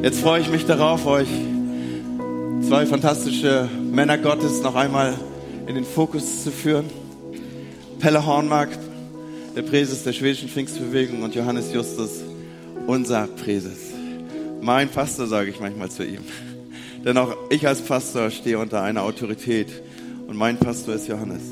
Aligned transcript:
Jetzt 0.00 0.20
freue 0.20 0.40
ich 0.40 0.48
mich 0.48 0.64
darauf, 0.64 1.06
euch 1.06 1.28
zwei 2.62 2.86
fantastische 2.86 3.68
Männer 3.82 4.16
Gottes 4.16 4.62
noch 4.62 4.76
einmal 4.76 5.14
in 5.66 5.74
den 5.74 5.84
Fokus 5.84 6.44
zu 6.44 6.52
führen. 6.52 6.84
Pelle 7.98 8.24
Hornmark, 8.24 8.68
der 9.56 9.62
Präses 9.62 10.04
der 10.04 10.12
schwedischen 10.12 10.48
Pfingstbewegung 10.48 11.24
und 11.24 11.34
Johannes 11.34 11.72
Justus, 11.72 12.22
unser 12.86 13.26
Präses. 13.26 13.78
Mein 14.60 14.88
Pastor, 14.88 15.26
sage 15.26 15.50
ich 15.50 15.58
manchmal 15.58 15.90
zu 15.90 16.04
ihm. 16.04 16.22
Denn 17.04 17.18
auch 17.18 17.36
ich 17.50 17.66
als 17.66 17.80
Pastor 17.80 18.30
stehe 18.30 18.60
unter 18.60 18.82
einer 18.82 19.02
Autorität 19.02 19.82
und 20.28 20.36
mein 20.36 20.58
Pastor 20.58 20.94
ist 20.94 21.08
Johannes. 21.08 21.42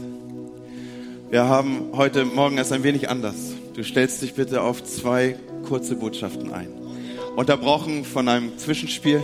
Wir 1.31 1.47
haben 1.47 1.89
heute 1.95 2.25
Morgen 2.25 2.59
es 2.59 2.71
ein 2.71 2.85
wenig 2.85 3.11
anders. 3.11 3.35
Du 3.75 3.83
stellst 3.83 4.23
dich 4.23 4.35
bitte 4.35 4.63
auf 4.63 4.85
zwei 4.85 5.35
kurze 5.65 5.97
Botschaften 5.97 6.53
ein. 6.53 6.86
Unterbrochen 7.37 8.07
von 8.07 8.29
einem 8.29 8.57
Zwischenspiel. 8.57 9.23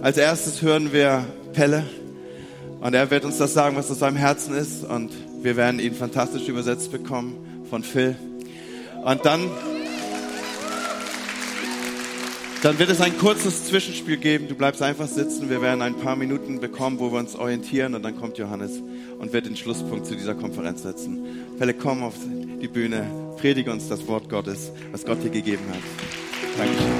Als 0.00 0.16
erstes 0.16 0.62
hören 0.62 0.94
wir 0.94 1.26
Pelle 1.52 1.84
und 2.80 2.94
er 2.94 3.10
wird 3.10 3.26
uns 3.26 3.36
das 3.36 3.52
sagen, 3.52 3.76
was 3.76 3.90
aus 3.90 3.98
seinem 3.98 4.16
Herzen 4.16 4.54
ist 4.54 4.82
und 4.82 5.12
wir 5.42 5.54
werden 5.54 5.78
ihn 5.78 5.94
fantastisch 5.94 6.48
übersetzt 6.48 6.90
bekommen 6.90 7.36
von 7.68 7.84
Phil. 7.84 8.16
Und 9.04 9.26
dann 9.26 9.50
dann 12.62 12.78
wird 12.78 12.88
es 12.88 13.02
ein 13.02 13.18
kurzes 13.18 13.66
Zwischenspiel 13.66 14.16
geben. 14.16 14.48
Du 14.48 14.54
bleibst 14.54 14.80
einfach 14.80 15.06
sitzen. 15.06 15.50
Wir 15.50 15.60
werden 15.60 15.82
ein 15.82 15.96
paar 15.96 16.16
Minuten 16.16 16.60
bekommen, 16.60 16.98
wo 16.98 17.12
wir 17.12 17.18
uns 17.18 17.36
orientieren. 17.36 17.94
Und 17.94 18.02
dann 18.02 18.18
kommt 18.18 18.38
Johannes 18.38 18.80
und 19.18 19.34
wird 19.34 19.44
den 19.44 19.54
Schlusspunkt 19.54 20.06
zu 20.06 20.16
dieser 20.16 20.34
Konferenz 20.34 20.82
setzen. 20.82 21.26
Fälle, 21.58 21.74
komm 21.74 22.02
auf 22.02 22.14
die 22.62 22.68
Bühne. 22.68 23.04
Predige 23.36 23.70
uns 23.70 23.88
das 23.88 24.08
Wort 24.08 24.30
Gottes, 24.30 24.72
was 24.92 25.04
Gott 25.04 25.22
dir 25.22 25.28
gegeben 25.28 25.64
hat. 25.68 25.82
Dankeschön. 26.56 26.93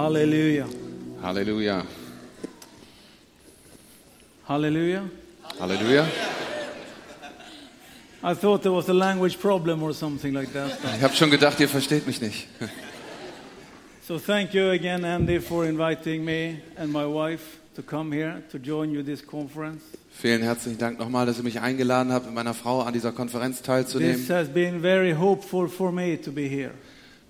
Halleluja. 0.00 0.66
Halleluja. 1.22 1.82
Halleluja. 4.48 5.02
Halleluja. 5.58 6.06
I 8.22 8.34
thought 8.34 8.62
there 8.62 8.72
was 8.72 8.88
a 8.88 8.94
language 8.94 9.38
problem 9.38 9.82
or 9.82 9.92
something 9.92 10.32
like 10.32 10.54
that. 10.54 10.70
Ich 10.96 11.02
habe 11.02 11.14
schon 11.14 11.30
gedacht, 11.30 11.60
ihr 11.60 11.68
versteht 11.68 12.06
mich 12.06 12.22
nicht. 12.22 12.48
So 14.08 14.18
thank 14.18 14.54
you 14.54 14.70
again, 14.70 15.04
Andy, 15.04 15.38
for 15.38 15.66
inviting 15.66 16.24
me 16.24 16.62
and 16.76 16.90
my 16.90 17.04
wife 17.04 17.58
to 17.76 17.82
come 17.82 18.10
here 18.10 18.42
to 18.50 18.58
join 18.58 18.90
you 18.90 19.02
this 19.02 19.20
conference. 19.20 19.82
Vielen 20.12 20.40
herzlichen 20.40 20.78
Dank 20.78 20.98
nochmal, 20.98 21.26
dass 21.26 21.36
ihr 21.36 21.44
mich 21.44 21.60
eingeladen 21.60 22.10
habt, 22.10 22.24
mit 22.24 22.34
meiner 22.34 22.54
Frau 22.54 22.80
an 22.80 22.94
dieser 22.94 23.12
Konferenz 23.12 23.60
teilzunehmen. 23.60 24.16
This 24.16 24.30
has 24.30 24.48
been 24.48 24.80
very 24.80 25.12
hopeful 25.12 25.68
for 25.68 25.92
me 25.92 26.18
to 26.18 26.32
be 26.32 26.48
here. 26.48 26.70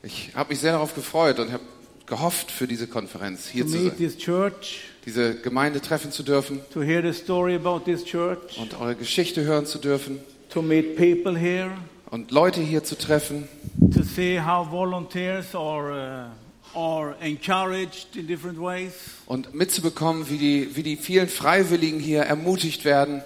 Ich 0.05 0.31
habe 0.37 0.51
mich 0.51 0.61
sehr 0.61 0.73
darauf 0.73 0.95
gefreut 0.95 1.41
und 1.41 1.51
habe 1.51 1.65
gehofft, 2.11 2.51
für 2.51 2.67
diese 2.67 2.87
Konferenz 2.87 3.49
hier 3.49 3.67
zu 3.67 3.79
sein, 3.79 4.19
church, 4.19 4.83
diese 5.07 5.37
Gemeinde 5.37 5.81
treffen 5.81 6.13
zu 6.13 6.23
dürfen. 6.23 6.61
to 6.71 6.83
hear 6.83 7.01
the 7.01 7.19
story 7.19 7.55
about 7.55 7.81
this 7.87 8.05
church, 8.05 8.59
und 8.59 8.79
eure 8.79 8.97
Geschichte 8.97 9.43
hören 9.45 9.65
zu 9.65 9.79
dürfen. 9.79 10.21
to 10.51 10.61
meet 10.61 10.97
people 10.97 11.39
here, 11.39 11.71
und 12.11 12.31
Leute 12.31 12.61
hier 12.61 12.85
zu 12.85 12.99
treffen. 12.99 13.49
to 13.95 14.03
see 14.03 14.39
how 14.39 14.69
volunteers 14.71 15.55
are, 15.55 16.31
uh, 16.75 16.79
are 16.79 17.17
encouraged 17.21 18.17
in 18.17 18.27
different 18.27 18.61
ways. 18.61 18.93
und 19.25 19.55
mitzubekommen, 19.55 20.29
wie 20.29 20.39
die, 20.39 20.77
wie 20.77 20.83
die 20.83 20.97
vielen 20.97 21.29
Freiwilligen 21.29 22.01
hier 22.01 22.23
ermutigt 22.25 22.85
werden. 22.85 23.23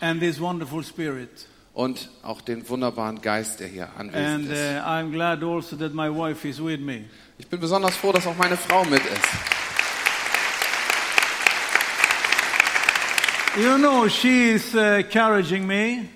And 0.00 0.20
this 0.20 0.40
wonderful 0.40 0.82
spirit. 0.82 1.46
Und 1.76 2.08
auch 2.22 2.40
den 2.40 2.66
wunderbaren 2.70 3.20
Geist, 3.20 3.60
der 3.60 3.68
hier 3.68 3.90
anwesend 3.98 4.48
uh, 4.48 4.52
ist. 4.52 5.12
Glad 5.12 5.42
also. 5.42 5.76
Ich 7.38 7.46
bin 7.48 7.60
besonders 7.60 7.96
froh, 7.96 8.12
dass 8.12 8.26
auch 8.26 8.36
meine 8.36 8.56
Frau 8.56 8.82
mit 8.84 9.02
ist. 9.04 9.28
You 13.58 13.76
know, 13.76 14.08
she 14.08 14.52
is 14.52 14.74
uh, 14.74 14.98
encouraging 14.98 15.66
me, 15.66 16.08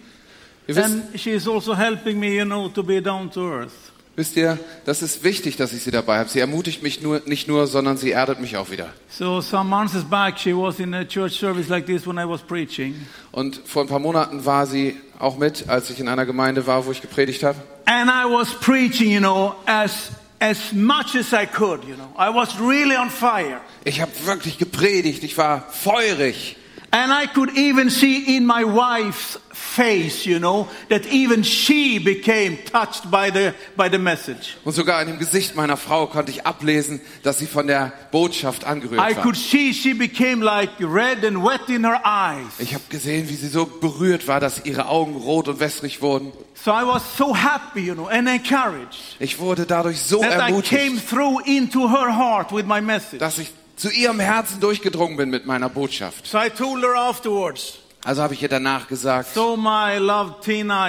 and 0.68 1.18
she 1.18 1.32
is 1.32 1.46
also 1.46 1.74
helping 1.74 2.18
me, 2.18 2.36
you 2.36 2.44
know, 2.44 2.68
to 2.68 2.82
be 2.82 3.00
down 3.00 3.30
to 3.30 3.40
earth. 3.40 3.92
Wisst 4.20 4.36
ihr, 4.36 4.58
das 4.84 5.02
ist 5.02 5.24
wichtig, 5.24 5.56
dass 5.56 5.72
ich 5.72 5.82
sie 5.82 5.90
dabei 5.90 6.18
habe. 6.18 6.28
Sie 6.28 6.38
ermutigt 6.38 6.82
mich 6.82 7.00
nur, 7.02 7.22
nicht 7.26 7.48
nur, 7.48 7.66
sondern 7.66 7.96
sie 7.96 8.12
erdet 8.12 8.38
mich 8.40 8.56
auch 8.56 8.70
wieder. 8.70 8.90
So 9.08 9.40
some 9.40 9.68
months 9.68 9.94
back, 10.04 10.38
she 10.38 10.54
was 10.54 10.78
in 10.78 10.94
a 10.94 11.04
church 11.04 11.32
service 11.40 11.68
like 11.68 11.86
this 11.86 12.06
when 12.06 12.16
I 12.18 12.28
was 12.28 12.42
preaching, 12.42 12.94
Und 13.32 13.60
vor 13.64 13.82
ein 13.82 13.88
paar 13.88 13.98
Monaten 13.98 14.44
war 14.44 14.66
sie 14.66 14.96
auch 15.18 15.36
mit, 15.38 15.68
als 15.68 15.90
ich 15.90 15.98
in 15.98 16.08
einer 16.08 16.26
Gemeinde 16.26 16.66
war, 16.66 16.86
wo 16.86 16.92
ich 16.92 17.00
gepredigt 17.00 17.42
habe. 17.42 17.56
and 17.86 18.08
I 18.08 18.24
was 18.30 18.50
preaching, 18.60 19.10
you 19.10 19.18
know, 19.20 19.54
as 19.66 20.10
as 20.38 20.72
much 20.72 21.16
as 21.16 21.32
I 21.32 21.46
could. 21.46 21.80
You 21.84 21.96
know, 21.96 22.08
I 22.18 22.32
was 22.32 22.58
really 22.60 22.96
on 22.96 23.10
fire, 23.10 23.60
Ich 23.84 24.00
habe 24.00 24.12
wirklich 24.24 24.58
gepredigt, 24.58 25.24
ich 25.24 25.36
war 25.38 25.66
feurig. 25.70 26.56
And 26.92 27.12
I 27.12 27.26
could 27.26 27.56
even 27.56 27.90
see 27.90 28.36
in 28.36 28.44
my 28.46 28.64
wife's 28.64 29.38
face, 29.52 30.26
you 30.26 30.38
know, 30.38 30.68
that 30.88 31.06
even 31.06 31.42
she 31.44 31.98
became 31.98 32.58
touched 32.64 33.10
by 33.10 33.30
the 33.30 33.54
by 33.76 33.88
the 33.88 33.98
message. 33.98 34.56
Und 34.64 34.74
sogar 34.74 35.00
in 35.02 35.08
dem 35.08 35.18
Gesicht 35.18 35.54
meiner 35.54 35.76
Frau 35.76 36.06
konnte 36.06 36.32
ich 36.32 36.46
ablesen, 36.46 37.00
dass 37.22 37.38
sie 37.38 37.46
von 37.46 37.66
der 37.66 37.92
Botschaft 38.10 38.62
I 38.62 38.66
angerührt 38.66 39.00
war. 39.00 39.22
could 39.22 39.36
see 39.36 39.72
she 39.72 39.94
became 39.94 40.42
like 40.42 40.70
red 40.80 41.24
and 41.24 41.44
wet 41.44 41.68
in 41.68 41.84
her 41.84 42.00
eyes. 42.04 42.58
Ich 42.58 42.74
habe 42.74 42.84
gesehen, 42.88 43.28
wie 43.28 43.36
sie 43.36 43.48
so 43.48 43.66
berührt 43.66 44.26
war, 44.26 44.40
dass 44.40 44.64
ihre 44.64 44.86
Augen 44.88 45.14
rot 45.16 45.46
und 45.48 45.60
wässrig 45.60 46.02
wurden. 46.02 46.32
So 46.54 46.72
I 46.72 46.84
was 46.84 47.02
so 47.16 47.34
happy, 47.34 47.80
you 47.80 47.94
know, 47.94 48.08
and 48.08 48.28
encouraged 48.28 49.16
Ich 49.20 49.38
wurde 49.38 49.64
dadurch 49.64 50.00
so 50.00 50.20
that 50.20 50.50
I 50.50 50.60
came 50.60 50.96
ermutigt, 50.96 51.08
through 51.08 51.40
into 51.46 51.88
her 51.88 52.14
heart 52.16 52.52
with 52.52 52.66
my 52.66 52.80
message. 52.80 53.18
dass 53.20 53.38
ich 53.38 53.50
zu 53.80 53.90
ihrem 53.90 54.20
Herzen 54.20 54.60
durchgedrungen 54.60 55.16
bin 55.16 55.30
mit 55.30 55.46
meiner 55.46 55.70
Botschaft. 55.70 56.26
So 56.26 56.38
I 56.38 56.50
told 56.50 56.82
her 56.82 56.94
afterwards, 56.94 57.78
Also 58.04 58.22
habe 58.22 58.34
ich 58.34 58.42
ihr 58.42 58.48
danach 58.48 58.88
gesagt, 58.88 59.32
so 59.34 59.56
my 59.56 59.96
love 59.98 60.34
Tina, 60.42 60.88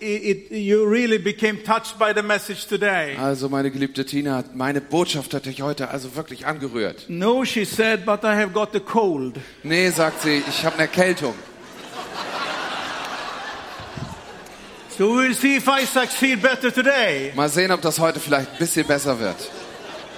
it, 0.00 0.50
it, 0.50 0.50
you 0.50 0.84
really 0.84 1.18
became 1.18 1.62
touched 1.62 1.98
by 1.98 2.12
the 2.14 2.22
message 2.22 2.66
today. 2.66 3.16
also 3.18 3.48
meine 3.50 3.70
geliebte 3.70 4.04
Tina, 4.06 4.44
meine 4.54 4.80
Botschaft 4.80 5.34
hat 5.34 5.44
dich 5.44 5.60
heute 5.60 5.88
also 5.90 6.16
wirklich 6.16 6.46
angerührt. 6.46 7.04
No, 7.08 7.44
she 7.44 7.64
said, 7.66 8.06
but 8.06 8.24
I 8.24 8.34
have 8.34 8.50
got 8.52 8.72
the 8.72 8.80
cold. 8.80 9.36
Nee, 9.62 9.90
sagt 9.90 10.22
sie, 10.22 10.42
ich 10.48 10.64
habe 10.64 10.74
eine 10.76 10.84
Erkältung. 10.84 11.34
So 14.96 15.08
we'll 15.14 15.34
see 15.34 15.56
if 15.56 15.68
I 15.68 15.84
succeed 15.84 16.40
better 16.40 16.72
today. 16.72 17.30
Mal 17.34 17.50
sehen, 17.50 17.70
ob 17.70 17.82
das 17.82 17.98
heute 17.98 18.18
vielleicht 18.18 18.52
ein 18.52 18.58
bisschen 18.58 18.86
besser 18.86 19.18
wird. 19.20 19.36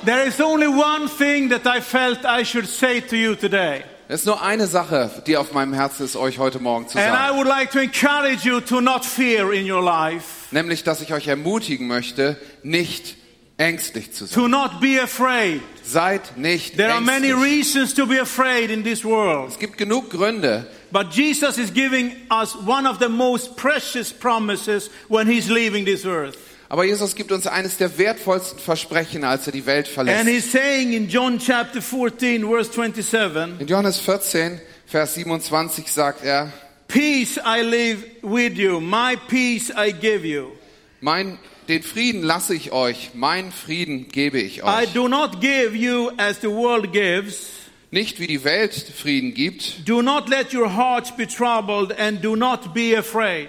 There 0.05 0.27
is 0.27 0.41
only 0.41 0.69
one 0.69 1.09
thing 1.09 1.49
that 1.51 1.67
I 1.67 1.81
felt 1.81 2.25
I 2.25 2.45
should 2.45 2.67
say 2.67 3.01
to 3.01 3.17
you 3.17 3.35
today. 3.35 3.83
Es 4.11 4.21
ist 4.21 4.27
nur 4.27 4.41
eine 4.43 4.67
Sache, 4.67 5.11
die 5.27 5.37
auf 5.37 5.53
meinem 5.53 5.75
Herzen 5.75 6.05
ist, 6.07 6.17
euch 6.17 6.39
heute 6.39 6.61
Morgen 6.61 6.89
zu 6.89 6.97
And 6.99 7.09
I 7.09 7.11
sagen. 7.11 7.37
would 7.37 7.47
like 7.47 7.71
to 7.73 7.79
encourage 7.81 8.45
you 8.47 8.61
to 8.61 8.81
not 8.81 9.05
fear 9.05 9.53
in 9.53 9.71
your 9.71 9.83
life, 9.83 10.25
Nämlich, 10.51 10.83
dass 10.83 11.03
ich 11.03 11.13
euch 11.13 11.27
ermutigen 11.29 11.87
möchte, 11.89 12.39
nicht 12.63 13.17
ängstlich 13.59 14.13
zu 14.15 14.25
sein. 14.25 14.35
to 14.41 14.49
not 14.49 14.81
be 14.81 14.99
afraid. 15.03 15.61
Seid 15.85 16.39
nicht 16.39 16.77
There 16.79 16.91
are 16.91 17.03
many 17.03 17.33
ängstlich. 17.33 17.45
reasons 17.59 17.93
to 17.95 18.07
be 18.07 18.19
afraid 18.19 18.71
in 18.71 18.83
this 18.83 19.05
world. 19.05 19.51
Es 19.51 19.59
gibt 19.59 19.77
genug 19.77 20.09
Gründe, 20.11 20.67
But 20.91 21.13
Jesus 21.13 21.59
is 21.59 21.71
giving 21.75 22.13
us 22.31 22.57
one 22.67 22.89
of 22.89 22.99
the 23.01 23.11
most 23.11 23.57
precious 23.57 24.11
promises 24.11 24.89
when 25.09 25.27
he's 25.29 25.51
leaving 25.51 25.85
this 25.85 26.07
earth. 26.07 26.39
Aber 26.69 26.85
Jesus 26.85 27.15
gibt 27.15 27.33
uns 27.33 27.47
eines 27.47 27.77
der 27.79 27.97
wertvollsten 27.99 28.59
Versprechen, 28.59 29.25
als 29.25 29.47
er 29.47 29.53
die 29.53 29.65
Welt 29.67 29.87
And 29.87 29.95
verlässt. 29.95 30.27
he's 30.29 30.53
saying 30.53 30.93
in 30.93 31.09
John 31.09 31.39
chapter 31.39 31.81
14, 31.81 32.43
verse 32.47 32.71
27, 32.73 33.61
In 33.61 33.67
Johannes 33.67 33.99
14, 34.01 34.61
Vers 34.87 35.15
27 35.15 35.87
sagt 35.91 36.25
er, 36.25 36.53
Peace 36.89 37.37
I 37.45 37.61
live 37.63 38.03
with 38.23 38.57
you, 38.57 38.81
my 38.81 39.17
peace 39.29 39.71
I 39.71 39.93
give 39.93 40.27
you. 40.27 40.53
mein, 41.01 41.39
den 41.69 41.83
Frieden 41.83 42.23
lasse 42.23 42.55
ich 42.55 42.73
euch, 42.73 43.11
mein 43.15 43.53
Frieden 43.53 44.09
gebe 44.09 44.39
ich 44.41 44.59
I 44.59 44.63
euch. 44.63 44.93
do 44.95 45.07
not 45.09 45.41
give 45.41 45.75
you 45.77 46.11
as 46.17 46.41
the 46.41 46.49
world 46.49 46.93
gives. 46.93 47.49
Nicht 47.91 48.21
wie 48.21 48.27
die 48.27 48.45
Welt 48.45 48.75
Frieden 48.75 49.33
gibt. 49.35 49.87
Do 49.89 50.03
not 50.03 50.29
let 50.29 50.53
your 50.55 50.75
hearts 50.75 51.11
be 51.15 51.27
troubled 51.27 51.99
and 51.99 52.23
do 52.23 52.37
not 52.37 52.75
be 52.75 52.95
afraid. 52.97 53.49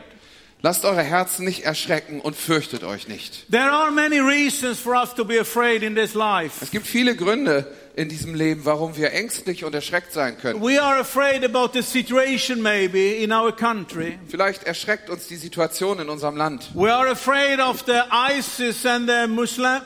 Lasst 0.62 0.84
eure 0.84 1.04
Herzen 1.04 1.46
nicht 1.46 1.64
erschrecken 1.64 2.20
und 2.20 2.36
fürchtet 2.36 2.84
euch 2.84 3.08
nicht. 3.08 3.50
There 3.50 3.72
are 3.72 3.92
many 3.92 4.20
reasons 4.20 4.78
for 4.80 4.94
us 4.94 5.16
to 5.16 5.24
be 5.24 5.40
afraid 5.40 5.84
in 5.84 5.96
this 5.96 6.14
life. 6.16 6.62
Es 6.62 6.70
gibt 6.70 6.86
viele 6.86 7.16
Gründe 7.16 7.66
in 8.00 8.08
diesem 8.08 8.34
Leben, 8.34 8.62
warum 8.64 8.96
wir 8.96 9.12
ängstlich 9.12 9.66
und 9.66 9.76
erschreckt 9.76 10.14
sein 10.14 10.38
können. 10.38 10.62
We 10.62 10.82
are 10.82 11.00
afraid 11.02 11.44
about 11.44 11.72
the 11.74 11.82
situation 11.82 12.62
maybe 12.62 13.18
in 13.22 13.34
our 13.34 13.52
country. 13.52 14.18
Vielleicht 14.30 14.64
erschreckt 14.64 15.10
uns 15.10 15.28
die 15.28 15.36
Situation 15.36 16.00
in 16.00 16.08
unserem 16.08 16.38
Land. 16.38 16.70
We 16.74 16.90
are 16.94 17.10
afraid 17.12 17.60
of 17.60 17.84
the 17.86 18.00
ISIS 18.34 18.86
and 18.86 19.10
the 19.10 19.28
Muslim 19.28 19.82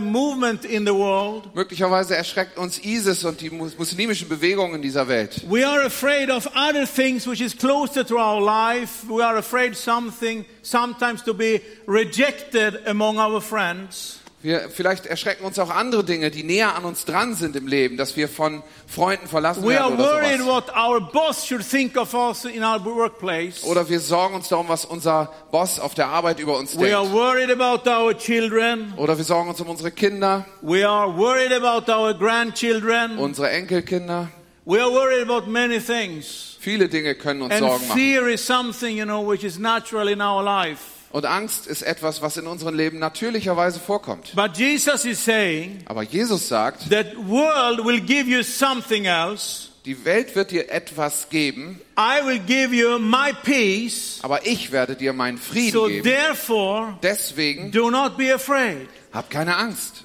movement 0.00 0.64
in 0.64 0.86
the 0.86 0.94
world. 0.94 1.52
Möglicherweise 1.56 2.14
erschreckt 2.14 2.56
uns 2.56 2.78
ISIS 2.84 3.24
und 3.24 3.40
die 3.40 3.50
mus- 3.50 3.76
muslimischen 3.76 4.28
Bewegungen 4.28 4.76
in 4.76 4.82
dieser 4.82 5.08
Welt. 5.08 5.42
We 5.48 5.66
are 5.66 5.84
afraid 5.84 6.30
of 6.30 6.46
other 6.54 6.86
things 6.86 7.26
which 7.26 7.40
is 7.40 7.56
closer 7.56 8.06
to 8.06 8.16
our 8.16 8.40
life. 8.40 9.04
We 9.08 9.24
are 9.24 9.36
afraid 9.38 9.74
something 9.76 10.44
sometimes 10.62 11.24
to 11.24 11.34
be 11.34 11.60
rejected 11.88 12.86
among 12.86 13.18
our 13.18 13.40
friends. 13.40 14.20
Wir, 14.46 14.70
vielleicht 14.70 15.06
erschrecken 15.06 15.44
uns 15.44 15.58
auch 15.58 15.70
andere 15.70 16.04
Dinge, 16.04 16.30
die 16.30 16.44
näher 16.44 16.76
an 16.76 16.84
uns 16.84 17.04
dran 17.04 17.34
sind 17.34 17.56
im 17.56 17.66
Leben, 17.66 17.96
dass 17.96 18.16
wir 18.16 18.28
von 18.28 18.62
Freunden 18.86 19.26
verlassen 19.26 19.64
We 19.64 19.76
are 19.76 19.90
werden 19.90 19.98
oder 20.00 20.22
worried 20.22 20.38
sowas. 20.40 20.46
what 20.68 20.76
our 20.76 21.00
boss 21.00 21.44
should 21.44 21.68
think 21.68 21.96
of 21.96 22.14
us 22.14 22.44
in 22.44 22.62
our 22.62 22.78
workplace. 22.84 23.64
Oder 23.64 23.88
wir 23.88 23.98
sorgen 23.98 24.36
uns 24.36 24.48
darum, 24.48 24.68
was 24.68 24.84
unser 24.84 25.32
Boss 25.50 25.80
auf 25.80 25.94
der 25.94 26.06
Arbeit 26.06 26.38
über 26.38 26.56
uns 26.58 26.78
We 26.78 26.90
denkt. 26.90 27.12
worried 27.12 27.50
about 27.50 27.90
our 27.90 28.16
children. 28.16 28.94
Oder 28.96 29.16
wir 29.18 29.24
sorgen 29.24 29.48
uns 29.48 29.60
um 29.60 29.68
unsere 29.68 29.90
Kinder, 29.90 30.46
We 30.62 30.88
are 30.88 31.08
worried 31.16 31.52
about 31.52 31.90
our 31.90 32.14
grandchildren. 32.14 33.18
unsere 33.18 33.50
Enkelkinder. 33.50 34.28
We 34.64 34.80
are 34.80 34.92
worried 34.92 35.28
about 35.28 35.50
many 35.50 35.80
things. 35.80 36.56
Viele 36.60 36.88
Dinge 36.88 37.16
können 37.16 37.42
uns 37.42 37.52
And 37.52 37.64
Sorgen 37.64 37.88
machen. 37.88 37.98
fear 38.00 38.28
is 38.28 38.46
something, 38.46 38.96
you 38.96 39.04
know, 39.04 39.28
which 39.28 39.42
is 39.42 39.58
natural 39.58 40.06
in 40.08 40.20
our 40.20 40.44
life. 40.44 40.95
Und 41.10 41.24
Angst 41.24 41.66
ist 41.66 41.82
etwas, 41.82 42.20
was 42.20 42.36
in 42.36 42.46
unserem 42.46 42.74
Leben 42.74 42.98
natürlicherweise 42.98 43.80
vorkommt. 43.80 44.34
But 44.34 44.56
Jesus 44.58 45.04
is 45.04 45.24
saying 45.24 45.78
Aber 45.86 46.02
Jesus 46.02 46.48
sagt, 46.48 46.90
that 46.90 47.16
world 47.16 47.84
will 47.84 48.00
give 48.00 48.28
you 48.28 48.42
something 48.42 49.04
else. 49.06 49.68
die 49.86 50.04
Welt 50.04 50.34
wird 50.34 50.50
dir 50.50 50.68
etwas 50.70 51.28
geben, 51.30 51.80
I 51.96 52.26
will 52.26 52.40
give 52.40 52.74
you 52.74 52.98
my 52.98 53.32
peace. 53.44 54.18
aber 54.22 54.44
ich 54.46 54.72
werde 54.72 54.96
dir 54.96 55.12
meinen 55.12 55.38
Frieden 55.38 55.72
So 55.72 55.86
geben. 55.86 56.02
therefore, 56.02 56.98
Deswegen 57.02 57.70
do 57.70 57.88
not 57.90 58.16
be 58.18 58.34
afraid. 58.34 58.88
hab 59.12 59.30
keine 59.30 59.56
Angst. 59.56 60.02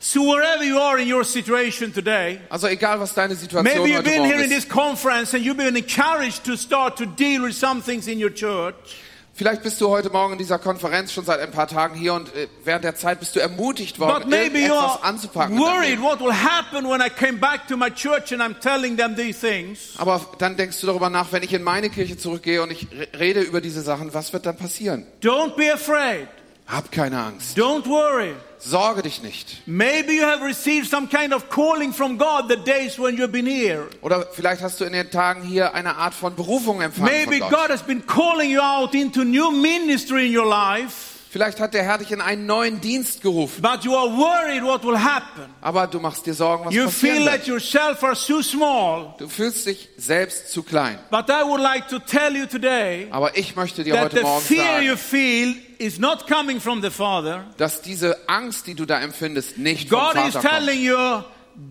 So 0.00 0.22
wherever 0.24 0.64
you 0.64 0.76
are 0.80 0.98
in 1.00 1.06
your 1.10 1.22
situation 1.24 1.94
today, 1.94 2.40
Also 2.50 2.66
egal, 2.66 2.98
was 2.98 3.14
deine 3.14 3.36
Situation 3.36 3.62
maybe 3.62 3.88
you've 3.90 3.98
heute 3.98 4.10
been 4.10 4.24
here 4.24 4.34
Morgen 4.38 4.50
in 4.50 4.58
ist. 4.58 4.66
this 4.66 4.68
conference 4.68 5.32
and 5.34 5.44
you've 5.46 5.56
been 5.56 5.76
encouraged 5.76 6.42
to 6.44 6.56
start 6.56 6.96
to 6.98 7.06
deal 7.06 7.42
with 7.44 7.54
some 7.56 7.80
things 7.80 8.08
in 8.08 8.18
your 8.20 8.34
church. 8.34 8.74
Vielleicht 9.34 9.62
bist 9.62 9.80
du 9.80 9.88
heute 9.88 10.10
Morgen 10.10 10.32
in 10.34 10.38
dieser 10.38 10.58
Konferenz 10.58 11.10
schon 11.10 11.24
seit 11.24 11.40
ein 11.40 11.50
paar 11.50 11.66
Tagen 11.66 11.94
hier 11.94 12.12
und 12.12 12.34
äh, 12.36 12.48
während 12.64 12.84
der 12.84 12.94
Zeit 12.96 13.18
bist 13.18 13.34
du 13.34 13.40
ermutigt 13.40 13.98
worden, 13.98 14.30
are 14.32 15.02
anzupacken. 15.02 15.56
in 15.56 15.62
deinem 15.62 15.74
worried 15.74 15.88
Leben. 15.90 16.02
what 16.02 16.20
will 16.20 16.32
happen 16.34 16.84
when 16.86 17.00
I 17.00 17.08
came 17.08 17.38
back 17.38 17.66
to 17.68 17.76
my 17.78 17.90
church 17.90 18.30
and 18.32 18.42
I'm 18.42 18.60
telling 18.60 18.96
them 18.98 19.16
these 19.16 19.40
things. 19.40 19.94
Aber 19.96 20.20
dann 20.38 20.56
denkst 20.58 20.78
du 20.82 20.86
darüber 20.86 21.08
nach, 21.08 21.32
wenn 21.32 21.42
ich 21.42 21.52
in 21.54 21.62
meine 21.62 21.88
Kirche 21.88 22.18
zurückgehe 22.18 22.62
und 22.62 22.70
ich 22.72 22.86
re- 22.92 23.08
rede 23.18 23.40
über 23.40 23.62
diese 23.62 23.80
Sachen, 23.80 24.12
was 24.12 24.34
wird 24.34 24.44
dann 24.44 24.56
passieren? 24.58 25.06
Don't 25.22 25.56
be 25.56 25.72
afraid. 25.72 26.28
Hab 26.66 26.90
keine 26.90 27.18
Angst. 27.18 27.58
Don't 27.58 27.86
worry. 27.86 28.34
Sorge 28.58 29.02
dich 29.02 29.22
nicht. 29.22 29.62
Maybe 29.66 30.12
you 30.12 30.22
have 30.24 30.40
received 30.44 30.88
some 30.88 31.08
kind 31.08 31.34
of 31.34 31.50
calling 31.50 31.92
from 31.92 32.16
God 32.16 32.48
the 32.48 32.56
days 32.56 32.96
when 32.98 33.16
you've 33.16 33.32
been 33.32 33.46
here. 33.46 33.88
Oder 34.02 34.24
vielleicht 34.32 34.62
hast 34.62 34.80
du 34.80 34.84
in 34.84 34.92
den 34.92 35.10
Tagen 35.10 35.42
hier 35.42 35.74
eine 35.74 35.96
Art 35.96 36.14
von 36.14 36.34
Berufung 36.36 36.80
empfangen 36.80 37.10
Maybe 37.12 37.38
von 37.40 37.50
God 37.50 37.58
Gott. 37.62 37.70
has 37.70 37.82
been 37.82 38.06
calling 38.06 38.50
you 38.50 38.60
out 38.60 38.94
into 38.94 39.24
new 39.24 39.50
ministry 39.50 40.28
in 40.28 40.36
your 40.38 40.46
life, 40.46 41.11
Vielleicht 41.32 41.60
hat 41.60 41.72
der 41.72 41.82
Herr 41.82 41.96
dich 41.96 42.12
in 42.12 42.20
einen 42.20 42.44
neuen 42.44 42.82
Dienst 42.82 43.22
gerufen. 43.22 43.62
but 43.62 43.82
you 43.84 43.96
are 43.96 44.06
worried 44.06 44.62
what 44.62 44.84
will 44.84 44.98
happen. 44.98 45.46
Aber 45.62 45.86
du 45.86 45.98
machst 45.98 46.26
dir 46.26 46.34
Sorgen, 46.34 46.66
was 46.66 46.74
You 46.74 46.84
passieren 46.84 47.16
feel 47.16 47.24
wird. 47.24 47.38
that 47.38 47.46
yourself 47.46 48.04
are 48.04 48.14
too 48.14 48.42
small. 48.42 49.14
Du 49.16 49.26
fühlst 49.28 49.64
dich 49.64 49.88
selbst 49.96 50.52
zu 50.52 50.62
klein. 50.62 50.98
But 51.10 51.30
I 51.30 51.42
would 51.42 51.62
like 51.62 51.88
to 51.88 52.00
tell 52.00 52.36
you 52.36 52.44
today 52.44 53.08
Aber 53.10 53.34
ich 53.34 53.56
möchte 53.56 53.82
dir 53.82 53.98
heute 53.98 54.20
Morgen 54.20 54.44
fear 54.44 54.82
you 54.82 54.94
sagen, 54.94 54.98
feel 54.98 55.54
is 55.78 55.98
not 55.98 56.26
coming 56.28 56.60
from 56.60 56.82
the 56.82 56.90
Father. 56.90 57.46
dass 57.56 57.80
diese 57.80 58.28
Angst, 58.28 58.66
die 58.66 58.74
du 58.74 58.84
da 58.84 59.00
empfindest, 59.00 59.56
nicht 59.56 59.88
vom 59.88 60.00
God 60.00 60.14
is 60.16 60.34
Vater 60.34 60.40
kommt. 60.50 60.66
telling 60.66 60.82
you, 60.82 61.22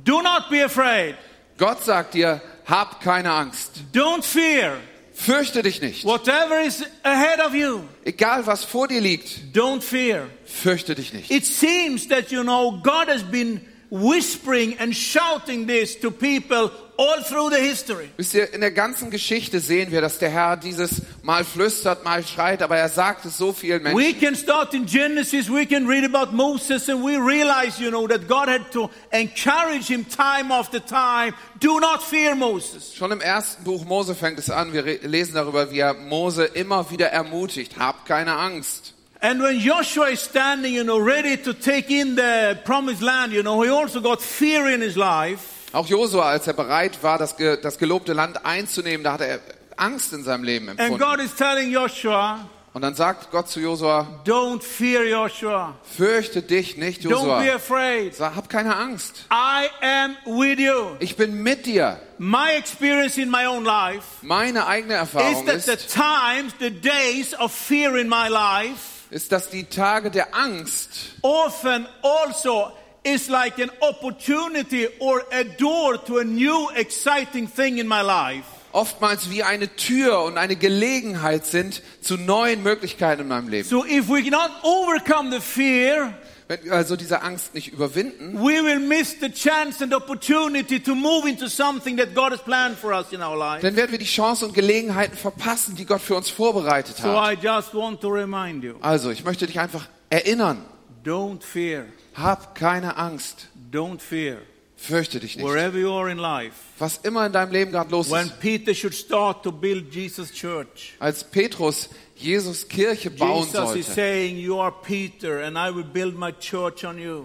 do 0.03 0.23
not 0.23 0.49
be 0.49 0.65
afraid. 0.65 1.13
Gott 1.59 1.83
sagt 1.85 2.15
dir, 2.15 2.41
hab 2.65 2.99
keine 2.99 3.31
Angst. 3.31 3.73
Don't 3.93 4.23
fear. 4.23 4.77
Fürchte 5.13 5.61
dich 5.61 5.81
nicht. 5.81 6.03
Whatever 6.05 6.61
is 6.65 6.83
ahead 7.03 7.39
of 7.45 7.53
you, 7.53 7.81
Egal 8.05 8.45
was 8.47 8.63
vor 8.63 8.87
dir 8.87 9.01
liegt, 9.01 9.55
don't 9.55 9.81
fear. 9.83 10.27
fürchte 10.45 10.95
dich 10.95 11.13
nicht. 11.13 11.29
It 11.29 11.45
seems 11.45 12.07
that, 12.07 12.31
you 12.31 12.43
know, 12.43 12.79
God 12.81 13.07
has 13.07 13.21
been 13.23 13.61
whispering 13.91 14.77
and 14.79 14.95
shouting 14.95 15.67
this 15.67 15.99
to 15.99 16.09
people 16.09 16.71
all 16.97 17.21
through 17.23 17.49
the 17.49 17.59
history. 17.59 18.09
Wisst 18.15 18.33
ihr, 18.35 18.53
in 18.53 18.61
der 18.61 18.71
ganzen 18.71 19.09
Geschichte 19.11 19.59
sehen 19.59 19.91
wir, 19.91 19.99
dass 19.99 20.17
der 20.17 20.29
Herr 20.29 20.55
dieses 20.55 21.01
mal 21.23 21.43
flüstert, 21.43 22.05
mal 22.05 22.23
schreit, 22.25 22.61
aber 22.61 22.77
er 22.77 22.87
sagt 22.87 23.25
es 23.25 23.37
so 23.37 23.51
vielen 23.51 23.83
We 23.83 23.93
Menschen. 23.93 24.19
can 24.21 24.35
start 24.35 24.73
in 24.73 24.85
Genesis, 24.85 25.49
we 25.49 25.65
can 25.65 25.87
read 25.87 26.05
about 26.05 26.31
Moses, 26.33 26.87
and 26.89 27.03
we 27.03 27.17
realize, 27.17 27.81
you 27.81 27.89
know, 27.89 28.07
that 28.07 28.27
God 28.29 28.47
had 28.47 28.71
to 28.71 28.89
encourage 29.11 29.87
him 29.87 30.05
time 30.07 30.51
after 30.53 30.79
time. 30.79 31.33
Do 31.59 31.79
not 31.79 32.01
fear 32.01 32.33
Moses. 32.35 32.95
Schon 32.95 33.11
im 33.11 33.19
ersten 33.19 33.63
Buch 33.65 33.83
Mose 33.83 34.15
fängt 34.15 34.39
es 34.39 34.49
an. 34.49 34.71
Wir 34.71 34.83
lesen 35.01 35.33
darüber, 35.33 35.69
wie 35.71 35.79
er 35.79 35.93
Mose 35.95 36.45
immer 36.45 36.89
wieder 36.91 37.07
ermutigt. 37.07 37.77
Hab 37.77 38.05
keine 38.05 38.37
Angst. 38.37 38.93
And 39.23 39.39
when 39.41 39.59
Joshua 39.59 40.09
is 40.09 40.19
standing, 40.19 40.73
you 40.73 40.83
know, 40.83 40.97
ready 40.97 41.37
to 41.37 41.53
take 41.53 41.91
in 41.91 42.15
the 42.15 42.57
promised 42.65 43.01
land, 43.03 43.33
you 43.33 43.43
know, 43.43 43.61
he 43.61 43.69
also 43.69 44.01
got 44.01 44.19
fear 44.21 44.67
in 44.67 44.81
his 44.81 44.95
life. 44.95 45.69
Auch 45.73 45.87
Josua, 45.87 46.31
als 46.31 46.47
er 46.47 46.53
bereit 46.53 47.01
war, 47.03 47.17
das, 47.19 47.37
ge 47.37 47.57
das 47.61 47.77
gelobte 47.77 48.13
Land 48.13 48.43
einzunehmen, 48.45 49.03
da 49.03 49.13
hatte 49.13 49.25
er 49.27 49.39
Angst 49.77 50.11
in 50.13 50.23
seinem 50.23 50.43
Leben 50.43 50.69
And 50.69 50.79
empfunden. 50.79 51.03
God 51.03 51.19
is 51.19 51.35
telling 51.35 51.71
Joshua, 51.71 52.49
Und 52.73 52.81
dann 52.81 52.95
sagt 52.95 53.31
Gott 53.31 53.47
zu 53.47 53.59
Josua, 53.59 54.07
don't 54.25 54.63
fear 54.63 55.03
Joshua. 55.05 55.75
fürchte 55.83 56.41
dich 56.41 56.77
nicht, 56.77 57.01
Don't 57.03 57.09
be 57.09 57.45
Josua. 57.45 57.55
afraid. 57.55 58.15
Sag, 58.15 58.35
hab 58.35 58.49
keine 58.49 58.75
Angst. 58.75 59.25
I 59.31 59.67
am 59.85 60.15
with 60.25 60.57
you. 60.59 60.95
Ich 60.99 61.15
bin 61.15 61.43
mit 61.43 61.65
dir. 61.67 61.99
My 62.17 62.53
experience 62.57 63.17
in 63.17 63.29
my 63.29 63.45
own 63.45 63.63
life 63.65 64.03
Meine 64.23 64.65
eigene 64.67 64.95
is 64.95 64.99
Erfahrung 65.01 65.45
that 65.45 65.61
the 65.63 65.71
ist, 65.73 65.93
times, 65.93 66.53
the 66.59 66.71
days 66.71 67.33
of 67.39 67.51
fear 67.53 67.97
in 67.97 68.09
my 68.09 68.27
life 68.27 68.90
ist, 69.11 69.31
dass 69.31 69.49
die 69.49 69.65
Tage 69.65 70.09
der 70.09 70.33
Angst 70.33 70.89
often 71.21 71.85
also 72.01 72.71
is 73.03 73.27
like 73.27 73.59
an 73.59 73.69
opportunity 73.81 74.87
or 74.99 75.23
a 75.31 75.43
door 75.43 76.03
to 76.05 76.19
a 76.19 76.23
new 76.23 76.69
exciting 76.75 77.47
thing 77.47 77.77
in 77.77 77.87
my 77.87 78.01
life. 78.01 78.45
oftmals 78.73 79.29
wie 79.29 79.43
eine 79.43 79.75
Tür 79.75 80.23
und 80.23 80.37
eine 80.37 80.55
Gelegenheit 80.55 81.45
sind 81.45 81.81
zu 82.01 82.17
neuen 82.17 82.63
Möglichkeiten 82.63 83.23
in 83.23 83.27
meinem 83.27 83.49
Leben. 83.49 83.67
So 83.67 83.85
if 83.85 84.09
we 84.09 84.23
cannot 84.23 84.51
overcome 84.63 85.31
the 85.31 85.41
fear, 85.41 86.13
Wenn 86.51 86.65
wir 86.65 86.73
also 86.73 86.97
diese 86.97 87.21
Angst 87.21 87.53
nicht 87.53 87.71
überwinden, 87.71 88.33
we 88.37 88.61
will 88.61 88.81
miss 88.81 89.15
the 89.21 89.31
chance 89.31 89.81
and 89.81 89.93
opportunity 89.93 90.81
to 90.81 90.93
move 90.93 91.25
into 91.29 91.47
something 91.47 91.95
that 91.95 92.13
God 92.13 92.33
has 92.33 92.43
planned 92.43 92.77
for 92.77 92.91
us 92.91 93.13
in 93.13 93.21
our 93.21 93.37
life. 93.37 93.61
dann 93.61 93.77
werden 93.77 93.89
wir 93.93 93.97
die 93.99 94.03
Chancen 94.03 94.49
und 94.49 94.53
Gelegenheiten 94.53 95.15
verpassen, 95.15 95.77
die 95.77 95.85
Gott 95.85 96.01
für 96.01 96.15
uns 96.15 96.29
vorbereitet 96.29 96.97
So 96.97 97.03
hat. 97.03 97.37
I 97.37 97.41
just 97.41 97.73
want 97.73 98.01
to 98.01 98.09
remind 98.09 98.65
you, 98.65 98.73
Also, 98.81 99.11
ich 99.11 99.23
möchte 99.23 99.47
dich 99.47 99.61
einfach 99.61 99.87
erinnern. 100.09 100.65
don't 101.05 101.41
fear. 101.41 101.85
Hab 102.15 102.53
keine 102.53 102.97
Angst. 102.97 103.47
Don't 103.71 104.01
fear. 104.01 104.39
Fürchte 104.75 105.21
dich 105.21 105.37
nicht. 105.37 105.47
Wherever 105.47 105.77
you 105.77 105.93
are 105.93 106.11
in 106.11 106.17
life. 106.17 106.55
Was 106.79 106.97
immer 107.03 107.25
in 107.27 107.31
deinem 107.31 107.53
Leben 107.53 107.71
gerade 107.71 107.91
los 107.91 108.11
When 108.11 108.25
ist. 108.25 108.41
Peter 108.41 108.73
should 108.73 108.93
start 108.93 109.41
to 109.43 109.53
build 109.53 109.93
Jesus' 109.93 110.33
church, 110.33 110.95
Als 110.99 111.23
Petrus 111.23 111.87
Jesus 112.21 112.67
Kirche 112.67 113.09
bauen 113.09 113.45
Jesus 113.45 113.51
sollte, 113.51 113.83
saying, 113.83 114.47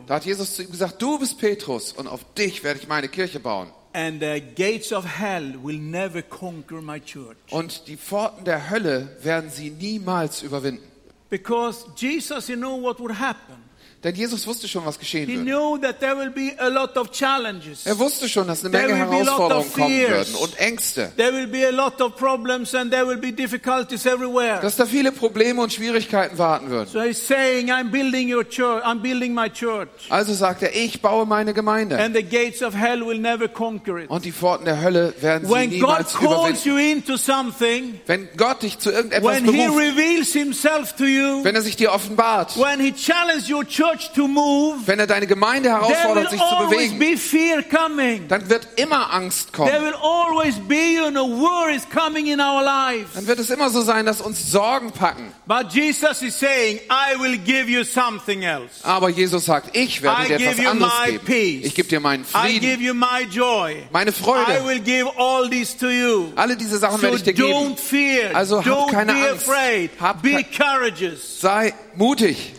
da 0.06 0.14
hat 0.14 0.24
Jesus 0.24 0.56
zu 0.56 0.62
ihm 0.62 0.70
gesagt, 0.70 1.02
du 1.02 1.18
bist 1.18 1.38
Petrus 1.38 1.92
und 1.92 2.06
auf 2.06 2.20
dich 2.34 2.64
werde 2.64 2.80
ich 2.80 2.88
meine 2.88 3.08
Kirche 3.08 3.40
bauen. 3.40 3.68
And 3.92 4.20
the 4.20 4.42
gates 4.54 4.92
of 4.92 5.06
hell 5.06 5.54
will 5.62 5.78
never 5.78 6.20
conquer 6.20 6.82
my 6.82 7.00
church. 7.00 7.36
Und 7.50 7.88
die 7.88 7.96
Pforten 7.96 8.44
der 8.44 8.68
Hölle 8.68 9.16
werden 9.22 9.48
sie 9.48 9.70
niemals 9.70 10.42
überwinden. 10.42 10.84
Because 11.30 11.86
Jesus, 11.96 12.48
you 12.48 12.56
know 12.56 12.80
what 12.80 13.00
would 13.00 13.18
happen. 13.18 13.65
Denn 14.04 14.14
Jesus 14.14 14.46
wusste 14.46 14.68
schon, 14.68 14.84
was 14.84 14.98
geschehen 14.98 15.26
He 15.28 15.36
würde. 15.38 15.50
knew 15.50 15.78
that 15.78 15.98
there 16.00 16.16
will 16.16 16.30
be 16.30 16.52
a 16.58 16.68
lot 16.68 16.96
of 16.96 17.10
challenges. 17.10 17.86
Er 17.86 17.98
wusste 17.98 18.28
schon, 18.28 18.46
dass 18.46 18.62
eine 18.64 18.70
There 18.70 18.88
Menge 18.88 19.10
will 19.10 19.24
be 19.24 19.30
a 19.30 19.34
lot 19.36 19.40
of 19.40 19.48
Herausforderungen 19.48 19.72
kommen 19.72 20.08
würden 20.08 20.34
und 20.36 20.58
Ängste. 20.60 21.12
There 21.16 21.32
will 21.32 21.46
be 21.46 21.66
a 21.66 21.70
lot 21.70 22.00
of 22.00 22.16
problems 22.16 22.74
and 22.74 22.92
there 22.92 23.06
will 23.06 23.16
be 23.16 23.32
difficulties 23.32 24.06
everywhere. 24.06 24.60
Dass 24.60 24.76
da 24.76 24.86
viele 24.86 25.10
Probleme 25.12 25.60
und 25.62 25.72
Schwierigkeiten 25.72 26.38
warten 26.38 26.68
würden. 26.70 26.88
So 26.92 27.00
he's 27.00 27.26
saying, 27.26 27.70
I'm 27.70 27.90
building 27.90 28.32
your 28.32 28.44
church, 28.48 28.84
I'm 28.84 29.00
building 29.00 29.34
my 29.34 29.48
church. 29.50 29.88
Also 30.10 30.34
sagt 30.34 30.62
er, 30.62 30.76
ich 30.76 31.00
baue 31.00 31.26
meine 31.26 31.52
Gemeinde. 31.54 31.98
And 31.98 32.14
the 32.14 32.22
gates 32.22 32.62
of 32.62 32.74
hell 32.74 33.00
will 33.04 33.18
never 33.18 33.48
conquer 33.48 33.96
it. 33.98 34.10
Und 34.10 34.24
die 34.24 34.32
Pforten 34.32 34.66
der 34.66 34.80
Hölle 34.82 35.14
werden 35.20 35.46
sie 35.48 35.52
When 35.52 35.70
God 35.70 35.80
niemals 35.80 36.14
calls 36.14 36.64
überwinden. 36.64 36.68
you 36.68 36.76
into 36.76 37.16
something, 37.16 38.00
Wenn 38.06 38.28
Gott 38.36 38.62
dich 38.62 38.78
zu 38.78 38.92
irgendetwas 38.92 39.36
when 39.36 39.44
He 39.46 39.66
beruft, 39.66 39.80
reveals 39.80 40.32
Himself 40.32 40.92
to 40.96 41.04
you, 41.04 41.42
wenn 41.42 41.54
er 41.56 41.62
sich 41.62 41.76
dir 41.76 41.92
offenbart, 41.92 42.56
when 42.56 42.78
He 42.78 42.92
challenges 42.92 43.50
your 43.50 43.64
church 43.66 43.95
move, 44.28 44.86
wenn 44.86 44.98
er 44.98 45.06
deine 45.06 45.26
Gemeinde 45.26 45.68
there 45.68 45.80
herausfordert, 45.80 46.24
will 46.24 46.30
sich 46.30 46.38
zu 46.40 46.44
always 46.46 46.70
bewegen, 46.92 46.98
be 46.98 47.16
fear 47.16 47.62
coming. 47.62 48.28
dann 48.28 48.48
wird 48.48 48.66
immer 48.76 49.12
Angst 49.12 49.52
There 49.52 49.70
kommen. 49.70 49.82
will 49.84 49.94
always 49.94 50.56
be, 50.68 50.94
you 50.96 51.10
know, 51.10 51.26
worries 51.28 51.82
coming 51.88 52.26
in 52.28 52.40
our 52.40 52.62
lives. 52.62 53.12
Dann 53.14 53.26
wird 53.26 53.38
es 53.38 53.50
immer 53.50 53.70
so 53.70 53.80
sein, 53.82 54.06
dass 54.06 54.20
uns 54.20 54.50
Sorgen 54.50 54.90
packen. 54.92 55.32
But 55.46 55.72
Jesus 55.72 56.22
is 56.22 56.38
saying, 56.38 56.80
I 56.90 57.18
will 57.20 57.38
give 57.38 57.68
you 57.70 57.84
something 57.84 58.42
else. 58.42 58.82
Aber 58.82 59.08
Jesus 59.08 59.44
sagt, 59.46 59.76
ich 59.76 60.02
werde 60.02 60.22
I 60.24 60.26
dir 60.28 60.36
give 60.38 60.50
etwas 60.50 60.64
you 60.64 60.70
anderes 60.70 60.92
my 61.04 61.12
geben. 61.12 61.24
peace. 61.26 61.66
Ich 61.66 61.74
gebe 61.74 61.88
dir 61.88 62.00
meinen 62.00 62.24
I 62.34 62.58
give 62.58 62.60
Frieden, 62.76 62.82
you 62.82 62.94
my 62.94 63.22
joy. 63.30 63.76
meine 63.92 64.10
I 64.10 64.12
Freude. 64.12 64.64
will 64.66 64.80
give 64.80 65.06
all 65.16 65.48
this 65.48 65.76
to 65.76 65.88
you. 65.88 66.32
Alle 66.36 66.56
diese 66.56 66.78
Sachen 66.78 66.96
So 66.96 67.02
werde 67.02 67.16
ich 67.16 67.22
dir 67.22 67.32
geben. 67.32 67.48
don't 67.48 67.78
fear. 67.78 68.34
Also 68.34 68.58
hab 68.58 68.66
don't 68.66 68.90
keine 68.90 69.12
be 69.12 69.30
Angst. 69.30 69.48
afraid. 69.48 69.90
Hab 70.00 70.22
be 70.22 70.44
courageous. 70.56 71.40
Sei 71.40 71.72
mutig. 71.94 72.54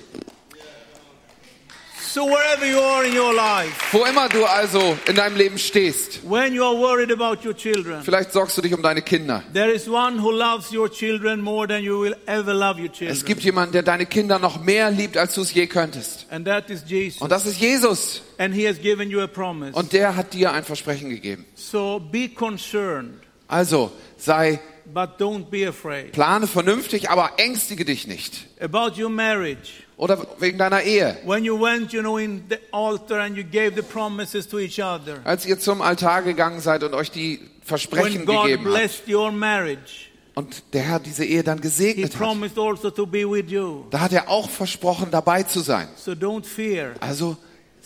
So 2.17 2.25
wherever 2.25 2.65
you 2.65 2.79
are 2.79 3.05
in 3.05 3.15
your 3.15 3.31
life, 3.31 3.75
Wo 3.91 4.03
immer 4.03 4.27
du 4.27 4.43
also 4.43 4.97
in 5.07 5.15
deinem 5.15 5.37
Leben 5.37 5.59
stehst. 5.59 6.21
when 6.27 6.51
you 6.51 6.63
are 6.63 6.75
worried 6.75 7.11
about 7.11 7.47
your 7.47 7.55
children, 7.55 8.01
Vielleicht 8.01 8.33
sorgst 8.33 8.57
du 8.57 8.63
dich 8.63 8.73
um 8.73 8.81
deine 8.81 9.03
Kinder. 9.03 9.43
there 9.53 9.71
is 9.71 9.87
one 9.87 10.19
who 10.19 10.31
loves 10.31 10.73
your 10.73 10.89
children 10.89 11.39
more 11.39 11.67
than 11.67 11.83
you 11.83 12.01
will 12.01 12.15
ever 12.25 12.55
love 12.55 12.81
your 12.81 12.89
Es 13.07 13.23
gibt 13.23 13.43
jemanden, 13.43 13.73
der 13.73 13.83
deine 13.83 14.07
Kinder 14.07 14.39
noch 14.39 14.59
mehr 14.59 14.89
liebt, 14.89 15.15
als 15.15 15.35
du 15.35 15.41
es 15.41 15.53
je 15.53 15.67
könntest. 15.67 16.25
And 16.31 16.47
that 16.47 16.71
is 16.71 16.81
Jesus. 16.87 17.21
Und 17.21 17.31
das 17.31 17.45
ist 17.45 17.59
Jesus. 17.59 18.23
And 18.39 18.51
he 18.51 18.67
has 18.67 18.81
given 18.81 19.11
you 19.11 19.21
a 19.21 19.27
promise. 19.27 19.73
Und 19.77 19.93
der 19.93 20.15
hat 20.15 20.33
dir 20.33 20.51
ein 20.53 20.63
Versprechen 20.63 21.11
gegeben. 21.11 21.45
So 21.53 21.99
be 21.99 22.29
concerned, 22.29 23.13
Also 23.47 23.91
sei, 24.17 24.59
but 24.91 25.19
don't 25.19 25.51
be 25.51 25.67
afraid. 25.67 26.13
plane 26.13 26.47
vernünftig, 26.47 27.11
aber 27.11 27.33
ängstige 27.37 27.85
dich 27.85 28.07
nicht. 28.07 28.47
About 28.59 28.99
your 28.99 29.11
marriage. 29.11 29.83
Oder 29.97 30.27
wegen 30.39 30.59
deiner 30.59 30.83
Ehe. 30.83 31.17
When 31.25 31.43
you 31.43 31.59
went, 31.59 31.91
you 31.91 32.01
know, 32.01 32.17
in 32.19 32.43
the 32.49 32.57
altar 32.71 33.19
and 33.19 33.35
you 33.35 33.43
gave 33.43 33.75
the 33.75 33.81
promises 33.81 34.47
to 34.47 34.59
each 34.59 34.79
other. 34.79 35.19
Als 35.23 35.45
ihr 35.45 35.59
zum 35.59 35.81
Altar 35.81 36.21
gegangen 36.21 36.59
seid 36.61 36.83
und 36.83 36.93
euch 36.93 37.09
die 37.09 37.39
Versprechen 37.63 38.25
gegeben 38.25 38.67
habt. 38.71 39.33
marriage, 39.33 40.09
Und 40.35 40.63
der 40.73 40.83
Herr 40.83 40.99
diese 40.99 41.25
Ehe 41.25 41.43
dann 41.43 41.59
gesegnet 41.59 42.13
hat. 42.15 42.21
also. 42.21 43.85
Da 43.89 43.99
hat 43.99 44.13
er 44.13 44.29
auch 44.29 44.49
versprochen, 44.51 45.07
dabei 45.09 45.41
zu 45.41 45.61
sein. 45.61 45.87
So 45.95 46.11
don't 46.11 46.45
fear. 46.45 46.93
Also 46.99 47.35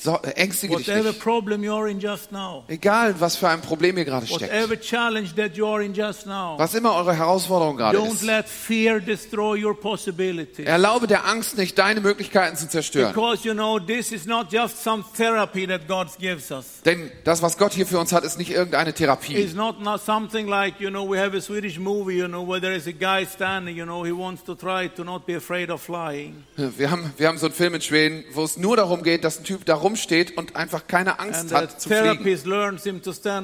so, 0.04 0.18
äh, 0.24 0.32
ängstige 0.32 0.78
dich 0.78 0.88
Whatever 0.88 1.10
nicht. 1.10 1.20
problem 1.22 1.62
you're 1.62 1.88
in 1.88 2.00
just 2.00 2.32
now, 2.32 2.64
Egal, 2.68 3.14
was 3.20 3.36
für 3.36 3.48
ein 3.50 3.62
Problem 3.62 3.98
ihr 3.98 4.06
gerade 4.06 4.26
steckt. 4.26 4.42
whatever 4.52 4.80
challenge 4.80 5.30
that 5.36 5.56
you 5.56 5.68
are 5.68 5.84
in 5.84 5.94
just 5.94 6.26
now, 6.26 6.58
Was 6.58 6.74
immer 6.74 6.96
eure 6.96 7.14
Herausforderung 7.16 7.78
gerade 7.78 7.98
don't 7.98 8.14
ist. 8.14 8.24
let 8.24 8.48
fear 8.48 9.00
destroy 9.00 9.64
your 9.64 9.80
possibilities. 9.80 10.66
Erlaube 10.66 11.08
der 11.08 11.26
Angst 11.28 11.58
nicht, 11.58 11.78
deine 11.78 12.02
Möglichkeiten 12.02 12.58
zu 12.58 12.68
zerstören. 12.68 13.14
Because 13.14 13.48
you 13.48 13.54
know, 13.54 13.80
this 13.80 14.12
is 14.12 14.26
not 14.26 14.52
just 14.52 14.82
some 14.84 15.04
therapy 15.16 15.68
that 15.68 15.88
God 15.88 16.08
gives 16.20 16.52
us. 16.52 16.82
Denn 16.86 17.12
das, 17.24 17.42
was 17.42 17.58
Gott 17.58 17.74
hier 17.74 17.86
für 17.86 18.00
uns 18.00 18.12
hat, 18.12 18.24
ist 18.24 18.38
nicht 18.38 18.50
irgendeine 18.52 18.94
Therapie. 18.94 19.36
It's 19.36 19.54
not, 19.54 19.82
not 19.82 20.02
something 20.04 20.48
like, 20.48 20.80
you 20.80 20.90
know, 20.90 21.08
we 21.08 21.20
have 21.20 21.36
a 21.38 21.42
Swedish 21.42 21.78
movie, 21.78 22.18
you 22.18 22.28
know, 22.28 22.42
where 22.48 22.60
there 22.60 22.76
is 22.76 22.88
a 22.88 22.92
guy 22.92 23.26
standing, 23.26 23.78
you 23.78 23.86
know, 23.86 24.04
he 24.04 24.12
wants 24.12 24.44
to 24.46 24.56
try 24.56 24.88
to 24.90 25.04
not 25.04 25.26
be 25.28 25.36
afraid 25.36 25.70
of 25.70 25.82
flying. 25.82 26.44
Wir 26.56 26.90
haben, 26.90 27.14
wir 27.18 27.28
haben 27.28 27.38
so 27.38 27.46
einen 27.46 27.56
Film 27.56 27.76
in 27.76 27.82
Schweden, 27.82 28.24
wo 28.34 28.44
es 28.44 28.58
nur 28.58 28.76
darum 28.78 29.04
geht, 29.04 29.24
dass 29.24 29.38
ein 29.40 29.44
Typ 29.44 29.66
da 29.66 29.76
rumsteht 29.92 30.38
und 30.38 30.56
einfach 30.56 30.88
keine 30.88 31.20
And 31.20 31.36
Angst 31.36 31.54
hat 31.54 31.82
zu 31.82 31.90
fliegen. 31.90 32.06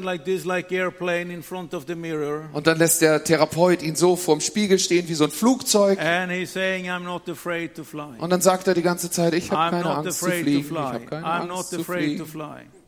like 0.04 0.26
this, 0.26 0.46
like. 0.46 0.72
Und 2.54 2.68
dann 2.68 2.78
lässt 2.78 3.02
der 3.02 3.24
Therapeut 3.24 3.82
ihn 3.82 3.96
so 3.96 4.16
vorm 4.16 4.42
Spiegel 4.42 4.80
stehen 4.80 5.08
wie 5.08 5.14
so 5.14 5.26
ein 5.26 5.32
Flugzeug. 5.32 6.00
Saying, 6.00 6.86
I'm 6.86 7.00
not 7.00 7.30
afraid 7.30 7.76
to 7.76 7.84
fly. 7.84 8.18
Und 8.20 8.30
dann 8.30 8.42
sagt 8.42 8.68
er 8.68 8.74
die 8.74 8.82
ganze 8.82 9.12
Zeit, 9.12 9.34
ich 9.34 9.52
habe 9.52 9.76
keine 9.78 9.96
Angst 9.96 10.20
zu 10.20 10.26
fliegen. 10.26 10.60
Ich 10.60 10.78
habe 10.78 11.06
keine 11.06 11.26
Angst 11.26 11.70
zu 11.70 11.84
fliegen. 11.84 12.26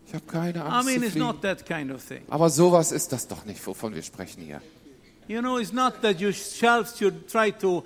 Ich 0.07 0.13
habe 0.15 0.25
keine 0.25 0.59
I 0.59 0.61
Angst 0.61 0.85
mean, 0.87 1.03
zu 1.03 1.09
fliegen. 1.11 1.41
that 1.41 1.65
kind 1.65 1.91
of 1.91 2.03
thing. 2.03 2.21
Aber 2.29 2.49
sowas 2.49 2.91
ist 2.91 3.11
das 3.11 3.27
doch 3.27 3.45
nicht, 3.45 3.65
wovon 3.65 3.93
wir 3.93 4.01
sprechen 4.01 4.41
hier. 4.41 4.61
You 5.27 5.41
know, 5.41 5.59
it's 5.59 5.71
not 5.71 6.01
that 6.01 6.19
you 6.19 6.31
should 6.31 7.27
try 7.27 7.51
to 7.51 7.83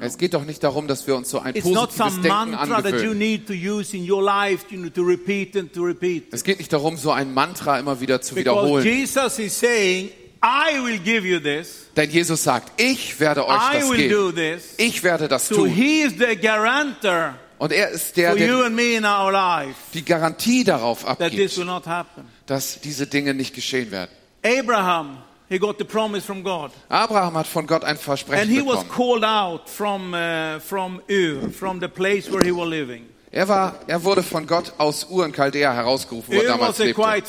Es 0.00 0.18
geht 0.18 0.34
doch 0.34 0.44
nicht 0.44 0.62
darum, 0.62 0.86
dass 0.86 1.06
wir 1.06 1.16
uns 1.16 1.30
so 1.30 1.38
ein 1.38 1.54
It's 1.56 1.64
positives 1.64 2.20
Denken 2.20 2.54
angewöhnen. 2.54 3.42
Es 6.30 6.44
geht 6.44 6.58
nicht 6.58 6.72
darum, 6.72 6.96
so 6.96 7.10
ein 7.12 7.34
Mantra 7.34 7.78
immer 7.78 8.00
wieder 8.00 8.20
zu 8.20 8.34
Because 8.34 8.56
wiederholen. 8.56 8.84
Jesus 8.84 9.38
is 9.38 9.58
saying, 9.58 10.10
I 10.42 10.82
will 10.84 10.98
give 10.98 11.26
you 11.26 11.38
this. 11.38 11.86
Denn 11.96 12.10
Jesus 12.10 12.42
sagt, 12.42 12.80
ich 12.80 13.18
werde 13.20 13.46
euch 13.46 13.60
I 13.74 13.80
das 13.80 13.92
geben. 13.92 14.60
Ich 14.78 15.02
werde 15.02 15.28
das 15.28 15.48
So 15.48 15.56
tun. 15.56 15.68
he 15.68 16.02
is 16.02 16.14
the 16.18 16.36
guarantor 16.36 17.34
Und 17.60 17.72
er 17.72 17.90
ist 17.90 18.16
der, 18.16 18.34
der 18.34 18.70
die 19.92 20.04
Garantie 20.04 20.64
darauf 20.64 21.04
abgibt, 21.04 21.60
dass 22.46 22.80
diese 22.80 23.06
Dinge 23.06 23.34
nicht 23.34 23.54
geschehen 23.54 23.90
werden. 23.90 24.10
Abraham, 24.42 25.18
he 25.50 25.58
got 25.58 25.78
the 25.78 25.84
promise 25.84 26.24
from 26.24 26.42
God. 26.42 26.70
Abraham 26.90 27.34
hat 27.34 27.46
von 27.48 27.66
Gott 27.66 27.84
ein 27.84 27.96
Versprechen 27.96 28.40
And 28.40 28.50
he 28.50 28.62
was 28.62 28.84
called 28.84 29.24
out 29.24 29.68
from, 29.68 30.14
uh, 30.14 30.60
from 30.60 31.02
Ur, 31.10 31.50
from 31.50 31.80
the 31.80 31.88
place 31.88 32.30
where 32.30 32.42
he 32.42 32.52
was 32.52 32.68
living. 32.68 33.08
Er, 33.32 33.46
war, 33.46 33.76
er 33.86 34.02
wurde 34.02 34.24
von 34.24 34.44
Gott 34.44 34.72
aus 34.78 35.06
Ur 35.08 35.24
in 35.24 35.32
Chaldea 35.32 35.72
herausgerufen, 35.72 36.34
wo 36.34 36.40
er 36.40 36.48
damals 36.48 36.78
lebte. 36.78 36.94
and. 36.94 37.22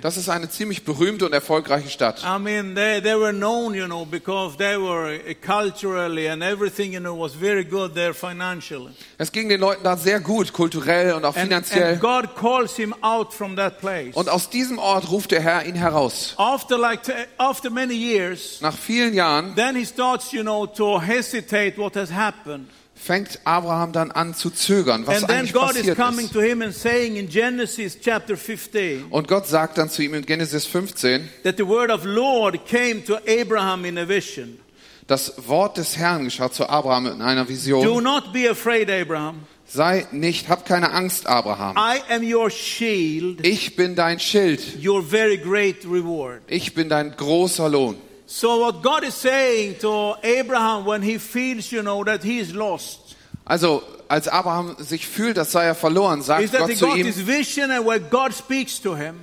Das 0.00 0.16
ist 0.16 0.28
eine 0.28 0.48
ziemlich 0.48 0.84
berühmte 0.84 1.26
und 1.26 1.32
erfolgreiche 1.32 1.90
Stadt. 1.90 2.22
I 2.22 2.38
mean, 2.38 2.76
they, 2.76 3.00
they 3.02 3.18
were 3.18 3.32
known, 3.32 3.74
you 3.74 3.86
know, 3.86 4.04
because 4.04 4.56
they 4.56 4.76
were 4.76 5.16
uh, 5.16 5.34
culturally 5.44 6.28
and 6.28 6.40
everything, 6.40 6.92
you 6.92 7.00
know, 7.00 7.18
was 7.18 7.34
very 7.34 7.64
good 7.64 7.94
there 7.94 8.14
financially. 8.14 8.92
Es 9.18 9.32
ging 9.32 9.48
den 9.48 9.58
Leuten 9.58 9.82
da 9.82 9.96
sehr 9.96 10.20
gut, 10.20 10.52
kulturell 10.52 11.14
und 11.14 11.24
auch 11.24 11.34
And, 11.34 11.48
finanziell. 11.48 11.94
and 11.94 12.00
God 12.00 12.36
calls 12.36 12.76
him 12.76 12.94
out 13.02 13.34
from 13.34 13.56
that 13.56 13.80
place. 13.80 14.14
Und 14.14 14.28
aus 14.28 14.48
diesem 14.48 14.78
Ort 14.78 15.10
ruft 15.10 15.32
der 15.32 15.40
Herr 15.40 15.66
ihn 15.66 15.74
heraus. 15.74 16.34
After 16.36 16.78
like, 16.78 17.00
after 17.38 17.70
many 17.70 17.94
years, 17.94 18.60
Nach 18.60 18.78
vielen 18.78 19.14
Jahren 19.14 19.56
then 19.56 19.74
he 19.74 19.84
starts, 19.84 20.30
you 20.30 20.42
know, 20.42 20.64
to 20.64 21.00
hesitate 21.00 21.76
what 21.76 21.96
has 21.96 22.08
happened. 22.08 22.68
Fängt 23.04 23.40
Abraham 23.44 23.92
dann 23.92 24.10
an 24.12 24.34
zu 24.34 24.50
zögern, 24.50 25.06
was 25.06 25.16
and 25.18 25.26
then 25.28 25.38
eigentlich 25.38 25.52
God 25.52 25.70
is 25.72 25.76
passiert 25.78 25.98
coming 25.98 26.26
ist. 26.26 26.32
to 26.32 26.40
him 26.40 26.62
and 26.62 26.72
saying 26.74 27.16
in 27.16 27.28
Genesis 27.28 27.98
chapter 28.00 28.36
15 28.36 29.06
Und 29.10 29.26
Gott 29.28 29.46
sagt 29.48 29.78
dann 29.78 29.90
zu 29.90 30.02
ihm 30.02 30.14
in 30.14 30.24
Genesis 30.24 30.66
15, 30.66 31.28
that 31.42 31.56
the 31.56 31.66
word 31.66 31.90
of 31.90 32.04
Lord 32.04 32.66
came 32.66 33.04
to 33.04 33.16
Abraham 33.26 33.84
in 33.84 33.98
a 33.98 34.08
vision. 34.08 34.58
das 35.08 35.34
Wort 35.48 35.76
des 35.78 35.96
Herrn 35.96 36.24
geschah 36.24 36.50
zu 36.52 36.68
Abraham 36.68 37.06
in 37.06 37.22
einer 37.22 37.44
Do 37.44 37.48
Vision. 37.50 38.02
not 38.04 38.32
be 38.32 38.48
afraid, 38.48 38.88
Abraham. 38.90 39.40
Sei 39.66 40.06
nicht, 40.12 40.48
hab 40.48 40.66
keine 40.66 40.92
Angst, 40.92 41.26
Abraham. 41.26 41.76
I 41.76 42.00
am 42.12 42.22
your 42.22 42.50
shield, 42.50 43.44
Ich 43.46 43.74
bin 43.74 43.94
dein 43.96 44.20
Schild. 44.20 44.60
your 44.84 45.02
very 45.02 45.38
great 45.38 45.84
reward. 45.84 46.42
Ich 46.46 46.74
bin 46.74 46.88
dein 46.88 47.16
großer 47.16 47.68
Lohn. 47.68 47.96
So 48.34 48.60
what 48.60 48.82
God 48.82 49.04
is 49.04 49.14
saying 49.14 49.76
to 49.80 50.16
Abraham 50.22 50.86
when 50.86 51.02
he 51.02 51.18
feels, 51.18 51.70
you 51.70 51.82
know, 51.82 52.02
that 52.02 52.22
he 52.24 52.38
is 52.38 52.54
lost, 52.54 53.14
Also, 53.44 53.82
als 54.08 54.26
Abraham 54.26 54.74
sich 54.78 55.06
fühlt, 55.06 55.36
das 55.36 55.52
sei 55.52 55.64
er 55.66 55.74
verloren, 55.74 56.22
sagt 56.22 56.50
Gott 56.50 56.74
zu 56.74 56.86
ihm, 56.94 57.12
God 58.10 58.32
speaks 58.34 58.80
to 58.80 58.96
him. 58.96 59.16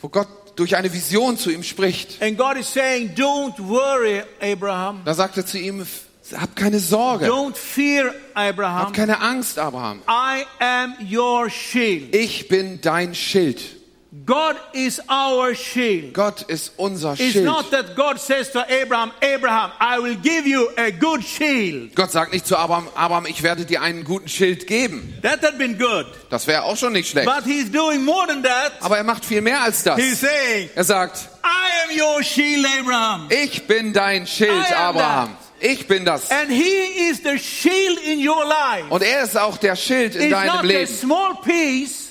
wo 0.00 0.08
Gott 0.08 0.26
durch 0.56 0.74
eine 0.74 0.92
Vision 0.92 1.38
zu 1.38 1.50
ihm 1.50 1.62
spricht. 1.62 2.20
And 2.20 2.36
God 2.36 2.56
is 2.56 2.66
saying, 2.66 3.14
don't 3.14 3.54
worry, 3.58 4.24
Abraham. 4.40 5.02
Da 5.04 5.14
sagt 5.14 5.36
er 5.36 5.46
zu 5.46 5.58
ihm, 5.58 5.86
hab 6.34 6.56
keine 6.56 6.80
Sorge, 6.80 7.26
Don't 7.26 7.54
fear, 7.54 8.12
Abraham. 8.34 8.86
hab 8.86 8.94
keine 8.94 9.20
Angst, 9.20 9.60
Abraham. 9.60 10.02
I 10.08 10.44
am 10.58 10.96
your 11.08 11.48
shield. 11.50 12.12
Ich 12.12 12.48
bin 12.48 12.80
dein 12.80 13.14
Schild. 13.14 13.75
God 14.24 14.56
is 14.72 15.00
our 15.10 15.54
shield. 15.54 16.14
Gott 16.14 16.42
ist 16.42 16.72
unser 16.76 17.12
It's 17.12 17.32
Schild. 17.32 17.44
not 17.44 17.70
that 17.70 17.94
God 17.96 18.18
says 18.18 18.50
to 18.52 18.60
Abraham, 18.68 19.12
Abraham, 19.20 19.70
I 19.80 19.98
will 19.98 20.16
give 20.16 20.46
you 20.46 20.68
a 20.76 20.90
good 20.90 21.22
shield. 21.24 21.94
Gott 21.94 22.10
sagt 22.12 22.32
nicht 22.32 22.46
zu 22.46 22.56
Abraham, 22.56 22.88
Abraham, 22.94 23.26
ich 23.26 23.42
werde 23.42 23.64
dir 23.64 23.82
einen 23.82 24.04
guten 24.04 24.28
Schild 24.28 24.66
geben. 24.66 25.14
That 25.22 25.42
had 25.42 25.58
been 25.58 25.76
good. 25.78 26.06
Das 26.30 26.46
wäre 26.46 26.62
auch 26.64 26.76
schon 26.76 26.92
nicht 26.94 27.08
schlecht. 27.10 27.26
But 27.28 27.44
he's 27.44 27.70
doing 27.70 28.04
more 28.04 28.26
than 28.26 28.42
that. 28.42 28.72
Aber 28.80 28.96
er 28.96 29.04
macht 29.04 29.24
viel 29.24 29.40
mehr 29.42 29.60
als 29.60 29.82
das. 29.82 29.96
He's 29.98 30.20
saying, 30.20 30.70
Er 30.74 30.84
sagt, 30.84 31.28
I 31.44 31.90
am 31.90 32.00
your 32.16 32.22
shield, 32.22 32.66
Abraham. 32.80 33.28
ich 33.30 33.66
bin 33.66 33.92
dein 33.92 34.26
Schild, 34.26 34.72
Abraham. 34.76 35.36
Ich 35.60 35.86
bin 35.86 36.04
das. 36.04 36.30
And 36.30 36.50
he 36.50 37.08
is 37.10 37.22
the 37.22 37.38
shield 37.38 37.98
in 38.04 38.26
your 38.26 38.44
life. 38.46 38.86
Und 38.90 39.02
er 39.02 39.22
ist 39.24 39.36
auch 39.38 39.56
der 39.56 39.74
Schild 39.76 40.14
in 40.14 40.22
It's 40.22 40.30
deinem 40.30 40.46
not 40.48 40.58
a 40.64 40.66
Leben. 40.66 40.86
small 40.94 41.34
piece. 41.44 42.05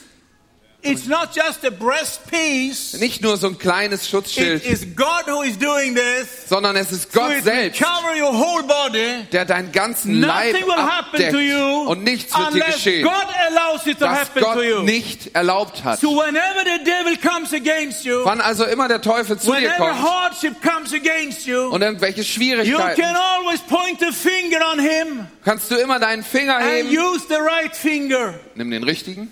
It's 0.85 1.07
not 1.07 1.33
just 1.35 1.65
a 1.65 1.71
breast 1.71 2.21
piece. 2.29 2.93
Nicht 2.99 3.21
nur 3.21 3.37
so 3.37 3.47
ein 3.47 3.57
kleines 3.57 4.03
It 4.03 4.09
Schutzschild, 4.09 4.63
is 4.63 4.85
God 4.95 5.25
who 5.27 5.41
is 5.41 5.57
doing 5.57 5.95
this. 5.95 6.27
sondern 6.47 6.75
es 6.75 6.91
ist 6.91 7.11
So 7.11 7.19
Gott 7.19 7.31
it 7.31 7.35
will 7.37 7.43
selbst, 7.43 7.81
cover 7.81 8.15
your 8.15 8.31
whole 8.31 8.63
body. 8.63 9.25
der 9.31 9.45
deinen 9.45 9.71
ganzen 9.71 10.21
Leib 10.21 10.53
Nothing 10.53 10.67
will 10.67 10.73
happen 10.75 11.15
abdeckt 11.15 11.31
to 11.31 11.39
you 11.39 11.89
und 11.89 12.03
nichts 12.03 12.37
wird 12.37 12.53
dir 12.53 12.63
geschehen, 12.65 13.03
God 13.03 13.13
allows 13.49 13.87
it 13.87 13.97
to 13.99 14.07
happen 14.07 14.41
to 14.41 14.45
Gott 14.53 14.63
you. 14.63 14.81
nicht 14.83 15.35
erlaubt 15.35 15.83
hat. 15.83 15.99
So 15.99 16.11
whenever 16.15 16.63
the 16.63 16.83
devil 16.83 17.17
comes 17.17 17.51
against 17.53 18.05
you, 18.05 18.23
Wann 18.23 18.39
also 18.41 18.65
immer 18.65 18.87
der 18.87 19.01
Teufel 19.01 19.39
zu 19.39 19.53
dir 19.53 19.71
kommt 19.71 20.01
hardship 20.01 20.61
comes 20.61 20.93
against 20.93 21.45
you, 21.47 21.69
und 21.69 21.81
irgendwelche 21.81 22.19
you 22.21 22.23
Schwierigkeiten, 22.25 23.01
can 23.01 23.15
always 23.15 23.59
point 23.61 24.03
a 24.03 24.11
finger 24.11 24.59
on 24.71 24.79
him 24.79 25.25
kannst 25.43 25.69
du 25.71 25.75
immer 25.75 25.99
deinen 25.99 26.23
Finger 26.23 26.57
and 26.57 26.65
heben, 26.65 26.89
use 26.89 27.25
the 27.27 27.35
right 27.35 27.75
finger. 27.75 28.35
nimm 28.55 28.69
den 28.71 28.83
richtigen 28.83 29.31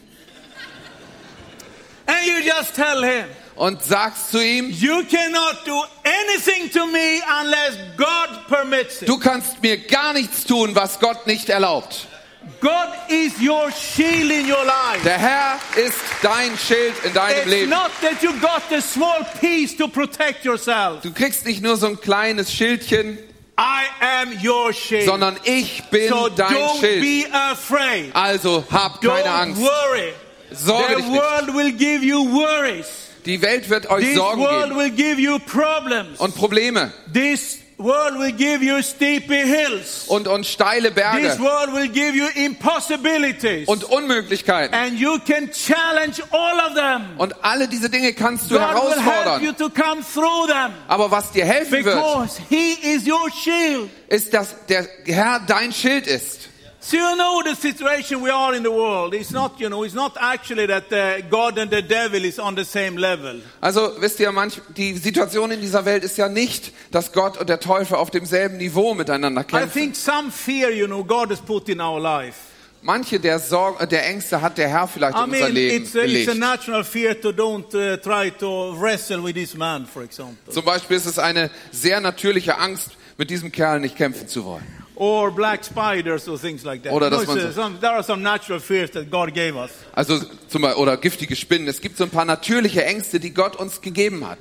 And 2.05 2.25
you 2.27 2.41
just 2.43 2.75
tell 2.75 3.01
him, 3.03 3.25
und 3.55 3.83
sagst 3.83 4.31
zu 4.31 4.39
ihm, 4.43 4.69
you 4.72 5.03
cannot 5.03 5.63
do 5.65 5.83
anything 6.03 6.69
to 6.72 6.86
me 6.88 7.22
unless 7.41 7.77
God 7.98 8.48
permits 8.48 9.01
it. 9.01 9.07
du 9.07 9.17
kannst 9.19 9.62
mir 9.62 9.77
gar 9.77 10.13
nichts 10.13 10.43
tun, 10.45 10.75
was 10.75 11.00
Gott 11.00 11.27
nicht 11.27 11.50
erlaubt. 11.50 12.07
God 12.60 12.89
is 13.10 13.39
your 13.39 13.72
shield 13.72 14.29
in 14.31 14.45
your 14.51 14.65
life. 14.65 15.01
Der 15.05 15.17
Herr 15.17 15.60
ist 15.77 15.98
dein 16.22 16.57
Schild 16.57 16.93
in 17.05 17.13
deinem 17.13 17.38
It's 17.38 17.45
Leben. 17.48 17.69
not 17.69 17.91
that 18.01 18.22
you 18.22 18.33
got 18.41 18.63
a 18.72 18.81
small 18.81 19.24
piece 19.39 19.77
to 19.77 19.88
protect 19.88 20.43
yourself. 20.43 21.01
Du 21.03 21.13
kriegst 21.13 21.45
nicht 21.45 21.62
nur 21.62 21.77
so 21.77 21.88
ein 21.88 22.00
kleines 22.01 22.51
Schildchen, 22.51 23.17
I 23.57 23.83
am 24.01 24.33
your 24.43 24.74
shield. 24.74 25.05
sondern 25.05 25.38
ich 25.45 25.83
bin 25.91 26.10
so 26.10 26.27
dein 26.27 26.53
don't 26.53 26.79
Schild. 26.81 27.01
be 27.01 27.25
afraid. 27.33 28.13
Also 28.13 28.65
hab 28.72 29.00
keine 29.00 29.22
Don't 29.24 29.27
Angst. 29.27 29.62
worry. 29.62 30.13
Sorge 30.55 30.88
the 30.89 30.95
dich 31.01 31.05
nicht. 31.07 31.22
world 31.22 31.55
will 31.55 31.72
give 31.72 32.03
you 32.05 32.25
worries. 32.31 32.88
Die 33.25 33.41
Welt 33.41 33.69
wird 33.69 33.89
euch 33.89 34.03
This 34.05 34.15
Sorgen 34.15 34.41
world 34.41 34.63
geben 34.69 34.77
will 34.79 34.91
give 34.91 35.19
you 35.22 35.39
problems. 35.39 36.19
und 36.19 36.36
Probleme 36.36 36.91
This 37.13 37.60
world 37.77 38.19
will 38.19 38.31
give 38.33 38.62
you 38.63 38.81
steepy 38.81 39.41
hills. 39.45 40.05
und, 40.07 40.27
und 40.27 40.45
steile 40.45 40.89
This 40.93 40.95
Berge 40.95 41.39
world 41.39 41.74
will 41.74 41.88
give 41.88 42.15
you 42.15 42.25
impossibilities. 42.36 43.67
und 43.67 43.83
Unmöglichkeiten. 43.86 44.74
and 44.74 45.00
you 45.00 45.17
can 45.19 45.50
challenge 45.51 46.22
all 46.31 46.60
of 46.67 46.75
them. 46.75 47.17
Und 47.17 47.33
alle 47.43 47.67
diese 47.67 47.89
Dinge 47.89 48.13
kannst 48.13 48.51
du 48.51 48.55
God 48.60 48.62
will 48.74 49.01
help 49.01 49.41
you 49.41 49.53
herausfordern. 49.53 49.57
to 49.57 49.69
come 49.69 50.01
through 50.13 50.48
them. 50.48 50.74
Aber 50.88 51.10
was 51.12 51.31
dir 51.31 51.45
helfen 51.45 51.83
wird, 51.86 51.95
Because 51.95 52.41
He 52.50 52.74
is 52.93 53.07
your 53.07 53.29
shield. 53.31 53.89
ist, 54.10 54.33
dass 54.33 54.65
der 54.67 54.88
Herr 55.05 55.41
dein 55.48 55.72
Schild 55.74 56.07
ist. 56.07 56.50
So 56.86 56.98
you 56.98 57.16
know 57.16 57.42
the 57.42 57.56
situation 57.56 58.22
we 58.22 58.30
are 58.30 58.54
in 58.54 58.62
the 58.62 58.70
world. 58.70 59.13
It's 59.13 59.32
not, 59.32 59.58
you 59.58 59.70
know, 59.70 59.84
it's 59.86 59.94
not 59.96 60.18
actually 60.20 60.68
that 60.68 60.92
uh, 60.92 61.22
God 61.30 61.58
and 61.58 61.72
the 61.72 61.82
devil 61.82 62.25
is 62.25 62.40
on 62.40 62.56
the 62.56 62.66
same 62.66 62.98
level. 62.98 63.40
Also 63.62 63.94
wisst 64.02 64.20
ihr, 64.20 64.30
manch, 64.34 64.60
die 64.75 64.98
Situation 64.98 65.52
in 65.52 65.62
dieser 65.62 65.86
Welt 65.86 66.04
ist 66.04 66.18
ja 66.18 66.28
nicht, 66.28 66.74
dass 66.92 67.13
Gott 67.13 67.38
und 67.38 67.48
der 67.48 67.62
Teufel 67.62 67.96
auf 67.96 68.12
demselben 68.12 68.58
Niveau 68.58 68.94
miteinander 68.96 69.42
I 69.42 69.46
kämpfen. 69.46 69.72
think 69.72 69.96
some 69.96 70.30
fear, 70.30 70.72
you 70.72 70.86
know, 70.86 71.06
God 71.06 71.30
has 71.32 71.40
put 71.40 71.70
in 71.70 71.80
our 71.80 72.02
life. 72.02 72.36
Manche 72.82 73.18
der, 73.18 73.40
Sorgen, 73.40 73.88
der 73.88 74.06
Ängste 74.06 74.42
hat 74.42 74.58
der 74.58 74.68
Herr 74.68 74.86
vielleicht 74.90 75.16
I 75.18 75.20
in 75.20 75.30
unser 75.30 75.40
mean, 75.46 75.54
Leben 75.54 75.84
it's 75.86 75.96
a, 75.96 76.00
it's 76.00 76.28
a 76.28 76.34
gelegt. 76.34 76.38
natural 76.38 76.84
fear 76.84 77.22
to 77.22 77.30
don't 77.32 77.74
uh, 77.74 77.96
try 77.96 78.30
to 78.30 78.75
wrestle 78.78 79.24
with 79.24 79.36
this 79.36 79.56
man, 79.56 79.86
for 79.86 80.04
example. 80.04 80.54
Zum 80.54 80.66
Beispiel 80.66 80.98
ist 80.98 81.06
es 81.06 81.18
eine 81.18 81.50
sehr 81.72 82.02
natürliche 82.02 82.58
Angst, 82.58 82.90
mit 83.18 83.30
diesem 83.30 83.54
Kerl 83.54 83.80
nicht 83.80 83.96
kämpfen 83.96 84.28
zu 84.28 84.44
wollen. 84.44 84.83
Or 84.96 85.32
black 85.32 85.64
spiders 85.64 86.28
or 86.28 86.38
things 86.38 86.64
like 86.64 86.84
that. 86.84 86.94
Oder 86.94 87.10
dass 87.10 87.26
man 87.26 87.40
so- 87.40 87.52
some, 87.52 87.80
there 87.80 87.92
are 87.92 88.04
some 88.04 88.22
natural 88.22 88.60
fears 88.60 88.92
that 88.92 89.10
God 89.10 89.34
gave 89.34 89.56
us. 89.56 89.72
Also 89.94 90.20
zum 90.48 90.62
Beispiel, 90.62 90.82
oder 90.82 90.98
giftige 90.98 91.36
Spinnen. 91.36 91.68
Es 91.68 91.82
gibt 91.82 91.98
so 91.98 92.04
ein 92.04 92.10
paar 92.12 92.26
natürliche 92.26 92.86
Ängste, 92.86 93.20
die 93.20 93.34
Gott 93.34 93.56
uns 93.56 93.82
gegeben 93.82 94.28
hat. 94.28 94.40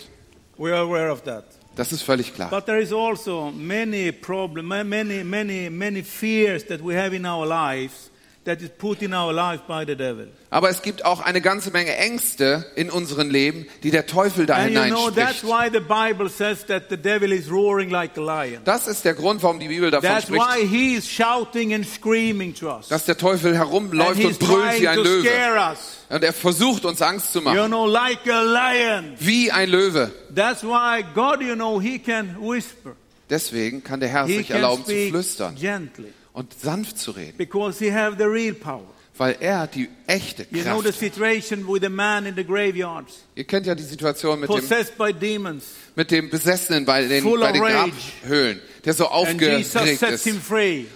We 0.59 0.71
are 0.73 0.83
aware 0.83 1.11
of 1.11 1.23
that. 1.23 1.45
Das 1.75 1.91
ist 1.91 2.03
völlig 2.03 2.35
klar. 2.35 2.51
But 2.51 2.67
there 2.67 2.81
is 2.81 2.93
also 2.93 3.51
many 3.51 4.13
problem, 4.13 4.69
many, 4.69 5.25
many, 5.25 5.71
many 5.71 6.03
fears 6.03 6.67
that 6.67 6.83
we 6.85 6.95
have 6.95 7.17
in 7.17 7.25
our 7.25 7.47
lives 7.47 8.11
that 8.45 8.61
is 8.61 8.71
put 8.71 9.03
in 9.03 9.15
our 9.15 9.33
life 9.33 9.63
by 9.69 9.85
the 9.87 9.95
devil. 9.97 10.27
Aber 10.51 10.69
es 10.69 10.83
gibt 10.83 11.05
auch 11.05 11.21
eine 11.21 11.41
ganze 11.41 11.71
Menge 11.71 11.95
Ängste 11.97 12.67
in 12.77 12.91
unserem 12.91 13.31
Leben, 13.31 13.67
die 13.83 13.91
der 13.91 14.07
Teufel 14.07 14.47
da 14.47 14.57
And 14.57 14.73
you 14.73 14.83
hineinspricht. 14.83 15.45
why 15.45 15.71
the 15.73 15.81
Bible 15.81 16.29
says 16.29 16.67
that 16.67 16.85
the 16.91 16.97
devil 16.97 17.33
is 17.33 17.51
roaring 17.51 17.89
like 17.91 18.19
a 18.19 18.21
lion. 18.21 18.61
Das 18.65 18.87
ist 18.89 19.05
der 19.05 19.15
Grund, 19.15 19.43
warum 19.43 19.61
die 19.61 19.69
Bibel 19.69 19.91
davon 19.91 20.09
That's 20.11 20.25
spricht, 20.27 20.43
why 20.45 20.67
he 20.67 20.95
is 20.97 21.09
shouting 21.09 21.73
and 21.73 21.87
screaming 21.87 22.53
to 22.55 22.69
us. 22.69 22.89
dass 22.89 23.05
der 23.07 23.17
Teufel 23.17 23.51
And 23.55 23.59
herumläuft 23.59 24.17
he's 24.17 24.27
und 24.27 24.39
brüllt 24.41 24.73
wie 24.75 24.77
trying 24.85 24.89
ein 24.89 24.97
to 24.97 25.03
Löwe. 25.03 25.27
scare 25.29 25.71
us. 25.71 25.79
Und 26.11 26.25
er 26.25 26.33
versucht 26.33 26.85
uns 26.85 27.01
Angst 27.01 27.33
zu 27.33 27.39
You 27.39 27.45
machen. 27.45 27.67
know, 27.69 27.87
like 27.87 28.29
a 28.29 28.43
lion. 28.43 29.15
Wie 29.19 29.51
ein 29.51 29.71
Löwe. 29.71 30.11
That's 30.35 30.63
why 30.63 31.03
God, 31.15 31.41
you 31.41 31.55
know, 31.55 31.81
he 31.81 31.99
can 31.99 32.37
whisper. 32.41 32.97
Deswegen 33.31 33.83
kann 33.83 34.01
der 34.01 34.11
Herr 34.11 34.27
He 34.27 34.39
sich 34.39 34.49
can 34.49 34.57
erlauben 34.57 34.85
zu 34.85 34.93
flüstern 35.09 35.55
gently 35.55 36.13
und 36.33 36.53
sanft 36.59 36.99
zu 36.99 37.11
reden, 37.12 37.37
because 37.37 37.83
he 37.85 37.93
have 37.93 38.17
the 38.19 38.25
real 38.25 38.55
power. 38.55 38.87
weil 39.19 39.37
er 39.41 39.67
die 39.67 39.89
echte 40.07 40.47
You 40.51 40.62
know 40.62 40.79
the 40.79 40.85
Kraft 40.89 40.99
situation 40.99 41.67
with 41.69 41.83
the 41.83 41.89
man 41.89 42.27
in 42.27 42.35
the 42.35 42.45
graveyards, 42.45 43.21
Ihr 43.35 43.45
kennt 43.45 43.67
ja 43.67 43.75
die 43.75 43.83
Situation 43.83 44.41
mit 44.41 44.49
dem, 44.49 44.69
by 44.99 45.12
demons. 45.12 45.65
mit 45.95 46.11
dem 46.11 46.31
Besessenen 46.31 46.85
bei 46.85 47.07
den, 47.07 47.23
Full 47.23 47.41
bei 47.41 47.53
den. 47.53 47.62
Grabhöhlen, 47.62 48.61
der 48.85 48.95
so 48.95 49.07
aufgeregt 49.07 49.75
ist. 49.75 50.27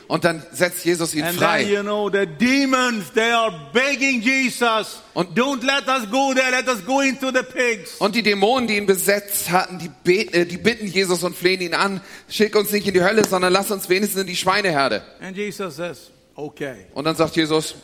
Und 0.08 0.24
dann 0.24 0.42
setzt 0.52 0.84
Jesus 0.84 1.14
ihn 1.14 1.22
And 1.22 1.38
then, 1.38 1.48
frei. 1.48 1.62
you 1.62 1.82
know, 1.82 2.10
the 2.10 2.26
demons, 2.26 3.12
they 3.12 3.30
are 3.30 3.52
begging 3.72 4.20
Jesus, 4.20 5.00
Und- 5.14 5.38
don't 5.38 5.64
let 5.64 5.86
us 5.86 6.10
go 6.10 6.34
there, 6.34 6.50
let 6.50 6.68
us 6.68 6.84
go 6.84 7.00
into 7.00 7.30
the 7.30 7.42
pigs. 7.42 7.96
Und 7.98 8.14
die 8.16 8.22
Dämonen, 8.22 8.66
die 8.66 8.76
ihn 8.76 8.86
besetzt 8.86 9.50
hatten, 9.50 9.78
die, 9.78 9.90
bet, 10.02 10.34
äh, 10.34 10.46
die 10.46 10.56
bitten 10.56 10.86
Jesus 10.86 11.22
und 11.22 11.36
flehen 11.36 11.60
ihn 11.60 11.74
an, 11.74 12.00
schick 12.28 12.56
uns 12.56 12.72
nicht 12.72 12.88
in 12.88 12.94
die 12.94 13.02
Hölle, 13.02 13.24
sondern 13.24 13.52
lass 13.52 13.70
uns 13.70 13.88
wenigstens 13.88 14.22
in 14.22 14.26
die 14.26 14.36
Schweineherde. 14.36 15.02
And 15.20 15.36
Jesus 15.36 15.76
says, 15.76 16.10
okay. 16.34 16.86
Und 16.94 17.04
dann 17.04 17.14
sagt 17.14 17.36
Jesus, 17.36 17.76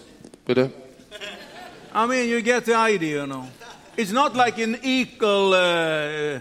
bitte. 0.44 0.70
I 1.94 2.06
mean, 2.06 2.28
you 2.28 2.42
get 2.42 2.64
the 2.64 2.74
idea, 2.74 3.20
you 3.20 3.26
know. 3.26 3.46
It's 3.96 4.10
not 4.10 4.34
like 4.34 4.56
an 4.58 4.78
equal 4.82 5.52
uh, 5.52 6.40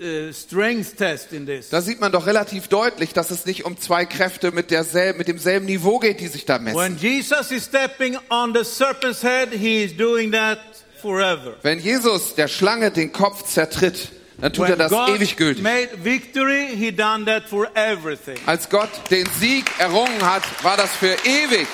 uh, 0.00 0.32
strength 0.32 0.96
test 0.96 1.32
in 1.32 1.46
this. 1.46 1.70
Da 1.70 1.80
sieht 1.80 2.00
man 2.00 2.12
doch 2.12 2.26
relativ 2.26 2.68
deutlich, 2.68 3.12
dass 3.12 3.30
es 3.30 3.46
nicht 3.46 3.64
um 3.64 3.78
zwei 3.78 4.04
Kräfte 4.06 4.52
mit, 4.52 4.70
derselben, 4.70 5.18
mit 5.18 5.28
demselben 5.28 5.66
Niveau 5.66 5.98
geht, 5.98 6.20
die 6.20 6.28
sich 6.28 6.44
da 6.44 6.58
messen. 6.58 6.78
When 6.78 6.96
Jesus 6.96 7.50
is 7.50 7.64
stepping 7.64 8.16
on 8.30 8.54
the 8.54 8.64
serpent's 8.64 9.22
head, 9.22 9.50
he 9.52 9.84
is 9.84 9.96
doing 9.96 10.32
that 10.32 10.58
forever. 11.00 11.54
Wenn 11.62 11.78
Jesus 11.78 12.34
der 12.34 12.48
Schlange 12.48 12.90
den 12.90 13.12
Kopf 13.12 13.44
zertritt, 13.44 14.08
dann 14.38 14.52
tut 14.52 14.68
er 14.68 14.70
When 14.72 14.78
das 14.78 14.90
God 14.92 15.08
ewig 15.16 15.36
gültig. 15.36 15.62
made 15.62 15.88
victory, 16.02 16.68
he 16.76 16.92
done 16.92 17.24
that 17.24 17.44
for 17.48 17.68
everything. 17.74 18.36
Als 18.46 18.68
Gott 18.68 18.90
den 19.10 19.26
Sieg 19.40 19.64
errungen 19.78 20.22
hat, 20.22 20.42
war 20.62 20.76
das 20.76 20.94
für 20.94 21.16
ewig. 21.24 21.66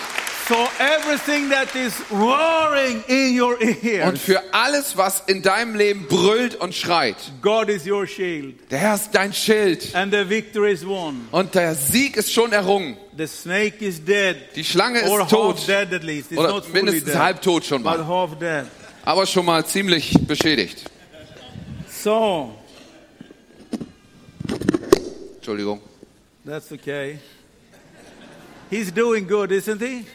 So 0.53 0.69
everything 0.79 1.49
that 1.49 1.75
is 1.75 1.95
roaring 2.11 3.03
in 3.09 3.41
your 3.41 3.57
Und 4.07 4.19
für 4.19 4.43
alles, 4.53 4.99
was 4.99 5.23
in 5.27 5.41
deinem 5.41 5.75
Leben 5.75 6.07
brüllt 6.09 6.57
und 6.57 6.75
schreit. 6.75 7.17
God 7.41 7.71
is 7.71 7.87
your 7.87 8.07
shield. 8.07 8.57
Der 8.71 8.79
Herr 8.79 8.97
ist 8.97 9.13
dein 9.15 9.33
Schild. 9.33 9.95
And 9.95 10.13
the 10.13 10.29
victory 10.29 10.73
is 10.73 10.87
won. 10.87 11.27
Und 11.31 11.55
der 11.55 11.75
Sieg 11.75 12.19
ist 12.19 12.31
schon 12.31 12.53
errungen. 12.53 12.99
The 13.17 13.27
snake 13.27 13.83
is 13.83 14.05
dead. 14.05 14.37
Die 14.55 14.63
Schlange 14.63 15.09
Or 15.09 15.23
ist 15.23 15.31
tot. 15.31 15.57
half 15.57 15.65
dead 15.67 15.95
at 15.95 16.03
least. 16.03 16.33
It's 16.33 16.39
Oder 16.39 16.51
not 16.51 16.71
mindestens 16.71 17.05
dead. 17.07 17.17
halbtot 17.17 17.65
schon 17.65 17.83
But 17.83 17.97
mal. 18.01 18.07
half 18.07 18.39
dead. 18.39 18.67
Aber 19.07 19.25
schon 19.25 19.47
mal 19.47 19.65
ziemlich 19.65 20.13
beschädigt. 20.27 20.85
So, 21.89 22.55
Entschuldigung. 25.37 25.81
that's 26.45 26.71
okay. 26.71 27.19
He's 28.73 28.91
doing 28.91 29.27
good, 29.27 29.53
isn't 29.53 29.83
he? 29.83 30.07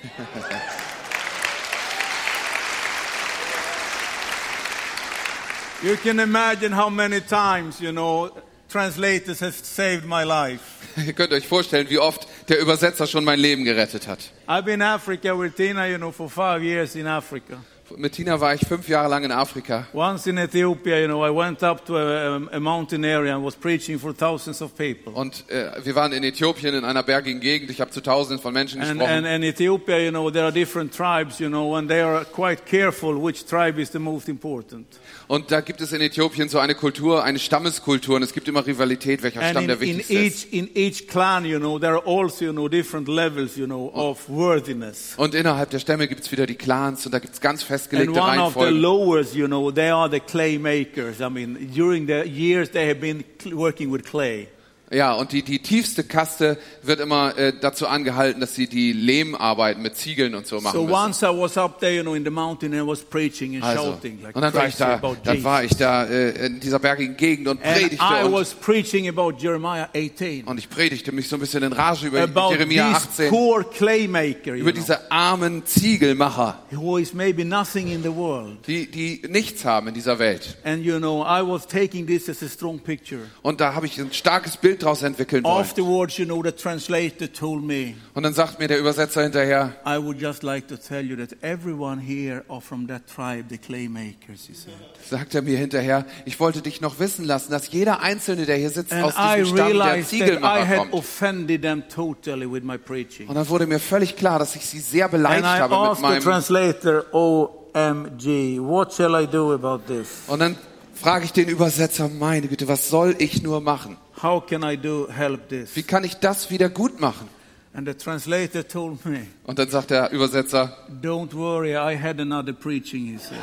you 5.84 5.96
can 5.98 6.20
imagine 6.20 6.72
how 6.72 6.90
many 6.90 7.22
times, 7.22 7.80
you 7.80 7.92
know, 7.92 8.32
translators 8.68 9.42
have 9.42 9.54
saved 9.54 10.06
my 10.06 10.24
life. 10.24 10.96
Ihr 11.06 11.14
könnt 11.14 11.34
euch 11.34 11.48
vorstellen, 11.48 11.88
wie 11.92 12.00
oft 12.00 12.28
der 12.50 12.58
Übersetzer 12.60 13.06
schon 13.06 13.24
mein 13.24 13.40
Leben 13.40 13.64
gerettet 13.64 14.08
hat. 14.08 14.32
I've 14.48 14.66
been 14.66 14.82
in 14.82 14.82
Africa 14.82 15.38
with 15.38 15.56
Tina, 15.56 15.88
you 15.88 16.00
know, 16.00 16.12
for 16.12 16.28
five 16.28 16.64
years 16.64 16.96
in 16.96 17.06
Africa. 17.06 17.60
Mit 17.96 18.14
Tina 18.14 18.40
war 18.40 18.54
ich 18.54 18.62
fünf 18.68 18.90
Jahre 18.90 19.08
lang 19.10 19.24
in 19.24 19.32
Afrika. 19.32 19.88
Once 19.94 20.28
in 20.28 20.38
Ethiopia, 20.38 21.00
you 21.00 21.08
know, 21.08 21.26
I 21.26 21.30
went 21.34 21.64
up 21.64 21.86
to 21.86 21.96
a, 21.96 22.36
a 22.52 22.60
mountain 22.60 23.06
area 23.06 23.34
and 23.34 23.46
was 23.46 23.56
preaching 23.56 23.98
for 23.98 24.16
thousands 24.16 24.62
of 24.62 24.76
people. 24.76 25.14
Und 25.14 25.46
äh, 25.50 25.72
wir 25.84 25.96
waren 25.96 26.12
in 26.12 26.24
Äthiopien 26.24 26.76
in 26.76 26.84
einer 26.84 27.04
bergigen 27.04 27.40
Gegend. 27.40 27.72
Ich 27.72 27.80
habe 27.80 27.92
zu 27.92 28.02
Tausenden 28.02 28.42
von 28.42 28.54
Menschen 28.54 28.82
gesprochen. 28.82 29.02
and, 29.10 29.26
and 29.26 29.44
Ethiopia, 29.46 30.00
you 30.00 30.12
know, 30.12 30.30
there 30.30 30.44
are 30.44 30.52
different 30.52 30.94
tribes, 30.94 31.40
you 31.40 31.48
know, 31.48 31.76
and 31.76 31.88
they 31.88 32.02
are 32.02 32.26
quite 32.26 32.66
careful 32.66 33.16
which 33.16 33.46
tribe 33.46 33.80
is 33.82 33.90
the 33.92 34.00
most 34.00 34.28
important. 34.28 34.86
Und 35.28 35.52
da 35.52 35.62
gibt 35.62 35.80
es 35.80 35.94
in 35.94 36.02
Äthiopien 36.02 36.50
so 36.50 36.60
eine 36.60 36.76
Kultur, 36.76 37.24
eine 37.24 37.40
Stammeskultur. 37.40 38.18
Und 38.18 38.24
es 38.24 38.34
gibt 38.34 38.48
immer 38.48 38.66
Rivalität, 38.66 39.24
welcher 39.24 39.42
And 39.42 39.52
Stamm 39.52 39.64
in, 39.64 39.68
der 39.70 39.82
in 39.82 39.98
wichtigste 39.98 40.14
ist. 40.14 40.54
in 40.54 40.70
each 40.76 41.08
clan, 41.08 41.46
you 41.46 41.60
know, 41.60 41.80
there 41.80 41.94
are 41.94 42.04
also, 42.06 42.44
you 42.44 42.52
know, 42.52 42.68
different 42.68 43.08
levels, 43.08 43.56
you 43.56 43.66
know, 43.66 43.92
of 43.94 44.28
worthiness. 44.28 45.14
Und 45.16 45.36
innerhalb 45.36 45.70
der 45.70 45.80
Stämme 45.80 46.08
gibt 46.08 46.22
es 46.22 46.32
wieder 46.32 46.46
die 46.46 46.56
Clans 46.56 47.06
und 47.06 47.14
da 47.14 47.20
gibt 47.20 47.34
es 47.34 47.40
ganz 47.42 47.64
feste 47.64 47.77
And 47.92 48.10
festgelegte 48.10 48.20
one 48.20 48.40
of 48.40 48.54
the 48.54 48.60
Reihenfolge. 48.60 48.82
lowers, 48.82 49.36
you 49.36 49.48
know, 49.48 49.72
they 49.72 49.90
are 49.90 50.10
the 50.10 50.20
clay 50.20 50.58
makers. 50.58 51.22
I 51.22 51.30
mean, 51.30 51.72
during 51.74 52.06
the 52.08 52.28
years 52.28 52.70
they 52.70 52.88
have 52.88 53.00
been 53.00 53.24
cl- 53.40 53.56
working 53.58 53.90
with 53.92 54.06
clay. 54.06 54.50
Ja, 54.90 55.14
und 55.16 55.34
die, 55.34 55.42
die 55.44 55.60
tiefste 55.60 56.04
Kaste 56.06 56.58
wird 56.82 57.02
immer 57.02 57.38
äh, 57.38 57.52
dazu 57.60 57.88
angehalten, 57.88 58.40
dass 58.40 58.56
sie 58.56 58.68
die 58.68 58.94
Lehmarbeiten 58.94 59.82
mit 59.82 59.98
Ziegeln 59.98 60.34
und 60.34 60.48
so 60.48 60.62
machen 60.62 60.76
So 60.78 60.84
müssen. 60.84 60.94
once 60.96 61.22
I 61.24 61.26
was 61.26 61.58
up 61.58 61.80
there, 61.82 61.94
you 61.94 62.04
know, 62.04 62.14
in 62.16 62.24
the 62.24 62.30
mountain 62.30 62.74
and 62.74 62.84
I 62.84 62.88
was 62.88 63.02
preaching 63.04 63.56
and 63.56 63.64
Also, 63.66 63.84
shouting 63.84 64.20
like 64.24 64.36
und 64.36 64.42
dann 64.42 64.54
war 64.54 64.68
ich 64.68 64.76
da, 64.78 65.02
dann 65.24 65.44
war 65.44 65.64
ich 65.66 65.76
da 65.76 66.06
äh, 66.06 66.46
in 66.46 66.60
dieser 66.62 66.80
bergigen 66.80 67.18
Gegend 67.18 67.50
und 67.50 67.62
And 67.62 67.76
predigte 67.76 68.06
I 68.06 68.24
und, 68.24 68.32
was 68.32 68.54
preaching 68.54 69.10
about 69.10 69.34
Jeremiah 69.38 69.90
18. 69.94 70.46
und 70.46 70.58
ich 70.58 70.70
predigte 70.70 71.12
mich 71.12 71.28
so 71.28 71.36
ein 71.36 71.40
bisschen 71.42 71.64
in 71.64 71.74
Rage 71.74 72.08
über 72.08 72.22
About 72.24 72.52
Jeremia 72.54 72.94
this 72.94 73.08
18, 73.20 73.30
poor 73.30 73.64
clay 73.70 74.08
maker, 74.08 74.56
you 74.56 74.62
über 74.62 74.72
know, 74.72 74.80
diese 74.80 75.12
armen 75.12 75.66
Ziegelmacher, 75.66 76.60
who 76.72 76.98
is 76.98 77.14
maybe 77.14 77.44
nothing 77.44 77.90
in 77.90 78.04
the 78.04 78.16
world. 78.16 78.66
die, 78.68 78.90
die 78.90 79.22
nichts 79.28 79.66
haben 79.66 79.88
in 79.90 79.94
dieser 79.94 80.20
Welt. 80.20 80.58
And 80.64 80.84
you 80.86 80.98
know, 80.98 81.24
I 81.24 81.42
was 81.46 81.68
taking 81.68 82.06
this 82.08 82.30
as 82.30 82.42
a 82.42 82.48
strong 82.48 82.80
picture. 82.80 83.22
Und 83.42 83.60
da 83.60 83.74
habe 83.74 83.86
ich 83.86 84.00
ein 84.00 84.14
starkes 84.14 84.56
Bild 84.58 84.77
draus 84.82 85.02
entwickeln 85.02 85.44
wollen. 85.44 85.62
Afterwards, 85.62 86.18
you 86.18 86.26
know, 86.26 86.42
the 86.44 86.52
translator 86.52 87.32
told 87.32 87.64
me, 87.64 87.96
Und 88.14 88.24
dann 88.24 88.34
sagt 88.34 88.60
mir 88.60 88.68
der 88.68 88.80
Übersetzer 88.80 89.24
hinterher, 89.24 89.74
I 89.86 89.98
would 89.98 90.22
just 90.22 90.44
like 90.44 90.68
to 90.68 90.76
tell 90.78 91.04
you 91.06 91.16
that 91.18 91.30
everyone 91.42 92.02
here 92.02 92.44
are 92.50 92.62
from 92.62 92.88
that 92.88 93.04
tribe, 93.08 93.46
the 93.50 93.58
clay 93.58 93.88
makers, 93.88 94.48
he 94.48 94.54
said. 94.54 94.74
sagt 95.10 95.36
er 95.36 95.42
mir 95.42 95.58
hinterher, 95.58 96.06
ich 96.26 96.40
wollte 96.40 96.62
dich 96.62 96.82
noch 96.82 97.00
wissen 97.00 97.26
lassen, 97.26 97.52
dass 97.52 97.72
jeder 97.72 98.02
Einzelne, 98.02 98.46
der 98.46 98.58
hier 98.58 98.70
sitzt, 98.70 98.92
And 98.94 99.04
aus 99.06 99.14
I 99.18 99.40
diesem 99.42 99.58
Stamm 99.58 99.74
der 99.74 99.98
I 100.00 100.04
Ziegelmacher 100.04 100.78
kommt. 100.78 100.94
offended 100.94 101.62
them 101.62 101.84
totally 101.94 102.52
with 102.52 102.64
my 102.64 102.78
preaching. 102.78 103.28
Und 103.28 103.36
dann 103.36 103.48
wurde 103.50 103.68
mir 103.68 103.80
völlig 103.80 104.16
klar, 104.16 104.40
dass 104.40 104.56
ich 104.56 104.66
sie 104.66 104.80
sehr 104.80 105.06
And 105.06 105.12
beleidigt 105.14 105.44
I 105.46 105.60
habe 105.62 105.74
mit 105.76 105.84
asked 105.92 105.98
the 105.98 106.02
meinem... 106.04 106.24
translator, 106.24 107.06
OMG, 107.14 108.60
what 108.60 108.94
shall 108.94 109.16
I 109.22 109.28
do 109.28 109.54
about 109.54 109.84
this? 109.88 110.08
Und 110.28 110.40
dann 110.40 110.56
frage 110.94 111.26
ich 111.26 111.32
den 111.34 111.48
Übersetzer, 111.48 112.10
meine 112.10 112.48
Güte, 112.48 112.68
was 112.68 112.90
soll 112.90 113.16
ich 113.20 113.44
nur 113.44 113.62
machen? 113.62 113.98
How 114.22 114.40
can 114.46 114.64
I 114.64 114.76
do 114.78 115.08
help 115.10 115.48
this? 115.50 115.76
Wie 115.76 115.84
kann 115.84 116.04
ich 116.04 116.16
das 116.16 116.50
wieder 116.50 116.70
gut 116.70 117.00
machen? 117.00 117.30
And 117.74 117.88
the 117.88 117.94
translator 117.94 118.68
told 118.68 119.06
me, 119.06 119.28
Und 119.44 119.60
dann 119.60 119.70
sagt 119.70 119.92
der 119.92 120.10
Übersetzer, 120.12 120.76
Don't 121.02 121.34
worry, 121.36 121.76
I 121.76 121.96
had 121.96 122.20
another 122.20 122.54
preaching, 122.54 123.06
he 123.06 123.18
said. 123.20 123.38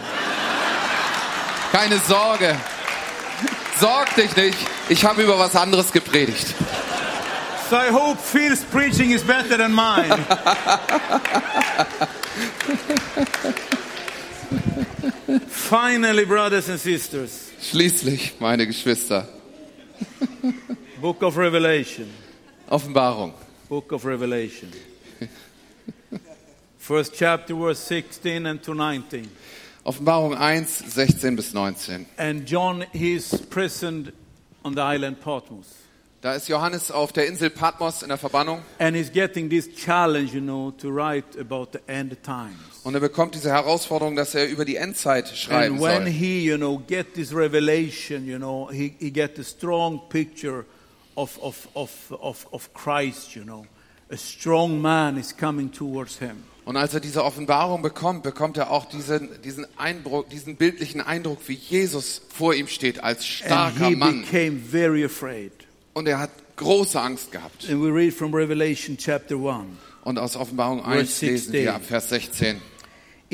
keine 1.71 1.99
Sorge, 2.01 2.57
sorg 3.79 4.13
dich 4.17 4.35
nicht, 4.35 4.59
ich 4.89 5.05
habe 5.05 5.23
über 5.23 5.39
was 5.39 5.55
anderes 5.55 5.93
gepredigt. 5.93 6.47
So 7.71 7.77
I 7.77 7.91
hope 7.93 8.19
Phil's 8.21 8.63
preaching 8.65 9.13
is 9.13 9.23
better 9.23 9.57
than 9.57 9.73
mine. 9.73 10.19
Finally, 15.49 16.25
brothers 16.25 16.69
and 16.69 16.79
sisters, 16.81 17.51
Schließlich, 17.71 18.35
meine 18.41 18.67
Geschwister, 18.67 19.27
Book 21.01 21.23
of 21.23 21.37
Revelation. 21.37 22.11
Offenbarung. 22.69 23.33
Book 23.69 23.93
of 23.93 24.05
Revelation. 24.05 24.71
First 26.79 27.15
chapter, 27.15 27.55
verse 27.55 27.79
16 27.79 28.47
and 28.47 28.63
to 28.63 28.75
19. 28.75 29.29
Offenbarung 29.85 30.39
1, 30.39 30.67
16 30.67 31.37
bis 31.37 31.53
19. 31.53 32.07
And 32.19 32.47
John, 32.47 32.87
he's 32.93 33.41
prisoned 33.47 34.13
on 34.65 34.75
the 34.75 34.83
island 34.83 35.21
Patmos. 35.21 35.85
Da 36.23 36.33
ist 36.33 36.49
Johannes 36.49 36.91
auf 36.91 37.13
der 37.13 37.27
Insel 37.27 37.51
Patmos 37.51 38.03
in 38.03 38.09
der 38.09 38.17
Verbannung 38.17 38.63
And 38.79 38.97
he's 38.97 39.11
getting 39.11 39.51
this 39.51 39.69
challenge, 39.75 40.33
you 40.33 40.41
know, 40.41 40.71
to 40.79 40.91
write 40.91 41.39
about 41.39 41.73
the 41.73 41.81
end 41.87 42.17
times. 42.23 42.74
Und 42.85 42.95
er 42.95 43.01
bekommt 43.01 43.35
diese 43.35 43.51
Herausforderung, 43.51 44.15
dass 44.15 44.35
er 44.35 44.49
über 44.49 44.65
die 44.65 44.77
Endzeit 44.77 45.29
schreiben 45.29 45.75
And 45.77 45.83
when 45.83 46.03
soll. 46.05 46.13
he, 46.13 46.45
you 46.45 46.57
know, 46.57 46.79
get 46.87 47.15
this 47.15 47.35
revelation, 47.35 48.27
you 48.27 48.39
know, 48.39 48.69
he, 48.71 48.95
he 48.99 49.11
get 49.11 49.39
a 49.39 49.43
strong 49.43 50.01
picture 50.09 50.65
of, 51.17 51.39
of, 51.43 51.69
of, 51.75 51.91
of, 52.11 52.47
of 52.53 52.73
Christ, 52.75 53.35
you 53.35 53.43
know. 53.45 53.67
A 54.11 54.17
strong 54.17 54.81
man 54.81 55.17
is 55.17 55.35
coming 55.37 55.73
towards 55.73 56.19
him. 56.19 56.45
Und 56.67 56.77
als 56.79 56.95
er 56.95 57.01
diese 57.01 57.23
Offenbarung 57.25 57.83
bekommt, 57.83 58.23
bekommt 58.23 58.57
er 58.57 58.71
auch 58.71 58.87
diesen, 58.87 59.29
diesen 59.43 59.67
Eindruck, 59.79 60.31
diesen 60.31 60.57
bildlichen 60.57 61.01
Eindruck, 61.03 61.39
wie 61.47 61.55
Jesus 61.55 62.23
vor 62.35 62.55
ihm 62.55 62.69
steht 62.69 63.03
als 63.03 63.19
And 63.19 63.27
starker 63.27 63.89
he 63.89 63.97
Mann. 63.97 64.23
became 64.23 64.59
very 64.59 65.05
afraid. 65.05 65.53
Und 65.93 66.07
er 66.09 66.19
hat 66.19 66.31
große 66.57 66.99
Angst 67.01 67.33
gehabt. 67.33 67.69
And 67.69 67.83
we 67.83 67.89
read 67.93 68.15
from 68.15 68.35
Revelation 68.35 68.97
chapter 68.97 69.37
1. 69.37 69.67
Und 70.05 70.19
aus 70.19 70.37
Offenbarung 70.37 70.83
Verse 70.85 70.99
1 71.01 71.21
lesen 71.23 71.37
16. 71.53 71.53
wir 71.65 71.75
ab 71.75 71.83
Vers 71.85 72.09
16. 72.11 72.61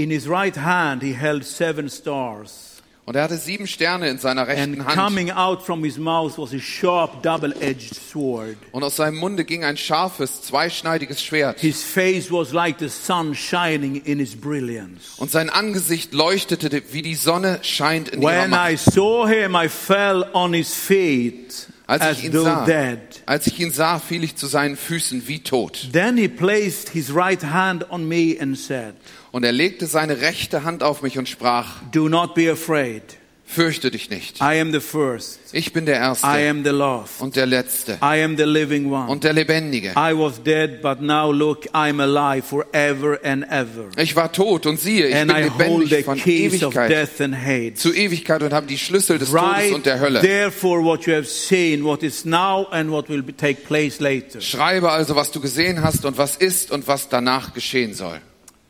In 0.00 0.08
his 0.10 0.26
right 0.26 0.56
hand 0.56 1.02
he 1.02 1.12
held 1.12 1.44
seven 1.44 1.90
stars. 1.90 2.68
Und 3.04 3.16
er 3.16 3.24
hatte 3.24 3.36
sieben 3.38 3.66
Sterne 3.66 4.08
in 4.08 4.18
seiner 4.18 4.46
rechten 4.46 4.80
And 4.80 4.86
Hand. 4.86 4.94
coming 4.96 5.30
out 5.32 5.62
from 5.62 5.82
his 5.84 5.98
mouth 5.98 6.38
was 6.38 6.54
a 6.54 6.58
sharp 6.58 7.22
double-edged 7.22 7.94
sword. 7.94 8.56
Und 8.72 8.82
aus 8.82 8.96
seinem 8.96 9.16
Munde 9.16 9.44
ging 9.44 9.62
ein 9.64 9.76
scharfes, 9.76 10.42
zweischneidiges 10.42 11.22
Schwert. 11.22 11.58
His 11.60 11.82
face 11.82 12.30
was 12.30 12.52
like 12.52 12.78
the 12.78 12.88
sun 12.88 13.34
shining 13.34 13.96
in 14.04 14.18
his 14.20 14.34
brilliance. 14.36 15.18
Und 15.18 15.30
sein 15.30 15.50
Angesicht 15.50 16.14
leuchtete, 16.14 16.82
wie 16.92 17.02
die 17.02 17.16
Sonne 17.16 17.58
scheint 17.62 18.08
in 18.10 18.22
ihrer 18.22 18.30
When 18.42 18.52
I 18.52 18.74
Macht. 18.74 18.78
saw 18.78 19.26
him, 19.26 19.54
I 19.54 19.68
fell 19.68 20.24
on 20.32 20.54
his 20.54 20.72
feet 20.74 21.66
Als 21.90 22.02
as 22.02 22.18
ich 22.18 22.24
ihn 22.26 22.32
sah, 22.32 22.64
dead. 22.64 22.98
als 23.26 23.48
ich 23.48 23.58
ihn 23.58 23.72
sah, 23.72 23.98
fiel 23.98 24.22
ich 24.22 24.36
zu 24.36 24.46
seinen 24.46 24.76
Füßen 24.76 25.26
wie 25.26 25.40
tot. 25.40 25.88
Then 25.92 26.16
he 26.16 26.28
placed 26.28 26.90
his 26.90 27.12
right 27.12 27.42
hand 27.42 27.90
on 27.90 28.06
me 28.06 28.36
and 28.40 28.56
said, 28.56 28.94
Und 29.32 29.44
er 29.44 29.50
legte 29.50 29.86
seine 29.86 30.20
rechte 30.20 30.62
Hand 30.62 30.84
auf 30.84 31.02
mich 31.02 31.18
und 31.18 31.28
sprach, 31.28 31.82
Do 31.90 32.08
not 32.08 32.34
be 32.36 32.48
afraid. 32.48 33.02
Fürchte 33.50 33.90
dich 33.90 34.10
nicht. 34.10 34.40
I 34.40 34.60
am 34.60 34.72
the 34.72 34.80
first. 34.80 35.38
Ich 35.52 35.72
bin 35.72 35.86
der 35.86 35.96
I 35.96 35.98
Erste 35.98 36.26
am 36.26 36.64
the 36.64 36.70
last. 36.70 37.20
und 37.20 37.36
der 37.36 37.46
Letzte 37.46 37.98
I 38.02 38.22
am 38.22 38.36
the 38.36 38.44
living 38.44 38.90
one. 38.90 39.08
und 39.08 39.24
der 39.24 39.32
Lebendige. 39.32 39.90
I 39.90 40.12
was 40.16 40.42
dead, 40.42 40.80
but 40.80 41.00
now 41.00 41.30
look, 41.32 41.64
forever 41.72 43.18
and 43.24 43.44
ever. 43.50 43.88
Ich 43.96 44.14
war 44.14 44.32
tot 44.32 44.66
und 44.66 44.78
siehe, 44.78 45.08
ich 45.08 45.14
And 45.16 45.32
bin 45.32 45.36
I 45.36 45.48
lebendig 45.48 46.04
von 46.04 46.18
Ewigkeit 46.18 47.76
zu 47.78 47.92
Ewigkeit 47.92 48.42
und 48.42 48.52
habe 48.52 48.66
die 48.66 48.78
Schlüssel 48.78 49.18
des 49.18 49.30
Todes 49.30 49.42
Write 49.42 49.74
und 49.74 49.86
der 49.86 50.00
Hölle. 50.00 50.20
therefore 50.20 50.82
what 50.84 51.06
you 51.06 51.14
have 51.14 51.26
seen, 51.26 51.84
what 51.84 52.02
is 52.02 52.24
now 52.24 52.66
and 52.70 52.90
what 52.90 53.08
will 53.08 53.22
be, 53.22 53.36
take 53.36 53.62
place 53.62 54.00
later. 54.00 54.40
Schreibe 54.40 54.90
also, 54.90 55.16
was 55.16 55.30
du 55.30 55.40
gesehen 55.40 55.82
hast 55.82 56.04
und 56.04 56.18
was 56.18 56.36
ist 56.36 56.70
und 56.70 56.86
was 56.86 57.08
danach 57.08 57.52
geschehen 57.54 57.94
soll. 57.94 58.20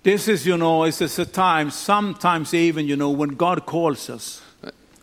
This 0.02 0.28
is, 0.28 0.46
you 0.46 0.56
know, 0.56 0.86
it's 0.86 1.18
a 1.18 1.26
time, 1.26 1.70
sometimes 1.70 2.54
even, 2.54 2.86
you 2.86 2.96
know, 2.96 3.10
when 3.10 3.36
God 3.36 3.66
calls 3.66 4.08
us, 4.08 4.40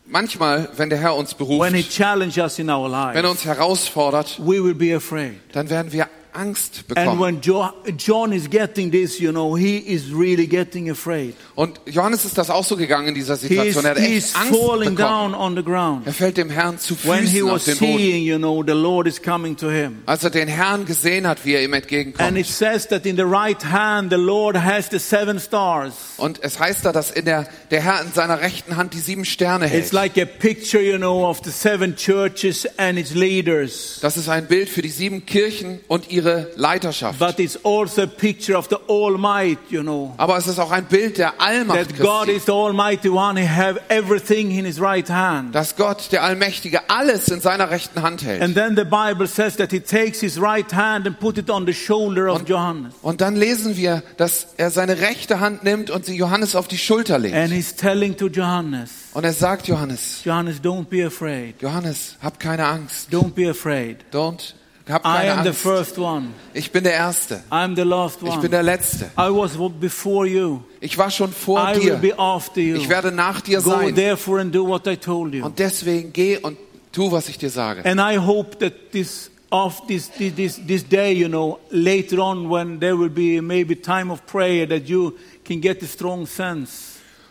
Manchmal, 0.09 0.69
wenn 0.77 0.89
der 0.89 0.99
Herr 0.99 1.15
uns 1.15 1.33
beruft, 1.33 1.59
when 1.59 1.73
He 1.73 1.83
challenges 1.83 2.37
us 2.37 2.59
in 2.59 2.69
our 2.69 2.89
wenn 3.13 3.25
er 3.25 3.29
uns 3.31 3.43
herausfordert, 3.43 4.39
we 4.39 4.63
will 4.63 4.73
be 4.73 4.95
afraid. 4.95 5.35
dann 5.51 5.69
werden 5.69 5.91
wir 5.91 6.07
Angst 6.37 6.83
And 6.87 6.87
bekommen. 6.89 7.19
when 7.19 7.41
jo- 7.41 7.69
John 7.97 8.31
is 8.31 8.49
getting 8.49 8.91
this, 8.91 9.19
you 9.19 9.31
know, 9.31 9.55
he 9.57 9.77
is 9.77 10.03
really 10.13 10.45
getting 10.47 10.89
afraid. 10.89 11.33
Und 11.55 11.81
Johannes 11.85 12.23
ist 12.25 12.37
das 12.37 12.49
auch 12.49 12.63
so 12.63 12.77
gegangen 12.77 13.07
in 13.09 13.15
dieser 13.15 13.35
Situation. 13.35 13.83
Er 13.85 13.91
hat 13.91 13.97
echt 13.97 14.35
Angst 14.35 14.55
falling 14.55 14.95
bekommen. 14.95 15.31
down 15.31 15.35
on 15.35 15.55
the 15.55 15.63
ground. 15.63 16.05
Er 16.05 16.13
fällt 16.13 16.37
dem 16.37 16.49
Herrn 16.49 16.77
zu 16.79 16.95
When 17.03 17.25
he 17.25 17.39
Füßen 17.39 17.49
auf 17.49 17.55
was 17.55 17.65
den 17.65 17.77
Boden. 17.79 17.97
seeing, 17.97 18.23
you 18.23 18.37
know, 18.37 18.63
the 18.65 18.73
Lord 18.73 19.07
is 19.07 19.21
coming 19.21 19.57
to 19.57 19.69
him. 19.71 20.03
Als 20.05 20.23
er 20.23 20.29
den 20.29 20.47
Herrn 20.47 20.85
gesehen 20.85 21.25
hat, 21.27 21.43
wie 21.43 21.53
er 21.55 21.63
ihm 21.63 21.73
And 21.73 21.83
it 21.85 21.91
entgegenkommt. 21.91 22.45
says 22.45 22.87
that 22.89 23.05
in 23.05 23.15
the 23.15 23.23
right 23.25 23.63
hand, 23.63 24.11
the 24.11 24.17
Lord 24.17 24.55
has 24.63 24.87
the 24.91 24.99
seven 24.99 25.39
stars. 25.39 25.93
Und 26.17 26.43
es 26.43 26.59
heißt 26.59 26.85
da, 26.85 26.91
dass 26.91 27.09
in 27.11 27.25
der, 27.25 27.47
der 27.71 27.81
Herr 27.81 28.01
in 28.03 28.11
seiner 28.13 28.41
rechten 28.41 28.77
Hand 28.77 28.93
die 28.93 28.99
sieben 28.99 29.25
Sterne 29.25 29.65
It's 29.65 29.73
hält. 29.73 29.91
like 29.93 30.17
a 30.17 30.25
picture, 30.25 30.81
you 30.83 30.97
know, 30.97 31.27
of 31.27 31.41
the 31.43 31.51
seven 31.51 31.95
churches 31.95 32.67
and 32.77 32.99
its 32.99 33.13
leaders. 33.15 33.99
Das 34.01 34.17
ist 34.17 34.29
ein 34.29 34.45
Bild 34.47 34.69
für 34.69 34.81
die 34.81 34.89
sieben 34.89 35.25
Kirchen 35.25 35.79
und 35.87 36.11
ihre 36.11 36.26
Leiterschaft. 36.55 37.19
But 37.19 37.39
it's 37.39 37.57
also 37.63 38.03
a 38.03 38.07
picture 38.07 38.57
of 38.57 38.67
the 38.69 38.77
Almighty, 38.87 39.75
you 39.75 39.81
know. 39.81 40.13
Aber 40.17 40.37
es 40.37 40.47
ist 40.47 40.59
auch 40.59 40.71
ein 40.71 40.85
Bild 40.85 41.17
der 41.17 41.39
Allmacht 41.41 41.95
That 41.95 41.99
God 41.99 42.27
is 42.27 42.45
the 42.45 42.51
Almighty 42.51 43.09
One. 43.09 43.39
He 43.39 43.47
have 43.47 43.79
everything 43.89 44.51
in 44.51 44.65
His 44.65 44.79
right 44.81 45.09
hand. 45.09 45.53
Dass 45.53 45.75
Gott, 45.75 46.11
der 46.11 46.23
Allmächtige, 46.23 46.89
alles 46.89 47.27
in 47.27 47.41
seiner 47.41 47.69
rechten 47.69 48.01
Hand 48.01 48.23
hält. 48.23 48.41
And 48.41 48.55
then 48.55 48.75
the 48.75 48.83
Bible 48.83 49.27
says 49.27 49.55
that 49.57 49.71
He 49.71 49.79
takes 49.79 50.19
His 50.19 50.41
right 50.41 50.71
hand 50.73 51.07
and 51.07 51.19
put 51.19 51.37
it 51.37 51.49
on 51.49 51.65
the 51.65 51.73
shoulder 51.73 52.31
of 52.31 52.47
Johannes. 52.47 52.93
Und 53.01 53.21
dann 53.21 53.35
lesen 53.35 53.77
wir, 53.77 54.03
dass 54.17 54.47
er 54.57 54.71
seine 54.71 54.99
rechte 54.99 55.39
Hand 55.39 55.63
nimmt 55.63 55.89
und 55.89 56.05
sie 56.05 56.15
Johannes 56.15 56.55
auf 56.55 56.67
die 56.67 56.77
Schulter 56.77 57.19
legt. 57.19 57.35
And 57.35 57.51
He's 57.51 57.75
telling 57.75 58.17
to 58.17 58.27
Johannes, 58.27 58.89
Und 59.13 59.23
er 59.23 59.33
sagt 59.33 59.67
Johannes, 59.67 60.21
Johannes, 60.23 60.61
don't 60.61 60.85
be 60.85 61.05
afraid. 61.05 61.55
Johannes, 61.61 62.17
hab 62.21 62.39
keine 62.39 62.65
Angst. 62.65 63.09
Don't 63.11 63.31
be 63.31 63.49
afraid. 63.49 63.97
Don't, 64.11 64.53
hab 64.89 65.01
I 65.05 65.17
keine 65.17 65.31
am 65.31 65.43
the 65.43 65.49
Angst. 65.49 65.61
first 65.61 65.97
one. 65.97 66.27
Ich 66.53 66.71
bin 66.71 66.83
der 66.83 66.93
Erste. 66.93 67.43
I'm 67.49 67.75
the 67.75 67.83
last 67.83 68.17
Ich 68.21 68.29
bin 68.29 68.39
one. 68.39 68.49
der 68.49 68.63
Letzte. 68.63 69.05
I 69.17 69.29
was 69.29 69.57
before 69.79 70.25
you. 70.27 70.61
Ich 70.79 70.97
war 70.97 71.09
schon 71.11 71.31
vor 71.31 71.59
I 71.59 71.75
will 71.75 71.81
dir. 71.81 71.95
be 71.97 72.17
after 72.19 72.59
you. 72.61 72.75
Ich 72.75 72.87
werde 72.89 73.11
nach 73.11 73.41
dir 73.41 73.61
Go 73.61 73.71
sein. 73.71 73.95
therefore 73.95 74.39
and 74.41 74.53
do 74.53 74.65
what 74.67 74.87
I 74.87 74.95
told 74.95 75.33
you. 75.33 75.45
Und 75.45 75.59
deswegen 75.59 76.13
geh 76.13 76.37
und 76.37 76.57
tu, 76.91 77.11
was 77.11 77.29
ich 77.29 77.37
dir 77.37 77.49
sage. 77.49 77.83
And 77.85 77.99
I 77.99 78.17
hope 78.17 78.57
that 78.59 78.91
this 78.91 79.29
of 79.49 79.81
this, 79.87 80.09
this 80.17 80.59
this 80.67 80.83
day, 80.87 81.13
you 81.13 81.27
know, 81.27 81.59
later 81.71 82.19
on 82.19 82.49
when 82.49 82.79
there 82.79 82.97
will 82.97 83.09
be 83.09 83.39
maybe 83.41 83.75
time 83.75 84.11
of 84.11 84.25
prayer, 84.25 84.67
that 84.67 84.87
you 84.89 85.13
can 85.45 85.61
get 85.61 85.81
a 85.81 85.87
strong 85.87 86.25
sense 86.27 86.86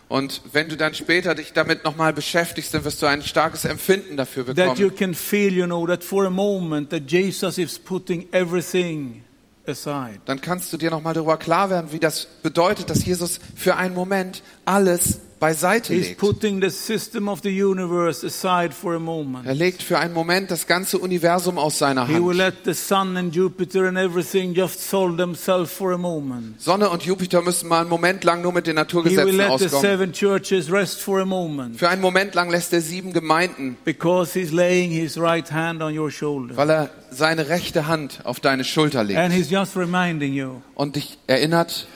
Und 0.09 0.43
wenn 0.53 0.69
du 0.69 0.77
dann 0.77 0.95
später 0.95 1.35
dich 1.35 1.53
damit 1.53 1.85
nochmal 1.85 2.13
beschäftigst, 2.13 2.73
dann 2.73 2.85
wirst 2.85 3.03
du 3.03 3.07
ein 3.07 3.23
starkes 3.23 3.65
Empfinden 3.65 4.17
dafür 4.17 4.47
That 4.47 4.79
you 4.79 4.89
bekommen. 4.89 4.97
can 4.97 5.15
feel, 5.15 5.53
you 5.53 5.67
know, 5.67 5.87
that 5.87 6.05
for 6.05 6.25
a 6.27 6.31
moment 6.31 6.91
that 6.91 7.11
Jesus 7.11 7.59
is 7.59 7.79
putting 7.79 8.29
everything 8.33 9.25
aside. 9.67 10.21
Dann 10.25 10.41
kannst 10.41 10.73
du 10.73 10.77
dir 10.77 10.91
nochmal 10.91 11.15
darüber 11.15 11.37
klar 11.37 11.71
werden, 11.71 11.91
wie 11.91 11.99
das 11.99 12.27
bedeutet, 12.43 12.89
dass 12.89 13.05
Jesus 13.05 13.41
für 13.57 13.77
einen 13.77 13.95
Moment 13.95 14.43
alles 14.65 15.21
beiseite 15.39 15.93
He's 15.93 16.09
legt. 16.09 16.19
putting 16.21 16.63
the 16.63 16.71
system 16.71 17.29
of 17.29 17.41
the 17.43 17.51
universe 17.51 18.27
aside 18.27 18.73
for 18.73 18.95
a 18.95 18.99
moment. 18.99 19.47
Er 19.47 19.55
legt 19.55 19.83
für 19.83 19.99
einen 19.99 20.15
Moment 20.15 20.51
das 20.51 20.67
ganze 20.67 20.99
Universum 20.99 21.59
aus 21.59 21.79
seiner 21.79 22.07
He 22.07 22.15
will 22.15 22.29
Hand. 22.29 22.37
let 22.39 22.55
the 22.65 22.73
sun 22.75 23.17
and 23.17 23.35
Jupiter 23.35 23.87
and 23.87 23.99
everything 23.99 24.55
just 24.55 24.81
solve 24.89 25.17
themselves 25.17 25.71
for 25.71 25.93
a 25.93 25.99
moment. 25.99 26.61
Sonne 26.61 26.89
und 26.89 27.03
Jupiter 27.05 27.43
müssen 27.43 27.69
mal 27.69 27.81
einen 27.83 27.91
Moment 27.91 28.25
lang 28.25 28.41
nur 28.43 28.53
mit 28.53 28.67
den 28.67 28.77
He 28.77 28.77
will 28.79 28.85
Naturgesetzen 28.85 29.37
let 29.37 29.47
the 29.59 29.67
auskommen. 29.67 29.81
seven 29.83 30.13
churches 30.13 30.73
rest 30.73 31.01
for 31.01 31.21
a 31.21 31.27
moment 31.27 31.77
Für 31.79 31.89
einen 31.91 32.01
Moment 32.01 32.35
lang 32.35 32.49
lässt 32.51 32.73
er 32.73 32.81
sieben 32.81 33.13
Gemeinden, 33.13 33.77
because 33.85 34.33
he's 34.39 34.53
laying 34.53 34.91
his 34.91 35.19
right 35.19 35.53
hand 35.53 35.83
on 35.83 35.97
your 35.99 36.11
shoulder. 36.11 36.57
weil 36.57 36.71
er 36.71 36.91
seine 37.11 37.49
rechte 37.49 37.87
Hand 37.87 38.21
auf 38.25 38.41
deine 38.41 38.65
Schulter 38.65 39.01
And 39.01 39.09
legt 39.11 39.33
he's 39.33 39.51
just 39.51 39.77
reminding 39.77 40.33
you 40.33 40.63
und 40.75 40.97
dich 40.97 41.19
erinnert, 41.27 41.87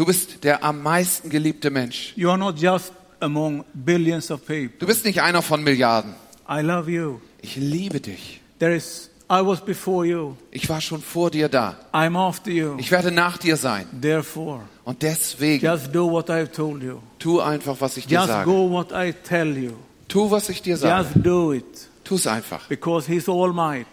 du 0.00 0.06
bist 0.06 0.44
der 0.44 0.64
am 0.64 0.82
meisten 0.82 1.28
geliebte 1.28 1.68
Mensch. 1.70 2.14
You 2.16 2.30
are 2.30 2.38
not 2.38 2.58
just 2.58 2.92
among 3.20 3.64
billions 3.74 4.30
of 4.30 4.40
people. 4.46 4.78
Du 4.78 4.86
bist 4.86 5.04
nicht 5.04 5.20
einer 5.20 5.42
von 5.42 5.62
Milliarden. 5.62 6.14
I 6.48 6.62
love 6.62 6.90
you. 6.90 7.20
Ich 7.42 7.56
liebe 7.56 8.00
dich. 8.00 8.40
There 8.58 8.74
is 8.74 9.10
I 9.30 9.44
was 9.44 9.60
before 9.60 10.06
you. 10.06 10.36
Ich 10.50 10.66
war 10.70 10.80
schon 10.80 11.02
vor 11.02 11.30
dir 11.30 11.50
da. 11.50 11.76
I'm 11.92 12.16
after 12.16 12.50
you. 12.50 12.76
Ich 12.78 12.90
werde 12.90 13.10
nach 13.12 13.36
dir 13.36 13.58
sein. 13.58 13.86
Therefore, 14.00 14.62
Und 14.84 15.02
deswegen 15.02 15.64
just 15.64 15.94
do 15.94 16.10
what 16.10 16.30
I've 16.30 16.50
told 16.50 16.82
you. 16.82 17.00
tu 17.18 17.38
einfach, 17.40 17.76
was 17.78 17.98
ich 17.98 18.06
dir 18.06 18.20
Just 18.20 18.28
sage. 18.28 18.50
go 18.50 18.70
what 18.70 18.92
I 18.92 19.12
tell 19.12 19.54
you. 19.54 19.72
Tu, 20.08 20.30
was 20.30 20.48
ich 20.48 20.62
dir 20.62 20.78
sage. 20.78 21.08
Just 21.14 21.26
do 21.26 21.52
it. 21.52 21.88
Tu 22.04 22.14
es 22.14 22.26
einfach. 22.26 22.66
Because 22.68 23.06
He's 23.06 23.28
all 23.28 23.52
might, 23.52 23.86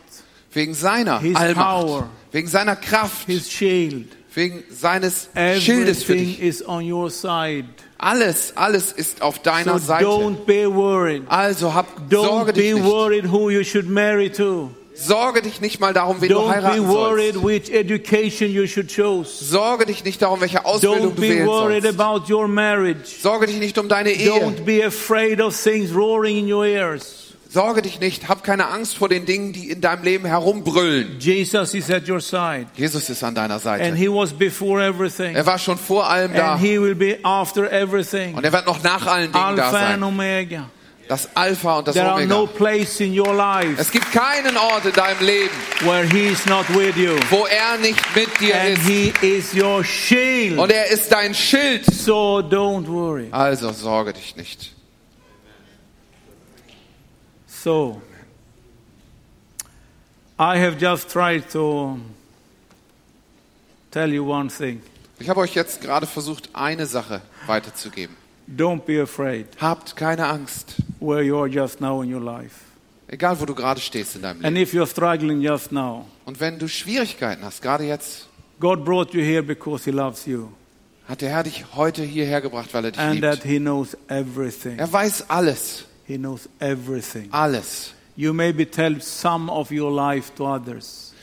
Wegen 0.53 0.73
seiner 0.73 1.19
His 1.19 1.35
Allmacht. 1.35 1.67
power. 1.85 2.09
Wegen 2.31 2.47
seiner 2.47 2.77
Kraft. 2.77 3.27
His 3.27 3.51
shield. 3.51 4.07
Wegen 4.37 4.63
seines 4.69 5.29
Schildes 5.59 6.03
für 6.03 6.13
Everything 6.13 6.37
dich. 6.37 6.41
is 6.43 6.67
on 6.67 6.91
your 6.91 7.09
side. 7.09 7.65
Alles, 7.97 8.53
alles 8.55 8.91
ist 8.91 9.23
auf 9.23 9.39
deiner 9.39 9.79
So 9.79 9.87
Seite. 9.87 10.05
don't 10.05 10.45
be 10.45 10.71
worried. 10.71 11.23
Also 11.27 11.73
hab 11.73 11.87
Sorge 12.11 12.51
Don't 12.51 12.53
dich 12.53 12.73
be 12.75 12.79
nicht. 12.79 12.85
worried 12.85 13.31
who 13.31 13.49
you 13.49 13.63
should 13.63 13.89
marry 13.89 14.29
to. 14.31 14.69
Sorge 14.93 15.41
dich 15.41 15.59
nicht 15.59 15.79
mal 15.79 15.91
darum, 15.93 16.21
wen 16.21 16.29
du 16.29 16.35
Don't 16.35 16.47
be 16.49 16.55
heiraten 16.55 16.87
worried 16.87 17.33
sollst. 17.33 17.47
which 17.47 17.69
education 17.71 18.51
you 18.51 18.67
should 18.67 18.89
choose. 18.95 19.43
Sorge 19.43 19.87
dich 19.87 20.03
nicht 20.03 20.21
darum, 20.21 20.39
welche 20.39 20.63
Ausbildung 20.65 20.97
Don't 21.13 21.15
du 21.15 21.21
be 21.21 21.29
wählen 21.29 21.47
worried 21.47 21.83
sollst. 21.83 21.99
about 21.99 22.31
your 22.31 22.47
marriage. 22.47 23.07
Sorge 23.19 23.47
dich 23.47 23.57
nicht 23.57 23.77
um 23.79 23.89
deine 23.89 24.11
Ehe. 24.11 24.29
Don't 24.29 24.63
be 24.65 24.85
afraid 24.85 25.41
of 25.41 25.55
things 25.59 25.91
roaring 25.95 26.37
in 26.37 26.51
your 26.53 26.65
ears. 26.65 27.26
Sorge 27.49 27.81
dich 27.81 27.99
nicht. 27.99 28.27
Hab 28.27 28.43
keine 28.43 28.67
Angst 28.67 28.97
vor 28.97 29.09
den 29.09 29.25
Dingen, 29.25 29.53
die 29.53 29.69
in 29.71 29.81
deinem 29.81 30.03
Leben 30.03 30.25
herumbrüllen. 30.25 31.17
Jesus 31.19 31.73
is 31.73 31.89
at 31.89 32.07
your 32.09 32.19
side. 32.19 32.67
Jesus 32.75 33.09
ist 33.09 33.23
an 33.23 33.35
deiner 33.35 33.55
And 33.55 33.63
Seite. 33.63 33.95
he 33.95 34.07
was 34.09 34.33
before 34.33 34.83
everything. 34.83 35.35
Er 35.35 35.45
war 35.45 35.57
schon 35.57 35.77
vor 35.77 36.09
allem 36.09 36.33
da. 36.33 36.53
And 36.53 36.61
he 36.61 36.79
will 36.81 36.95
be 36.95 37.17
after 37.23 37.71
everything. 37.71 38.35
Und 38.35 38.43
er 38.43 38.51
wird 38.51 38.65
noch 38.65 38.83
nach 38.83 39.05
allen 39.07 39.31
Dingen 39.31 39.55
da 39.55 39.63
Alpha 39.65 39.77
and 39.77 39.87
sein. 39.89 40.03
Omega. 40.03 40.69
Das 41.07 41.29
Alpha 41.35 41.77
und 41.77 41.87
das 41.87 41.95
There 41.95 42.05
are 42.11 42.25
no 42.25 42.41
Omega. 42.41 42.51
place 42.57 42.99
in 42.99 43.17
your 43.17 43.33
life 43.33 43.75
Es 43.79 43.91
gibt 43.91 44.11
keinen 44.11 44.57
Ort 44.57 44.83
in 44.85 44.91
deinem 44.91 45.21
Leben, 45.25 45.51
where 45.85 46.03
he 46.05 46.27
is 46.27 46.45
not 46.47 46.65
with 46.75 46.97
you. 46.97 47.15
wo 47.29 47.45
er 47.45 47.77
nicht 47.77 47.97
mit 48.13 48.27
dir 48.41 48.59
And 48.59 48.77
ist. 48.77 48.85
he 48.85 49.13
is 49.21 49.53
your 49.55 49.85
shield. 49.85 50.59
Und 50.59 50.69
er 50.69 50.87
ist 50.91 51.09
dein 51.09 51.33
Schild. 51.33 51.85
So 51.85 52.39
don't 52.39 52.87
worry. 52.87 53.29
Also 53.31 53.71
sorge 53.71 54.11
dich 54.11 54.35
nicht. 54.35 54.73
So, 57.67 58.01
I 60.39 60.57
have 60.57 60.77
just 60.79 61.09
tried 61.11 61.49
to 61.51 61.99
tell 63.91 64.09
you 64.09 64.23
one 64.25 64.47
thing. 64.47 64.81
Ich 65.19 65.27
habe 65.27 65.41
euch 65.41 65.53
jetzt 65.53 65.81
gerade 65.81 66.07
versucht, 66.07 66.49
eine 66.53 66.85
Sache 66.85 67.21
weiterzugeben. 67.45 68.15
Don't 68.47 68.85
be 68.85 69.01
afraid 69.01 69.47
Habt 69.59 69.97
keine 69.97 70.27
Angst. 70.27 70.75
where 71.01 71.21
you 71.21 71.37
are 71.37 71.49
just 71.49 71.81
now 71.81 72.01
in 72.01 72.13
your 72.13 72.21
life. 72.21 72.55
Egal, 73.09 73.37
wo 73.37 73.45
du 73.45 73.53
gerade 73.53 73.81
stehst 73.81 74.15
in 74.15 74.21
deinem 74.21 74.37
Leben. 74.37 74.45
And 74.45 74.57
if 74.57 74.73
you're 74.73 74.87
struggling 74.87 75.41
just 75.41 75.73
now, 75.73 76.05
Und 76.23 76.39
wenn 76.39 76.57
du 76.59 76.69
Schwierigkeiten 76.69 77.43
hast, 77.43 77.61
gerade 77.61 77.83
jetzt, 77.83 78.29
God 78.61 78.85
brought 78.85 79.13
you 79.13 79.19
here 79.21 79.43
because 79.43 79.83
He 79.83 79.91
loves 79.91 80.25
you 80.25 80.53
hat 81.05 81.19
der 81.19 81.31
Herr 81.31 81.43
dich 81.43 81.65
heute 81.75 82.03
hierher 82.03 82.39
gebracht, 82.39 82.73
weil 82.73 82.85
er 82.85 82.91
dich 82.91 83.01
and 83.01 83.21
that 83.21 83.43
liebt. 83.43 83.45
He 83.45 83.59
knows 83.59 83.97
everything. 84.07 84.79
Er 84.79 84.89
weiß 84.89 85.29
alles. 85.29 85.86
He 86.07 86.17
knows 86.17 86.47
everything. 86.59 87.27
Alles. 87.31 87.93
You 88.15 88.33
maybe 88.33 88.65
tell 88.65 88.99
some 89.01 89.51
of 89.51 89.71
your 89.71 89.91
life 89.91 90.33
to 90.37 90.45
others, 90.45 91.13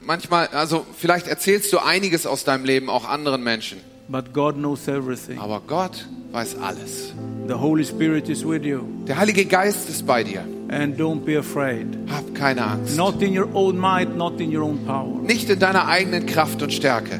Manchmal, 0.00 0.48
also 0.48 0.84
vielleicht 0.98 1.28
erzählst 1.28 1.72
du 1.72 1.78
einiges 1.78 2.26
aus 2.26 2.44
deinem 2.44 2.64
Leben 2.66 2.90
auch 2.90 3.08
anderen 3.08 3.42
Menschen. 3.42 3.78
but 4.06 4.34
God 4.34 4.56
knows 4.56 4.86
everything. 4.86 5.38
Aber 5.38 5.62
Gott 5.66 6.06
weiß 6.32 6.56
alles. 6.60 7.14
The 7.48 7.54
Holy 7.54 7.84
Spirit 7.86 8.28
is 8.28 8.46
with 8.46 8.62
you. 8.66 8.80
Der 9.08 9.16
Heilige 9.16 9.46
Geist 9.46 9.88
ist 9.88 10.06
bei 10.06 10.22
dir. 10.22 10.44
And 10.68 10.98
don't 11.00 11.20
be 11.24 11.38
afraid. 11.38 11.86
Hab 12.10 12.34
keine 12.34 12.66
Angst. 12.66 12.96
Not 12.98 13.22
in 13.22 13.38
your 13.38 13.48
own 13.54 13.78
might, 13.78 14.14
not 14.14 14.38
in 14.40 14.54
your 14.54 14.64
own 14.64 14.84
power. 14.84 15.20
Nicht 15.22 15.48
in 15.48 15.58
deiner 15.58 15.86
eigenen 15.88 16.26
Kraft 16.26 16.60
und 16.60 16.72
Stärke. 16.74 17.18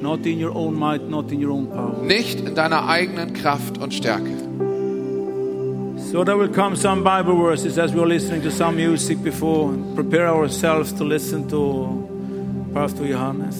Not 0.00 0.26
in 0.26 0.42
your 0.44 0.56
own 0.56 0.74
might, 0.76 1.08
not 1.08 1.30
in 1.30 1.44
your 1.44 1.52
own 1.52 1.68
power. 1.70 2.02
Nicht 2.02 2.40
in 2.40 2.56
deiner 2.56 2.88
eigenen 2.88 3.32
Kraft 3.32 3.78
und 3.78 3.94
Stärke. 3.94 4.30
So 6.14 6.22
there 6.22 6.36
will 6.36 6.46
come 6.54 6.76
some 6.76 7.02
Bible 7.02 7.34
verses 7.34 7.76
as 7.76 7.92
we 7.92 8.00
are 8.00 8.06
listening 8.06 8.40
to 8.42 8.50
some 8.52 8.76
music 8.76 9.20
before. 9.20 9.76
Prepare 9.96 10.28
ourselves 10.28 10.92
to 10.92 11.02
listen 11.02 11.48
to 11.48 12.70
Pastor 12.72 13.04
Johannes. 13.04 13.56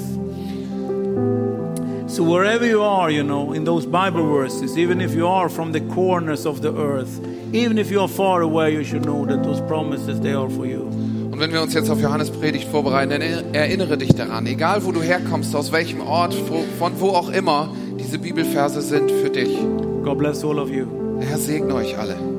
So 2.06 2.22
wherever 2.22 2.64
you 2.64 2.80
are, 2.80 3.10
you 3.10 3.24
know, 3.24 3.52
in 3.52 3.64
those 3.64 3.86
Bible 3.86 4.32
verses, 4.32 4.78
even 4.78 5.00
if 5.00 5.14
you 5.16 5.26
are 5.26 5.48
from 5.48 5.72
the 5.72 5.80
corners 5.80 6.46
of 6.46 6.62
the 6.62 6.72
earth, 6.72 7.18
even 7.52 7.76
if 7.76 7.90
you 7.90 8.00
are 8.00 8.06
far 8.06 8.40
away, 8.42 8.72
you 8.72 8.84
should 8.84 9.04
know 9.04 9.26
that 9.26 9.42
those 9.42 9.60
promises 9.62 10.20
they 10.20 10.32
are 10.32 10.48
for 10.48 10.64
you. 10.64 10.82
Und 11.32 11.40
wenn 11.40 11.52
wir 11.52 11.60
uns 11.60 11.74
jetzt 11.74 11.90
auf 11.90 12.00
Johannes 12.00 12.30
Predigt 12.30 12.68
vorbereiten, 12.68 13.10
dann 13.10 13.52
erinnere 13.52 13.98
dich 13.98 14.14
daran, 14.14 14.46
egal 14.46 14.84
wo 14.84 14.92
du 14.92 15.02
herkommst, 15.02 15.56
aus 15.56 15.72
welchem 15.72 16.02
Ort, 16.02 16.34
von 16.78 16.92
wo 17.00 17.08
auch 17.08 17.30
immer, 17.30 17.68
diese 17.98 18.20
Bibelverse 18.20 18.80
sind 18.80 19.10
für 19.10 19.30
dich. 19.30 19.58
God 20.04 20.18
bless 20.18 20.44
all 20.44 20.60
of 20.60 20.70
you. 20.70 20.86
Der 21.18 21.30
Herr 21.30 21.38
segne 21.38 21.74
euch 21.74 21.98
alle. 21.98 22.33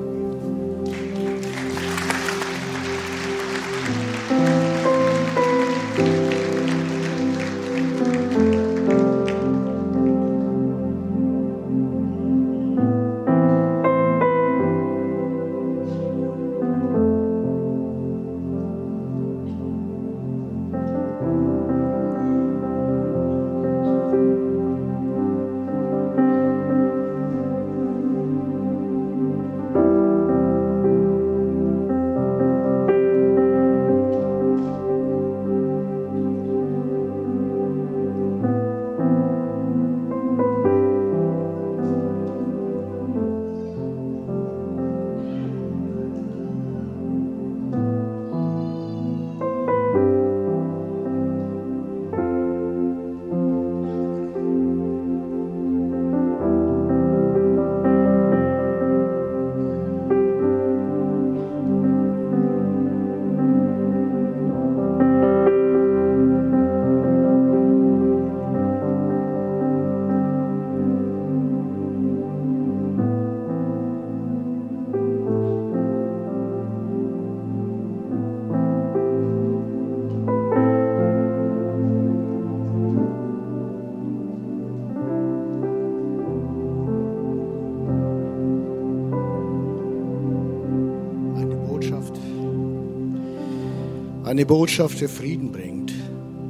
Eine 94.35 94.45
Botschaft, 94.45 94.99
die 94.99 95.07
Frieden 95.07 95.53
bringt 95.53 95.93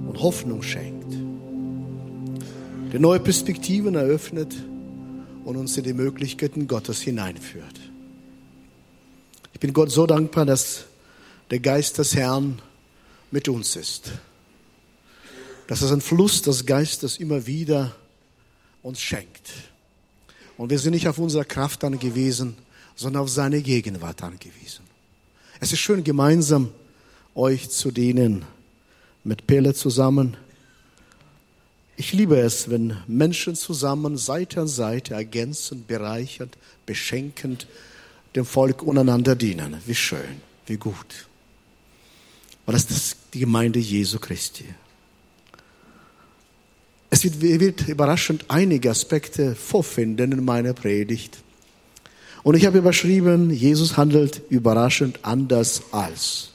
und 0.08 0.20
Hoffnung 0.20 0.64
schenkt. 0.64 1.14
Die 2.92 2.98
neue 2.98 3.20
Perspektiven 3.20 3.94
eröffnet 3.94 4.56
und 5.44 5.56
uns 5.56 5.78
in 5.78 5.84
die 5.84 5.94
Möglichkeiten 5.94 6.68
Gottes 6.68 7.02
hineinführt. 7.02 7.80
Ich 9.54 9.60
bin 9.60 9.72
Gott 9.72 9.92
so 9.92 10.08
dankbar, 10.08 10.48
dass 10.48 10.86
der 11.52 11.60
Geist 11.60 12.00
des 12.00 12.16
Herrn 12.16 12.60
mit 13.30 13.50
uns 13.50 13.76
ist. 13.76 14.14
Dass 15.68 15.84
es 15.84 15.92
ein 15.92 16.02
Fluss 16.02 16.42
des 16.42 16.66
Geistes 16.66 17.18
immer 17.18 17.46
wieder 17.46 17.96
uns 18.82 19.00
schenkt. 19.00 19.52
Und 20.58 20.72
wir 20.72 20.80
sind 20.80 20.94
nicht 20.94 21.08
auf 21.08 21.20
unsere 21.20 21.46
Kraft 21.46 21.84
angewiesen, 21.84 22.58
sondern 22.96 23.22
auf 23.22 23.30
seine 23.30 23.62
Gegenwart 23.62 24.24
angewiesen. 24.24 24.86
Es 25.60 25.72
ist 25.72 25.82
schön, 25.82 26.04
gemeinsam 26.04 26.72
euch 27.36 27.70
zu 27.70 27.92
dienen, 27.92 28.46
mit 29.24 29.46
Pelle 29.46 29.74
zusammen. 29.74 30.38
Ich 31.98 32.14
liebe 32.14 32.38
es, 32.38 32.70
wenn 32.70 32.98
Menschen 33.08 33.56
zusammen 33.56 34.18
Seite 34.18 34.62
an 34.62 34.68
Seite 34.68 35.14
ergänzend, 35.14 35.88
bereichernd, 35.88 36.58
beschenkend 36.86 37.68
dem 38.36 38.46
Volk 38.46 38.84
untereinander 38.84 39.36
dienen. 39.36 39.78
Wie 39.86 39.96
schön, 39.96 40.42
wie 40.66 40.78
gut. 40.78 41.28
Und 42.66 42.74
das 42.74 42.90
ist 42.90 43.18
die 43.34 43.40
Gemeinde 43.40 43.80
Jesu 43.80 44.20
Christi. 44.20 44.66
Es 47.10 47.24
wird, 47.24 47.42
wird 47.42 47.88
überraschend 47.88 48.46
einige 48.50 48.90
Aspekte 48.90 49.56
vorfinden 49.56 50.32
in 50.32 50.44
meiner 50.44 50.74
Predigt. 50.74 51.38
Und 52.44 52.56
ich 52.56 52.66
habe 52.66 52.78
überschrieben, 52.78 53.52
Jesus 53.52 53.98
handelt 53.98 54.42
überraschend 54.50 55.20
anders 55.24 55.82
als. 55.92 56.55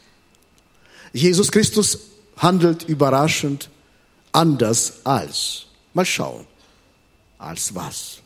Jesus 1.12 1.50
Christus 1.50 1.98
handelt 2.36 2.84
überraschend 2.84 3.68
anders 4.32 5.00
als. 5.04 5.66
Mal 5.92 6.06
schauen. 6.06 6.46
Als 7.38 7.74
was? 7.74 8.18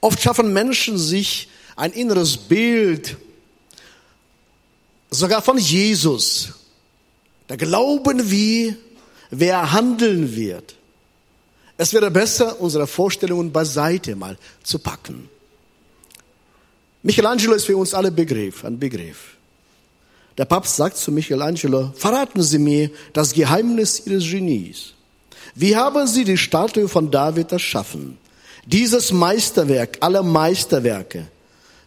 Oft 0.00 0.20
schaffen 0.20 0.52
Menschen 0.52 0.98
sich 0.98 1.48
ein 1.76 1.92
inneres 1.92 2.36
Bild, 2.36 3.16
sogar 5.10 5.42
von 5.42 5.58
Jesus. 5.58 6.54
Da 7.46 7.56
glauben 7.56 8.30
wir, 8.30 8.76
wer 9.30 9.72
handeln 9.72 10.34
wird. 10.34 10.74
Es 11.76 11.92
wäre 11.92 12.10
besser, 12.10 12.60
unsere 12.60 12.86
Vorstellungen 12.86 13.52
beiseite 13.52 14.16
mal 14.16 14.38
zu 14.62 14.78
packen. 14.78 15.28
Michelangelo 17.02 17.54
ist 17.54 17.64
für 17.64 17.76
uns 17.76 17.94
alle 17.94 18.10
Begriff, 18.10 18.64
ein 18.64 18.78
Begriff. 18.78 19.36
Der 20.38 20.46
Papst 20.46 20.76
sagt 20.76 20.96
zu 20.96 21.12
Michelangelo, 21.12 21.92
verraten 21.94 22.42
Sie 22.42 22.58
mir 22.58 22.90
das 23.12 23.34
Geheimnis 23.34 24.06
Ihres 24.06 24.24
Genies. 24.24 24.94
Wie 25.54 25.76
haben 25.76 26.06
Sie 26.06 26.24
die 26.24 26.38
Statue 26.38 26.88
von 26.88 27.10
David 27.10 27.52
erschaffen? 27.52 28.16
Dieses 28.64 29.12
Meisterwerk 29.12 29.98
aller 30.00 30.22
Meisterwerke. 30.22 31.26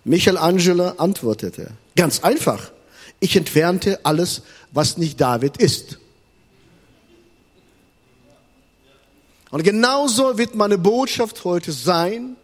Michelangelo 0.03 0.89
antwortete, 0.97 1.71
ganz 1.95 2.19
einfach. 2.19 2.71
Ich 3.19 3.35
entfernte 3.35 3.99
alles, 4.03 4.43
was 4.71 4.97
nicht 4.97 5.19
David 5.19 5.57
ist. 5.57 5.97
Und 9.49 9.63
genauso 9.63 10.37
wird 10.37 10.53
meine 10.53 10.77
Botschaft 10.77 11.43
heute 11.45 11.71
sein. 11.71 12.35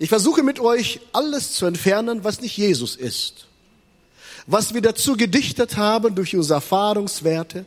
Ich 0.00 0.08
versuche 0.08 0.42
mit 0.42 0.58
euch 0.58 1.00
alles 1.12 1.52
zu 1.52 1.66
entfernen, 1.66 2.24
was 2.24 2.40
nicht 2.40 2.56
Jesus 2.56 2.96
ist 2.96 3.46
was 4.46 4.74
wir 4.74 4.82
dazu 4.82 5.16
gedichtet 5.16 5.76
haben 5.76 6.14
durch 6.14 6.36
unsere 6.36 6.56
Erfahrungswerte, 6.56 7.64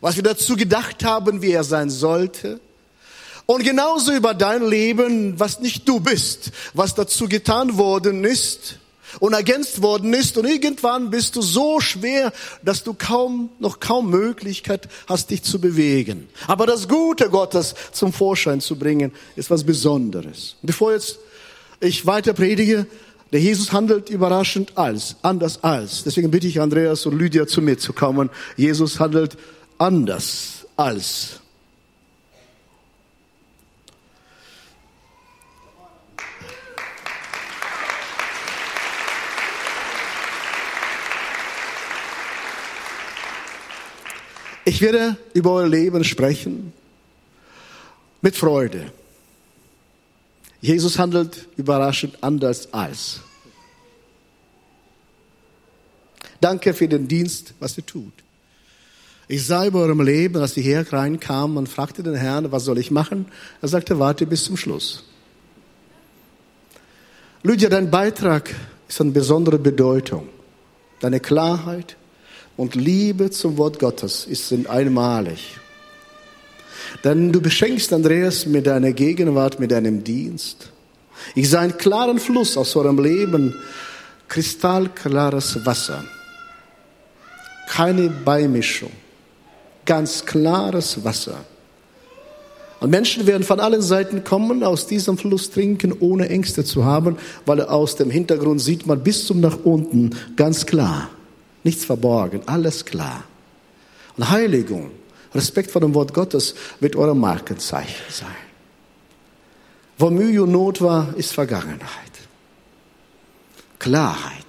was 0.00 0.16
wir 0.16 0.22
dazu 0.22 0.56
gedacht 0.56 1.04
haben, 1.04 1.42
wie 1.42 1.52
er 1.52 1.64
sein 1.64 1.90
sollte. 1.90 2.60
Und 3.46 3.62
genauso 3.62 4.12
über 4.12 4.34
dein 4.34 4.66
Leben, 4.68 5.38
was 5.38 5.60
nicht 5.60 5.88
du 5.88 6.00
bist, 6.00 6.50
was 6.74 6.94
dazu 6.94 7.28
getan 7.28 7.78
worden 7.78 8.24
ist 8.24 8.78
und 9.20 9.32
ergänzt 9.32 9.82
worden 9.82 10.12
ist. 10.12 10.36
Und 10.36 10.46
irgendwann 10.46 11.10
bist 11.10 11.36
du 11.36 11.42
so 11.42 11.80
schwer, 11.80 12.32
dass 12.62 12.82
du 12.82 12.94
kaum, 12.94 13.50
noch 13.58 13.78
kaum 13.80 14.10
Möglichkeit 14.10 14.88
hast, 15.06 15.30
dich 15.30 15.42
zu 15.42 15.60
bewegen. 15.60 16.28
Aber 16.48 16.66
das 16.66 16.88
Gute 16.88 17.30
Gottes 17.30 17.74
zum 17.92 18.12
Vorschein 18.12 18.60
zu 18.60 18.76
bringen, 18.76 19.12
ist 19.36 19.50
was 19.50 19.64
Besonderes. 19.64 20.56
Bevor 20.62 20.92
jetzt 20.92 21.18
ich 21.80 22.06
weiter 22.06 22.32
predige, 22.32 22.86
der 23.32 23.40
Jesus 23.40 23.72
handelt 23.72 24.08
überraschend 24.08 24.78
als, 24.78 25.16
anders 25.22 25.62
als. 25.64 26.04
Deswegen 26.04 26.30
bitte 26.30 26.46
ich 26.46 26.60
Andreas 26.60 27.06
und 27.06 27.18
Lydia 27.18 27.46
zu 27.46 27.60
mir 27.60 27.76
zu 27.76 27.92
kommen. 27.92 28.30
Jesus 28.56 29.00
handelt 29.00 29.36
anders 29.78 30.66
als. 30.76 31.40
Ich 44.68 44.80
werde 44.80 45.16
über 45.32 45.52
euer 45.52 45.68
Leben 45.68 46.02
sprechen 46.02 46.72
mit 48.20 48.36
Freude. 48.36 48.90
Jesus 50.60 50.98
handelt 50.98 51.48
überraschend 51.56 52.22
anders 52.22 52.72
als. 52.72 53.20
Danke 56.40 56.74
für 56.74 56.88
den 56.88 57.08
Dienst, 57.08 57.54
was 57.60 57.76
ihr 57.76 57.86
tut. 57.86 58.12
Ich 59.28 59.44
sah 59.44 59.66
über 59.66 59.80
eurem 59.80 60.00
Leben, 60.00 60.40
als 60.40 60.56
ihr 60.56 60.62
hier 60.62 60.92
reinkam 60.92 61.56
und 61.56 61.68
fragte 61.68 62.02
den 62.02 62.14
Herrn, 62.14 62.52
was 62.52 62.64
soll 62.64 62.78
ich 62.78 62.90
machen? 62.90 63.26
Er 63.60 63.68
sagte, 63.68 63.98
warte 63.98 64.26
bis 64.26 64.44
zum 64.44 64.56
Schluss. 64.56 65.04
Lydia, 67.42 67.68
dein 67.68 67.90
Beitrag 67.90 68.54
ist 68.88 68.98
von 68.98 69.12
besonderer 69.12 69.58
Bedeutung. 69.58 70.28
Deine 71.00 71.20
Klarheit 71.20 71.96
und 72.56 72.74
Liebe 72.74 73.30
zum 73.30 73.56
Wort 73.58 73.78
Gottes 73.78 74.26
ist 74.26 74.52
einmalig. 74.68 75.58
Denn 77.04 77.32
du 77.32 77.40
beschenkst 77.40 77.92
Andreas 77.92 78.46
mit 78.46 78.66
deiner 78.66 78.92
Gegenwart, 78.92 79.60
mit 79.60 79.70
deinem 79.70 80.04
Dienst. 80.04 80.70
Ich 81.34 81.50
sah 81.50 81.60
einen 81.60 81.76
klaren 81.76 82.18
Fluss 82.18 82.56
aus 82.56 82.76
eurem 82.76 83.02
Leben, 83.02 83.54
kristallklares 84.28 85.64
Wasser. 85.64 86.04
Keine 87.68 88.08
Beimischung, 88.08 88.92
ganz 89.84 90.24
klares 90.24 91.04
Wasser. 91.04 91.44
Und 92.78 92.90
Menschen 92.90 93.26
werden 93.26 93.42
von 93.42 93.58
allen 93.58 93.80
Seiten 93.80 94.22
kommen, 94.22 94.62
aus 94.62 94.86
diesem 94.86 95.16
Fluss 95.16 95.50
trinken, 95.50 95.94
ohne 95.98 96.28
Ängste 96.28 96.62
zu 96.64 96.84
haben, 96.84 97.16
weil 97.46 97.62
aus 97.62 97.96
dem 97.96 98.10
Hintergrund 98.10 98.60
sieht 98.60 98.86
man 98.86 99.02
bis 99.02 99.26
zum 99.26 99.40
nach 99.40 99.58
unten 99.64 100.10
ganz 100.36 100.66
klar. 100.66 101.08
Nichts 101.64 101.84
verborgen, 101.84 102.42
alles 102.46 102.84
klar. 102.84 103.24
Und 104.16 104.30
Heiligung 104.30 104.90
Respekt 105.36 105.70
vor 105.70 105.80
dem 105.80 105.94
Wort 105.94 106.12
Gottes 106.12 106.54
wird 106.80 106.96
euer 106.96 107.14
Markenzeichen 107.14 108.04
sein. 108.10 108.46
Wo 109.98 110.10
Mühe 110.10 110.42
und 110.42 110.52
Not 110.52 110.80
war, 110.80 111.14
ist 111.16 111.32
Vergangenheit. 111.32 111.80
Klarheit, 113.78 114.46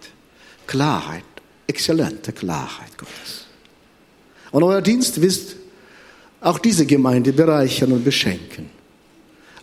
Klarheit, 0.65 1.23
exzellente 1.67 2.32
Klarheit 2.34 2.97
Gottes. 2.97 3.45
Und 4.52 4.63
euer 4.63 4.82
Dienst 4.82 5.21
wisst, 5.21 5.56
auch 6.41 6.60
diese 6.60 6.86
Gemeinde 6.86 7.34
bereichern 7.34 7.91
und 7.91 8.04
beschenken. 8.04 8.69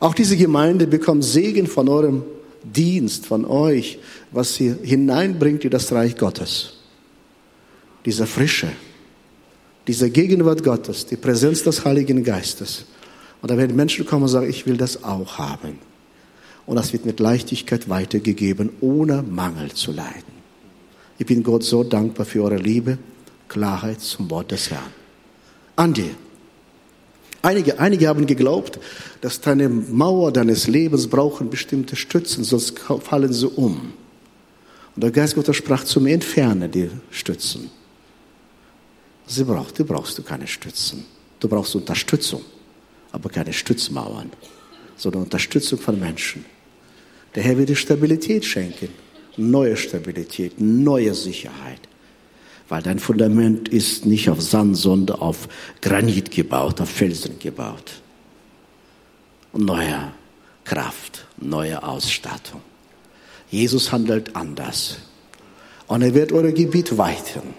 Auch 0.01 0.15
diese 0.15 0.37
Gemeinde 0.37 0.87
bekommt 0.87 1.25
Segen 1.25 1.67
von 1.67 1.89
eurem 1.89 2.25
Dienst, 2.63 3.27
von 3.27 3.45
euch, 3.45 3.99
was 4.33 4.55
sie 4.55 4.75
hineinbringt 4.83 5.65
in 5.65 5.71
das 5.71 5.93
Reich 5.93 6.17
Gottes. 6.17 6.75
Diese 8.05 8.27
Frische, 8.27 8.69
diese 9.87 10.11
Gegenwart 10.11 10.63
Gottes, 10.63 11.07
die 11.07 11.17
Präsenz 11.17 11.63
des 11.63 11.85
Heiligen 11.85 12.25
Geistes. 12.25 12.87
Und 13.43 13.51
da 13.51 13.59
werden 13.59 13.77
Menschen 13.77 14.07
kommen 14.07 14.23
und 14.23 14.29
sagen, 14.29 14.49
ich 14.49 14.67
will 14.67 14.77
das 14.77 15.05
auch 15.05 15.39
haben. 15.39 15.79
Und 16.67 16.77
das 16.77 16.93
wird 16.93 17.05
mit 17.05 17.21
Leichtigkeit 17.21 17.89
weitergegeben, 17.89 18.71
ohne 18.81 19.23
Mangel 19.23 19.73
zu 19.73 19.93
leiden. 19.93 20.35
Ich 21.19 21.27
bin 21.27 21.43
Gott 21.43 21.63
so 21.63 21.85
dankbar 21.85 22.25
für 22.25 22.43
eure 22.43 22.57
Liebe, 22.57 22.99
Klarheit 23.49 24.01
zum 24.01 24.31
Wort 24.31 24.51
des 24.51 24.71
Herrn. 24.71 24.91
Andi, 25.77 26.11
einige, 27.43 27.79
einige 27.79 28.09
haben 28.09 28.27
geglaubt, 28.27 28.79
dass 29.21 29.41
deine 29.41 29.69
Mauer 29.69 30.33
deines 30.33 30.67
Lebens 30.67 31.07
brauchen 31.09 31.51
bestimmte 31.51 31.97
Stützen, 31.97 32.45
sonst 32.45 32.79
fallen 32.79 33.33
sie 33.33 33.47
um. 33.47 33.93
Und 34.97 35.05
der 35.05 35.11
Geist 35.11 35.35
Gottes 35.35 35.57
sprach 35.57 35.85
zu 35.85 36.01
mir, 36.01 36.15
entferne 36.15 36.69
die 36.69 36.91
Stützen. 37.11 37.71
Sie 39.27 39.45
braucht, 39.45 39.79
du 39.79 39.85
brauchst 39.85 40.19
du 40.19 40.23
keine 40.23 40.47
Stützen. 40.47 41.05
Du 41.41 41.49
brauchst 41.49 41.75
Unterstützung, 41.75 42.43
aber 43.13 43.29
keine 43.29 43.53
Stützmauern, 43.53 44.31
sondern 44.97 45.23
Unterstützung 45.23 45.79
von 45.79 45.99
Menschen. 45.99 46.45
Der 47.35 47.43
Herr 47.43 47.59
wird 47.59 47.69
dir 47.69 47.77
Stabilität 47.77 48.45
schenken, 48.45 48.89
neue 49.37 49.77
Stabilität, 49.77 50.61
neue 50.61 51.15
Sicherheit. 51.15 51.81
weil 52.69 52.83
dein 52.83 52.99
Fundament 52.99 53.69
ist 53.69 54.07
nicht 54.07 54.31
auf 54.31 54.41
Sand, 54.41 54.77
sondern 54.77 55.21
auf 55.21 55.49
Granit 55.83 56.31
gebaut, 56.31 56.81
auf 56.81 56.89
Felsen 56.89 57.39
gebaut. 57.39 58.01
Und 59.53 59.67
neue 59.67 60.13
Kraft, 60.65 61.27
neue 61.37 61.83
Ausstattung. 61.83 62.63
Jesus 63.51 63.93
handelt 63.93 64.35
anders. 64.35 64.97
Und 65.87 66.03
er 66.03 66.15
wird 66.15 66.33
euer 66.33 66.53
Gebiet 66.53 66.97
weiten 66.97 67.55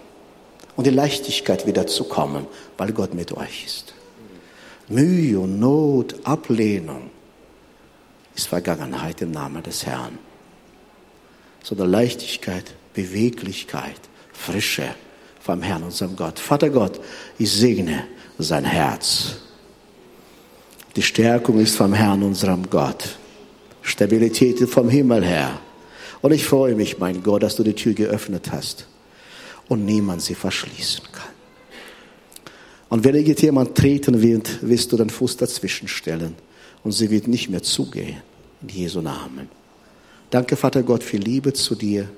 und 0.76 0.86
die 0.86 0.90
Leichtigkeit 0.90 1.66
wieder 1.66 1.86
zu 1.86 2.04
kommen, 2.04 2.46
weil 2.76 2.92
Gott 2.92 3.14
mit 3.14 3.32
euch 3.32 3.64
ist. 3.64 3.94
Mühe 4.88 5.40
und 5.40 5.58
Not, 5.58 6.14
Ablehnung 6.24 7.10
ist 8.34 8.48
Vergangenheit 8.48 9.20
im 9.22 9.32
Namen 9.32 9.62
des 9.62 9.86
Herrn. 9.86 10.18
Sondern 11.62 11.90
Leichtigkeit, 11.90 12.74
Beweglichkeit, 12.94 14.00
Frische 14.32 14.94
vom 15.40 15.62
Herrn, 15.62 15.82
unserem 15.82 16.14
Gott. 16.14 16.38
Vater 16.38 16.70
Gott, 16.70 17.00
ich 17.38 17.50
segne 17.50 18.04
sein 18.38 18.64
Herz. 18.64 19.36
Die 20.94 21.02
Stärkung 21.02 21.58
ist 21.58 21.76
vom 21.76 21.94
Herrn, 21.94 22.22
unserem 22.22 22.68
Gott. 22.70 23.16
Stabilität 23.82 24.58
vom 24.68 24.88
Himmel 24.88 25.24
her. 25.24 25.58
Und 26.20 26.32
ich 26.32 26.44
freue 26.44 26.74
mich, 26.74 26.98
mein 26.98 27.22
Gott, 27.22 27.42
dass 27.42 27.56
du 27.56 27.62
die 27.62 27.74
Tür 27.74 27.94
geöffnet 27.94 28.52
hast 28.52 28.86
und 29.68 29.84
niemand 29.84 30.22
sie 30.22 30.34
verschließen 30.34 31.04
kann. 31.12 31.34
Und 32.88 33.04
wenn 33.04 33.14
irgendjemand 33.14 33.74
treten 33.74 34.22
wird, 34.22 34.66
wirst 34.66 34.92
du 34.92 34.96
den 34.96 35.10
Fuß 35.10 35.36
dazwischen 35.36 35.88
stellen 35.88 36.34
und 36.84 36.92
sie 36.92 37.10
wird 37.10 37.26
nicht 37.26 37.48
mehr 37.48 37.62
zugehen. 37.62 38.22
In 38.62 38.68
Jesu 38.68 39.00
Namen. 39.00 39.48
Danke, 40.30 40.56
Vater 40.56 40.82
Gott, 40.82 41.02
für 41.02 41.18
Liebe 41.18 41.52
zu 41.52 41.74
dir 41.74 42.08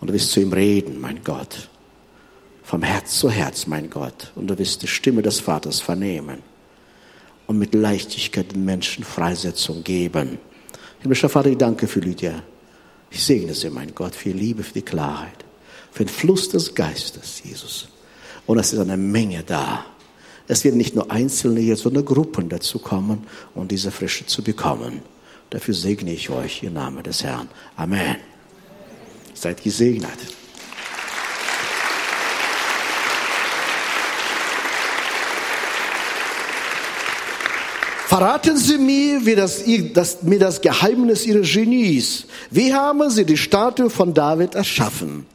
und 0.00 0.08
du 0.08 0.14
wirst 0.14 0.30
zu 0.30 0.40
ihm 0.40 0.52
reden, 0.52 1.00
mein 1.00 1.22
Gott. 1.24 1.68
Vom 2.62 2.82
Herz 2.82 3.18
zu 3.18 3.30
Herz, 3.30 3.66
mein 3.66 3.90
Gott. 3.90 4.32
Und 4.34 4.48
du 4.48 4.58
wirst 4.58 4.82
die 4.82 4.86
Stimme 4.86 5.22
des 5.22 5.40
Vaters 5.40 5.80
vernehmen 5.80 6.38
und 7.46 7.58
mit 7.58 7.74
Leichtigkeit 7.74 8.52
den 8.52 8.64
Menschen 8.64 9.04
Freisetzung 9.04 9.84
geben. 9.84 10.38
Himmlischer 11.00 11.28
Vater, 11.28 11.50
ich 11.50 11.58
danke 11.58 11.86
für 11.86 12.00
Lydia. 12.00 12.42
Ich 13.10 13.22
segne 13.22 13.54
sie, 13.54 13.70
mein 13.70 13.94
Gott, 13.94 14.14
für 14.14 14.30
Liebe, 14.30 14.62
für 14.62 14.74
die 14.74 14.82
Klarheit, 14.82 15.43
für 15.94 16.04
den 16.04 16.12
Fluss 16.12 16.48
des 16.48 16.74
Geistes, 16.74 17.40
Jesus. 17.44 17.86
Und 18.46 18.58
es 18.58 18.72
ist 18.72 18.80
eine 18.80 18.96
Menge 18.96 19.44
da. 19.44 19.86
Es 20.48 20.64
werden 20.64 20.76
nicht 20.76 20.96
nur 20.96 21.10
Einzelne 21.12 21.60
jetzt, 21.60 21.82
sondern 21.82 22.04
Gruppen 22.04 22.48
dazu 22.48 22.80
kommen, 22.80 23.24
um 23.54 23.68
diese 23.68 23.92
Frische 23.92 24.26
zu 24.26 24.42
bekommen. 24.42 25.02
Dafür 25.50 25.72
segne 25.72 26.12
ich 26.12 26.30
euch 26.30 26.64
im 26.64 26.72
Namen 26.72 27.04
des 27.04 27.22
Herrn. 27.22 27.48
Amen. 27.76 28.16
Seid 29.34 29.62
gesegnet. 29.62 30.10
Verraten 38.08 38.56
Sie 38.56 38.78
mir, 38.78 39.24
wie 39.24 39.36
das, 39.36 39.62
das, 39.92 40.22
mir 40.24 40.40
das 40.40 40.60
Geheimnis 40.60 41.24
Ihres 41.24 41.52
Genies. 41.52 42.26
Wie 42.50 42.74
haben 42.74 43.08
Sie 43.10 43.24
die 43.24 43.36
Statue 43.36 43.90
von 43.90 44.12
David 44.12 44.56
erschaffen? 44.56 45.26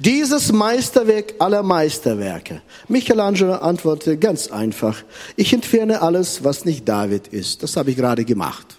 Dieses 0.00 0.52
Meisterwerk 0.52 1.34
aller 1.40 1.62
Meisterwerke. 1.62 2.62
Michelangelo 2.86 3.54
antwortete 3.54 4.16
ganz 4.16 4.48
einfach. 4.48 5.02
Ich 5.34 5.52
entferne 5.52 6.02
alles, 6.02 6.44
was 6.44 6.64
nicht 6.64 6.88
David 6.88 7.28
ist. 7.28 7.62
Das 7.64 7.76
habe 7.76 7.90
ich 7.90 7.96
gerade 7.96 8.24
gemacht. 8.24 8.78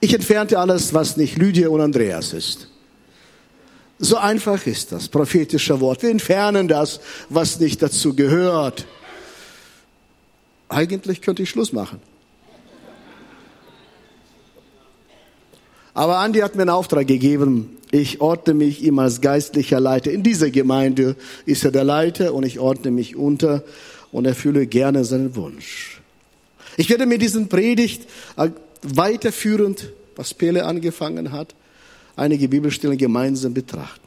Ich 0.00 0.12
entfernte 0.12 0.58
alles, 0.58 0.92
was 0.92 1.16
nicht 1.16 1.38
Lydia 1.38 1.70
und 1.70 1.80
Andreas 1.80 2.34
ist. 2.34 2.68
So 3.98 4.18
einfach 4.18 4.66
ist 4.66 4.92
das 4.92 5.08
prophetische 5.08 5.80
Wort. 5.80 6.02
Wir 6.02 6.10
entfernen 6.10 6.68
das, 6.68 7.00
was 7.30 7.58
nicht 7.58 7.80
dazu 7.80 8.14
gehört. 8.14 8.86
Eigentlich 10.68 11.22
könnte 11.22 11.42
ich 11.42 11.48
Schluss 11.48 11.72
machen. 11.72 12.00
Aber 15.96 16.18
Andi 16.18 16.40
hat 16.40 16.54
mir 16.56 16.60
einen 16.60 16.70
Auftrag 16.70 17.06
gegeben. 17.06 17.78
Ich 17.90 18.20
ordne 18.20 18.52
mich 18.52 18.82
ihm 18.82 18.98
als 18.98 19.22
geistlicher 19.22 19.80
Leiter. 19.80 20.10
In 20.10 20.22
dieser 20.22 20.50
Gemeinde 20.50 21.16
ist 21.46 21.64
er 21.64 21.70
der 21.70 21.84
Leiter 21.84 22.34
und 22.34 22.44
ich 22.44 22.58
ordne 22.60 22.90
mich 22.90 23.16
unter 23.16 23.64
und 24.12 24.26
erfülle 24.26 24.66
gerne 24.66 25.06
seinen 25.06 25.34
Wunsch. 25.36 26.02
Ich 26.76 26.90
werde 26.90 27.06
mir 27.06 27.16
diesen 27.16 27.48
Predigt 27.48 28.06
äh, 28.36 28.50
weiterführend, 28.82 29.90
was 30.16 30.34
Pele 30.34 30.66
angefangen 30.66 31.32
hat, 31.32 31.54
einige 32.14 32.46
Bibelstellen 32.46 32.98
gemeinsam 32.98 33.54
betrachten. 33.54 34.06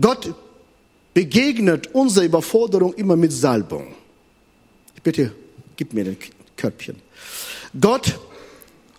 Gott 0.00 0.34
begegnet 1.14 1.94
unserer 1.94 2.24
Überforderung 2.24 2.94
immer 2.94 3.14
mit 3.14 3.30
Salbung. 3.30 3.94
Bitte, 5.04 5.30
gib 5.76 5.92
mir 5.92 6.02
den 6.02 6.16
Köpfchen. 6.56 6.96
Gott 7.80 8.18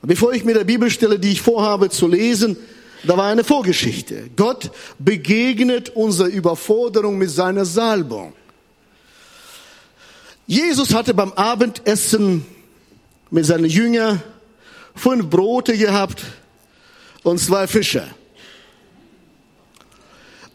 Bevor 0.06 0.34
ich 0.34 0.44
mit 0.44 0.56
der 0.56 0.64
Bibelstelle, 0.64 1.18
die 1.18 1.32
ich 1.32 1.42
vorhabe 1.42 1.90
zu 1.90 2.08
lesen, 2.08 2.58
da 3.04 3.18
war 3.18 3.26
eine 3.26 3.44
Vorgeschichte. 3.44 4.30
Gott 4.36 4.72
begegnet 5.00 5.90
unserer 5.90 6.28
Überforderung 6.28 7.18
mit 7.18 7.30
seiner 7.30 7.66
Salbung. 7.66 8.34
Jesus 10.48 10.94
hatte 10.94 11.14
beim 11.14 11.34
Abendessen 11.34 12.46
mit 13.32 13.46
seinen 13.46 13.66
Jüngern 13.66 14.22
fünf 14.96 15.28
Brote 15.28 15.78
gehabt 15.78 16.22
und 17.24 17.40
zwei 17.40 17.68
Fische. 17.68 18.08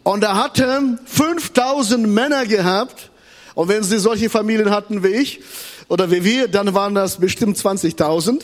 Und 0.05 0.23
er 0.23 0.37
hatte 0.37 0.99
5000 1.05 2.07
Männer 2.07 2.47
gehabt. 2.47 3.11
Und 3.55 3.69
wenn 3.69 3.83
sie 3.83 3.99
solche 3.99 4.31
Familien 4.31 4.71
hatten 4.71 5.03
wie 5.03 5.09
ich 5.09 5.41
oder 5.89 6.11
wie 6.11 6.25
wir, 6.25 6.49
dann 6.49 6.73
waren 6.73 6.95
das 6.95 7.19
bestimmt 7.19 7.59
20.000. 7.59 8.43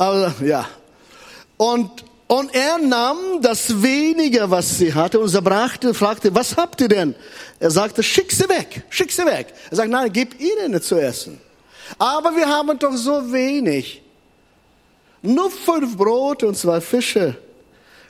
Aber, 0.00 0.34
ja. 0.42 0.66
Und, 1.58 1.90
und 2.26 2.54
er 2.54 2.78
nahm 2.78 3.42
das 3.42 3.82
wenige, 3.82 4.50
was 4.50 4.78
sie 4.78 4.94
hatte, 4.94 5.20
und 5.20 5.34
er 5.34 5.42
brachte, 5.42 5.92
fragte, 5.92 6.34
was 6.34 6.56
habt 6.56 6.80
ihr 6.80 6.88
denn? 6.88 7.14
Er 7.58 7.70
sagte, 7.70 8.02
schick 8.02 8.32
sie 8.32 8.48
weg, 8.48 8.82
schick 8.88 9.12
sie 9.12 9.26
weg. 9.26 9.52
Er 9.70 9.76
sagt, 9.76 9.90
nein, 9.90 10.10
gib 10.10 10.40
ihnen 10.40 10.80
zu 10.80 10.98
essen. 10.98 11.38
Aber 11.98 12.34
wir 12.34 12.48
haben 12.48 12.78
doch 12.78 12.96
so 12.96 13.30
wenig. 13.30 14.00
Nur 15.20 15.50
fünf 15.50 15.98
Brote 15.98 16.48
und 16.48 16.56
zwei 16.56 16.80
Fische. 16.80 17.36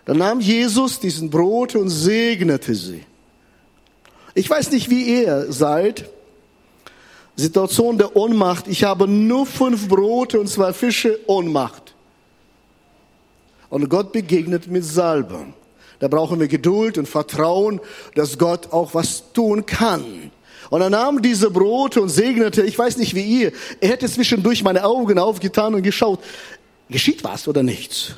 Dann 0.05 0.19
nahm 0.19 0.39
Jesus 0.39 1.01
diesen 1.01 1.29
Brote 1.29 1.81
und 1.81 1.89
segnete 1.89 2.73
sie. 2.73 3.05
Ich 4.35 4.49
weiß 4.49 4.71
nicht, 4.71 4.91
wie 4.91 5.23
ihr 5.23 5.51
seid. 5.51 6.09
Situation 7.41 7.99
der 7.99 8.15
Ohnmacht. 8.17 8.69
Ich 8.69 8.85
habe 8.85 9.09
nur 9.09 9.47
fünf 9.47 9.89
Brote 9.89 10.39
und 10.39 10.49
zwei 10.49 10.73
Fische, 10.73 11.19
Ohnmacht. 11.27 11.95
Und 13.69 13.89
Gott 13.89 14.13
begegnet 14.13 14.67
mit 14.67 14.85
Salbung. 14.85 15.55
Da 16.01 16.09
brauchen 16.09 16.41
wir 16.41 16.49
Geduld 16.49 16.99
und 16.99 17.09
Vertrauen, 17.09 17.81
dass 18.15 18.39
Gott 18.39 18.73
auch 18.73 18.95
was 18.95 19.33
tun 19.33 19.67
kann. 19.67 20.31
Und 20.71 20.81
er 20.81 20.91
nahm 20.91 21.21
diese 21.21 21.51
Brote 21.51 22.01
und 22.01 22.09
segnete, 22.09 22.63
ich 22.63 22.79
weiß 22.79 22.97
nicht 22.97 23.15
wie 23.15 23.23
ihr, 23.23 23.53
er 23.81 23.91
hätte 23.91 24.09
zwischendurch 24.09 24.63
meine 24.63 24.85
Augen 24.85 25.19
aufgetan 25.19 25.75
und 25.75 25.83
geschaut, 25.83 26.21
geschieht 26.89 27.25
was 27.25 27.49
oder 27.49 27.63
nichts? 27.63 28.15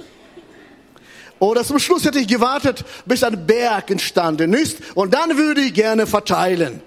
Oder 1.38 1.64
zum 1.64 1.78
Schluss 1.80 2.04
hätte 2.04 2.20
ich 2.20 2.28
gewartet, 2.28 2.84
bis 3.04 3.24
ein 3.24 3.46
Berg 3.46 3.90
entstanden 3.90 4.52
ist 4.54 4.78
und 4.94 5.12
dann 5.12 5.36
würde 5.36 5.62
ich 5.62 5.74
gerne 5.74 6.06
verteilen. 6.06 6.82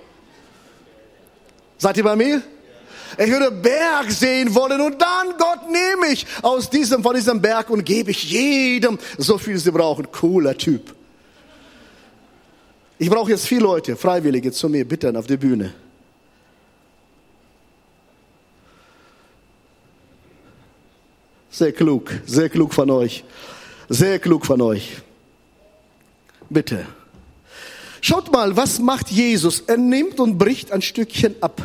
Seid 1.77 1.97
ihr 1.97 2.03
bei 2.03 2.15
mir? 2.15 2.41
Ich 3.17 3.29
würde 3.29 3.51
Berg 3.51 4.11
sehen 4.11 4.53
wollen 4.53 4.81
und 4.81 5.01
dann, 5.01 5.37
Gott, 5.37 5.69
nehme 5.69 6.11
ich 6.11 6.25
aus 6.41 6.69
diesem, 6.69 7.01
von 7.01 7.15
diesem 7.15 7.41
Berg 7.41 7.69
und 7.69 7.85
gebe 7.85 8.11
ich 8.11 8.29
jedem 8.29 8.99
so 9.17 9.37
viel 9.37 9.57
sie 9.57 9.71
brauchen. 9.71 10.11
Cooler 10.11 10.57
Typ. 10.57 10.93
Ich 12.97 13.09
brauche 13.09 13.31
jetzt 13.31 13.47
vier 13.47 13.61
Leute, 13.61 13.95
Freiwillige 13.95 14.51
zu 14.51 14.69
mir, 14.69 14.85
bitte 14.85 15.17
auf 15.17 15.27
die 15.27 15.37
Bühne. 15.37 15.73
Sehr 21.49 21.71
klug, 21.71 22.11
sehr 22.25 22.49
klug 22.49 22.73
von 22.73 22.89
euch. 22.89 23.23
Sehr 23.87 24.19
klug 24.19 24.45
von 24.45 24.61
euch. 24.61 24.97
Bitte. 26.49 26.85
Schaut 28.07 28.31
mal, 28.31 28.55
was 28.55 28.77
macht 28.77 29.09
Jesus? 29.09 29.61
Er 29.61 29.77
nimmt 29.77 30.19
und 30.19 30.37
bricht 30.37 30.71
ein 30.71 30.83
Stückchen 30.83 31.37
ab. 31.41 31.59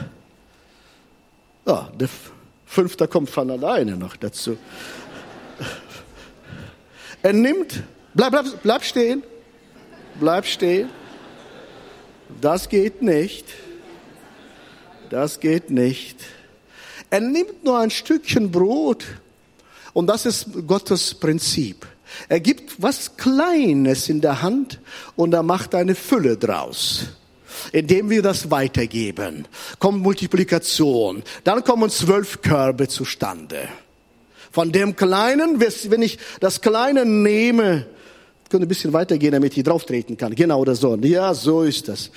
Ja, 1.66 1.92
der 1.94 2.08
Fünfte 2.64 3.06
kommt 3.08 3.28
von 3.28 3.50
alleine 3.50 3.94
noch 3.94 4.16
dazu. 4.16 4.56
Er 7.20 7.34
nimmt, 7.34 7.82
bleib, 8.14 8.30
bleib, 8.30 8.46
bleib 8.62 8.84
stehen, 8.84 9.22
bleib 10.18 10.46
stehen. 10.46 10.88
Das 12.40 12.70
geht 12.70 13.02
nicht. 13.02 13.44
Das 15.10 15.40
geht 15.40 15.68
nicht. 15.68 16.24
Er 17.10 17.20
nimmt 17.20 17.64
nur 17.64 17.80
ein 17.80 17.90
Stückchen 17.90 18.50
Brot 18.50 19.04
und 19.92 20.06
das 20.06 20.24
ist 20.24 20.46
Gottes 20.66 21.12
Prinzip. 21.12 21.86
Er 22.28 22.40
gibt 22.40 22.82
was 22.82 23.16
Kleines 23.16 24.08
in 24.08 24.20
der 24.20 24.42
Hand 24.42 24.80
und 25.16 25.32
er 25.34 25.42
macht 25.42 25.74
eine 25.74 25.94
Fülle 25.94 26.36
draus. 26.36 27.06
Indem 27.72 28.10
wir 28.10 28.22
das 28.22 28.50
weitergeben, 28.50 29.46
kommt 29.78 30.02
Multiplikation. 30.02 31.22
Dann 31.44 31.64
kommen 31.64 31.90
zwölf 31.90 32.40
Körbe 32.42 32.88
zustande. 32.88 33.68
Von 34.50 34.72
dem 34.72 34.96
Kleinen, 34.96 35.60
wenn 35.60 36.02
ich 36.02 36.18
das 36.40 36.60
Kleine 36.60 37.04
nehme, 37.04 37.86
könnte 38.48 38.66
ein 38.66 38.68
bisschen 38.68 38.92
weitergehen, 38.92 39.32
damit 39.32 39.56
ich 39.56 39.64
drauf 39.64 39.84
treten 39.84 40.16
kann. 40.16 40.34
Genau 40.34 40.60
oder 40.60 40.74
so. 40.74 40.96
Ja, 40.96 41.32
so 41.34 41.62
ist 41.62 41.88
das. 41.88 42.10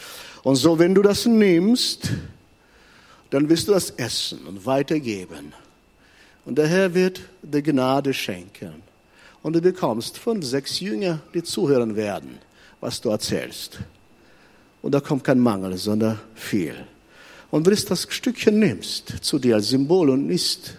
Und 0.44 0.56
so, 0.56 0.78
wenn 0.80 0.96
du 0.96 1.02
das 1.02 1.26
nimmst, 1.26 2.10
dann 3.30 3.50
wirst 3.50 3.68
du 3.68 3.72
das 3.72 3.92
essen 3.92 4.46
und 4.48 4.66
weitergeben. 4.66 5.54
Und 6.46 6.58
der 6.58 6.68
Herr 6.68 6.94
wird 6.94 7.22
dir 7.42 7.62
Gnade 7.62 8.14
schenken. 8.14 8.82
Und 9.44 9.54
du 9.54 9.62
bekommst 9.62 10.18
fünf, 10.18 10.46
sechs 10.46 10.80
Jünger, 10.80 11.20
die 11.34 11.44
zuhören 11.44 11.96
werden, 11.96 12.40
was 12.80 13.00
du 13.02 13.10
erzählst. 13.10 13.80
Und 14.82 14.94
da 14.94 15.00
kommt 15.00 15.24
kein 15.24 15.40
Mangel, 15.40 15.78
sondern 15.78 16.20
viel. 16.34 16.76
Und 17.52 17.66
wenn 17.66 17.76
du 17.76 17.82
das 17.84 18.08
Stückchen 18.10 18.58
nimmst, 18.58 19.10
zu 19.22 19.38
dir 19.38 19.56
als 19.56 19.70
Symbol 19.70 20.10
und 20.10 20.30
isst, 20.30 20.76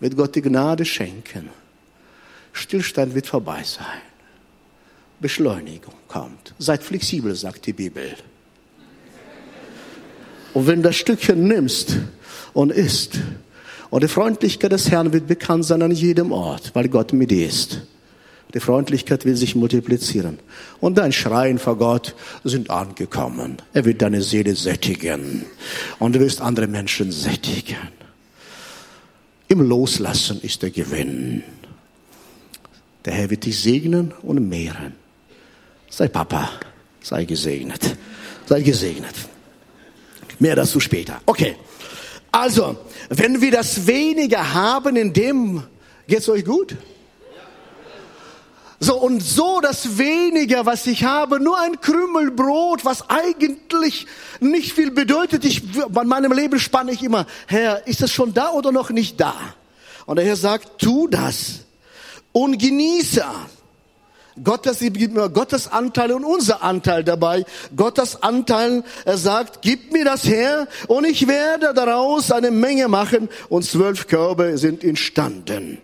wird 0.00 0.16
Gott 0.16 0.34
die 0.34 0.42
Gnade 0.42 0.84
schenken. 0.84 1.48
Stillstand 2.52 3.14
wird 3.14 3.26
vorbei 3.26 3.62
sein. 3.64 4.02
Beschleunigung 5.20 5.94
kommt. 6.06 6.54
Seid 6.58 6.82
flexibel, 6.82 7.34
sagt 7.34 7.66
die 7.66 7.72
Bibel. 7.72 8.14
Und 10.54 10.66
wenn 10.66 10.82
du 10.82 10.88
das 10.88 10.96
Stückchen 10.96 11.46
nimmst 11.46 11.96
und 12.52 12.72
isst, 12.72 13.18
und 13.90 14.02
die 14.02 14.08
Freundlichkeit 14.08 14.72
des 14.72 14.90
Herrn 14.90 15.12
wird 15.12 15.26
bekannt 15.26 15.64
sein 15.64 15.82
an 15.82 15.92
jedem 15.92 16.32
Ort, 16.32 16.70
weil 16.74 16.88
Gott 16.88 17.12
mit 17.12 17.30
dir 17.30 17.46
ist. 17.46 17.82
Die 18.54 18.60
Freundlichkeit 18.60 19.24
will 19.24 19.36
sich 19.36 19.54
multiplizieren. 19.54 20.38
Und 20.80 20.96
dein 20.96 21.12
Schreien 21.12 21.58
vor 21.58 21.76
Gott 21.76 22.14
sind 22.44 22.70
angekommen. 22.70 23.58
Er 23.74 23.84
wird 23.84 24.00
deine 24.00 24.22
Seele 24.22 24.56
sättigen. 24.56 25.44
Und 25.98 26.14
du 26.14 26.20
wirst 26.20 26.40
andere 26.40 26.66
Menschen 26.66 27.12
sättigen. 27.12 27.76
Im 29.48 29.60
Loslassen 29.60 30.40
ist 30.40 30.62
der 30.62 30.70
Gewinn. 30.70 31.42
Der 33.04 33.12
Herr 33.12 33.30
wird 33.30 33.44
dich 33.44 33.60
segnen 33.60 34.12
und 34.22 34.48
mehren. 34.48 34.94
Sei 35.90 36.08
Papa, 36.08 36.50
sei 37.02 37.24
gesegnet. 37.24 37.96
Sei 38.46 38.62
gesegnet. 38.62 39.14
Mehr 40.38 40.56
dazu 40.56 40.80
später. 40.80 41.20
Okay. 41.26 41.56
Also, 42.30 42.76
wenn 43.08 43.40
wir 43.40 43.50
das 43.50 43.86
weniger 43.86 44.54
haben, 44.54 44.96
in 44.96 45.12
dem 45.12 45.62
geht's 46.06 46.28
euch 46.28 46.44
gut? 46.44 46.76
So, 48.80 48.96
und 48.96 49.20
so 49.20 49.60
das 49.60 49.98
weniger, 49.98 50.64
was 50.64 50.86
ich 50.86 51.02
habe, 51.02 51.40
nur 51.40 51.58
ein 51.58 51.80
Krümel 51.80 52.30
Brot, 52.30 52.84
was 52.84 53.10
eigentlich 53.10 54.06
nicht 54.38 54.72
viel 54.72 54.92
bedeutet. 54.92 55.44
Ich, 55.44 55.62
bei 55.88 56.04
meinem 56.04 56.30
Leben 56.32 56.60
spanne 56.60 56.92
ich 56.92 57.02
immer, 57.02 57.26
Herr, 57.48 57.88
ist 57.88 58.02
das 58.02 58.12
schon 58.12 58.34
da 58.34 58.50
oder 58.50 58.70
noch 58.70 58.90
nicht 58.90 59.20
da? 59.20 59.34
Und 60.06 60.16
der 60.16 60.24
Herr 60.24 60.36
sagt, 60.36 60.80
tu 60.80 61.08
das 61.08 61.64
und 62.30 62.58
genieße. 62.58 63.24
Gottes, 64.44 64.82
Gottes 65.34 65.68
Anteil 65.68 66.12
und 66.12 66.24
unser 66.24 66.62
Anteil 66.62 67.04
dabei. 67.04 67.44
Gottes 67.76 68.22
Anteil, 68.22 68.84
er 69.04 69.18
sagt, 69.18 69.62
gib 69.62 69.92
mir 69.92 70.04
das 70.04 70.24
her 70.24 70.68
und 70.86 71.04
ich 71.04 71.26
werde 71.26 71.74
daraus 71.74 72.30
eine 72.30 72.50
Menge 72.50 72.88
machen 72.88 73.28
und 73.48 73.64
zwölf 73.64 74.06
Körbe 74.06 74.58
sind 74.58 74.84
entstanden. 74.84 75.78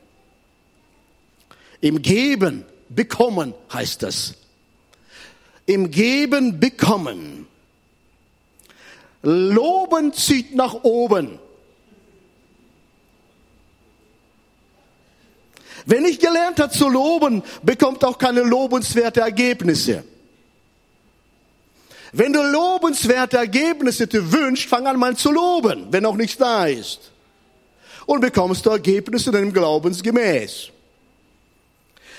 Im 1.81 2.03
Geben, 2.03 2.65
bekommen 2.89 3.55
heißt 3.73 4.03
das. 4.03 4.35
Im 5.67 5.91
Geben, 5.91 6.61
bekommen. 6.61 7.47
Loben 9.23 10.13
zieht 10.13 10.55
nach 10.55 10.85
oben. 10.85 11.39
Wer 15.87 16.01
nicht 16.01 16.21
gelernt 16.21 16.61
hat 16.61 16.73
zu 16.73 16.89
loben, 16.89 17.43
bekommt 17.63 18.05
auch 18.05 18.17
keine 18.17 18.43
lobenswerte 18.43 19.21
Ergebnisse. 19.21 20.05
Wenn 22.13 22.33
du 22.33 22.43
lobenswerte 22.43 23.39
Ergebnisse 23.39 24.07
dir 24.07 24.33
wünschst, 24.33 24.69
fang 24.69 24.87
an 24.87 24.99
mal 24.99 25.17
zu 25.17 25.33
loben, 25.33 25.89
wenn 25.91 26.07
auch 26.07 26.17
nichts 26.17 26.37
da 26.37 26.67
ist. 26.67 27.11
Und 28.07 28.21
bekommst 28.21 28.65
du 28.65 28.71
Ergebnisse 28.71 29.31
deinem 29.31 29.53
Glaubensgemäß. 29.53 30.71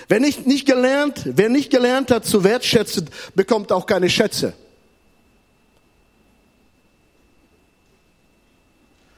Wer 0.08 0.20
nicht, 0.20 0.46
nicht 0.46 0.66
gelernt, 0.66 1.22
wer 1.24 1.48
nicht 1.48 1.70
gelernt 1.70 2.10
hat 2.10 2.26
zu 2.26 2.44
wertschätzen, 2.44 3.08
bekommt 3.34 3.72
auch 3.72 3.86
keine 3.86 4.10
Schätze. 4.10 4.52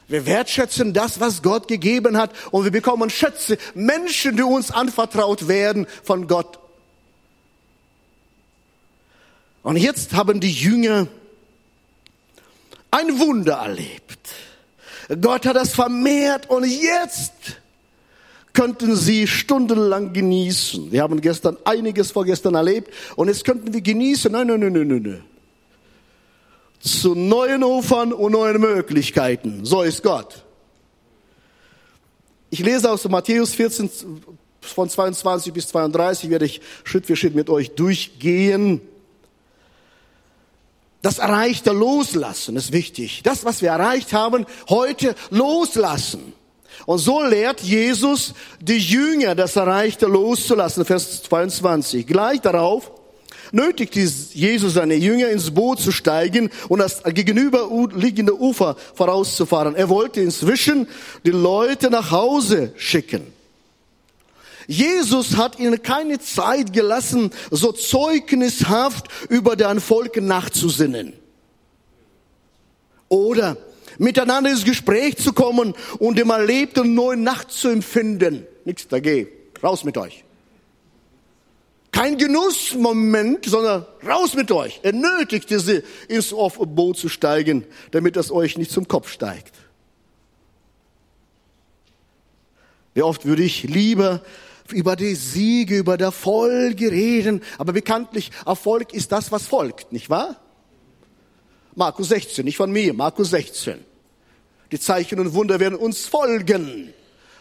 Wir 0.09 0.25
wertschätzen 0.25 0.95
das, 0.95 1.21
was 1.21 1.43
Gott 1.43 1.69
gegeben 1.69 2.17
hat 2.17 2.33
und 2.51 2.65
wir 2.65 2.71
bekommen 2.71 3.11
Schätze, 3.11 3.59
Menschen, 3.75 4.37
die 4.37 4.43
uns 4.43 4.71
anvertraut 4.71 5.49
werden 5.49 5.87
von 6.03 6.27
Gott. 6.27 6.59
Und 9.63 9.77
jetzt 9.77 10.15
haben 10.15 10.41
die 10.41 10.51
Jünger 10.51 11.09
ein 12.91 13.19
Wunder 13.19 13.57
erlebt. 13.57 14.19
Gott 15.21 15.45
hat 15.45 15.57
das 15.57 15.75
vermehrt 15.75 16.49
und 16.49 16.65
jetzt 16.65 17.33
könnten 18.55 18.97
sie 18.97 19.27
stundenlang 19.27 20.15
genießen. 20.15 20.91
Wir 20.91 21.03
haben 21.03 21.21
gestern 21.21 21.59
einiges 21.65 22.13
vorgestern 22.13 22.55
erlebt 22.55 22.93
und 23.17 23.29
jetzt 23.29 23.45
könnten 23.45 23.75
wir 23.75 23.83
genießen. 23.83 24.33
Nein, 24.33 24.47
nein, 24.47 24.61
nein, 24.61 24.73
nein, 24.73 25.03
nein 25.03 25.25
zu 26.81 27.15
neuen 27.15 27.65
Ufern 27.65 28.13
und 28.13 28.33
neuen 28.33 28.61
Möglichkeiten. 28.61 29.65
So 29.65 29.83
ist 29.83 30.03
Gott. 30.03 30.45
Ich 32.51 32.61
lese 32.61 32.91
aus 32.91 33.07
Matthäus 33.09 33.55
14 33.55 33.91
von 34.61 34.89
22 34.89 35.53
bis 35.53 35.69
32, 35.69 36.31
werde 36.31 36.47
ich 36.47 36.61
Schritt 36.85 37.07
für 37.07 37.17
Schritt 37.17 37.35
mit 37.35 37.51
euch 37.51 37.75
durchgehen. 37.75 38.81
Das 41.03 41.19
erreichte 41.19 41.73
Loslassen 41.73 42.57
ist 42.57 42.73
wichtig. 42.73 43.23
Das, 43.23 43.45
was 43.45 43.63
wir 43.63 43.71
erreicht 43.71 44.13
haben, 44.13 44.47
heute 44.69 45.15
loslassen. 45.31 46.33
Und 46.87 46.99
so 46.99 47.23
lehrt 47.23 47.61
Jesus 47.61 48.35
die 48.61 48.79
Jünger, 48.79 49.35
das 49.35 49.57
Erreichte 49.57 50.07
loszulassen. 50.07 50.85
Vers 50.85 51.23
22. 51.25 52.07
Gleich 52.07 52.41
darauf 52.41 52.91
nötigte 53.53 54.01
Jesus 54.01 54.75
seine 54.75 54.95
Jünger 54.95 55.31
ins 55.31 55.51
Boot 55.51 55.81
zu 55.81 55.93
steigen 55.93 56.51
und 56.69 56.79
das 56.79 57.03
gegenüberliegende 57.03 58.39
Ufer 58.39 58.77
vorauszufahren. 58.95 59.75
Er 59.75 59.89
wollte 59.89 60.21
inzwischen 60.21 60.89
die 61.25 61.31
Leute 61.31 61.91
nach 61.91 62.11
Hause 62.11 62.73
schicken. 62.77 63.27
Jesus 64.67 65.37
hat 65.37 65.59
ihnen 65.59 65.83
keine 65.83 66.21
Zeit 66.21 66.75
gelassen, 66.75 67.31
so 67.51 67.73
zeugnishaft 67.73 69.07
über 69.31 69.57
dein 69.57 69.81
Volk 69.81 70.21
nachzusinnen. 70.21 71.15
Oder 73.09 73.57
miteinander 73.97 74.51
ins 74.51 74.65
Gespräch 74.65 75.17
zu 75.17 75.33
kommen 75.33 75.75
und 75.99 76.19
dem 76.19 76.29
Erlebten 76.29 76.95
neu 76.95 77.17
nachzuempfinden. 77.17 78.47
Nichts 78.67 78.87
dagegen. 78.89 79.29
Raus 79.63 79.85
mit 79.85 79.97
euch 79.97 80.25
kein 81.99 82.17
Genussmoment, 82.17 83.45
sondern 83.45 83.85
raus 84.07 84.35
mit 84.35 84.53
euch. 84.53 84.79
Er 84.85 84.93
nötigte 84.93 85.59
sie, 85.59 85.83
ins 86.07 86.31
Boot 86.31 86.97
zu 86.97 87.09
steigen, 87.09 87.65
damit 87.91 88.17
es 88.17 88.31
euch 88.31 88.57
nicht 88.57 88.71
zum 88.71 88.87
Kopf 88.87 89.11
steigt. 89.11 89.53
Wie 92.95 93.03
oft 93.03 93.27
würde 93.27 93.43
ich 93.43 93.65
lieber 93.65 94.23
über 94.71 94.95
die 94.95 95.17
Siege, 95.17 95.79
über 95.79 95.97
der 95.97 96.13
Folge 96.13 96.93
reden, 96.93 97.43
aber 97.59 97.73
bekanntlich 97.73 98.31
Erfolg 98.47 98.93
ist 98.93 99.11
das, 99.11 99.33
was 99.33 99.47
folgt, 99.47 99.91
nicht 99.91 100.09
wahr? 100.09 100.37
Markus 101.75 102.11
16, 102.11 102.45
nicht 102.45 102.59
von 102.59 102.71
mir, 102.71 102.95
Markus 102.95 103.31
16. 103.31 103.85
Die 104.71 104.79
Zeichen 104.79 105.19
und 105.19 105.35
Wunder 105.35 105.59
werden 105.59 105.77
uns 105.77 106.07
folgen. 106.07 106.95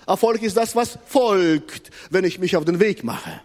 Erfolg 0.08 0.42
ist 0.42 0.58
das, 0.58 0.76
was 0.76 0.98
folgt, 1.06 1.92
wenn 2.10 2.24
ich 2.24 2.40
mich 2.40 2.56
auf 2.56 2.66
den 2.66 2.80
Weg 2.80 3.04
mache. 3.04 3.42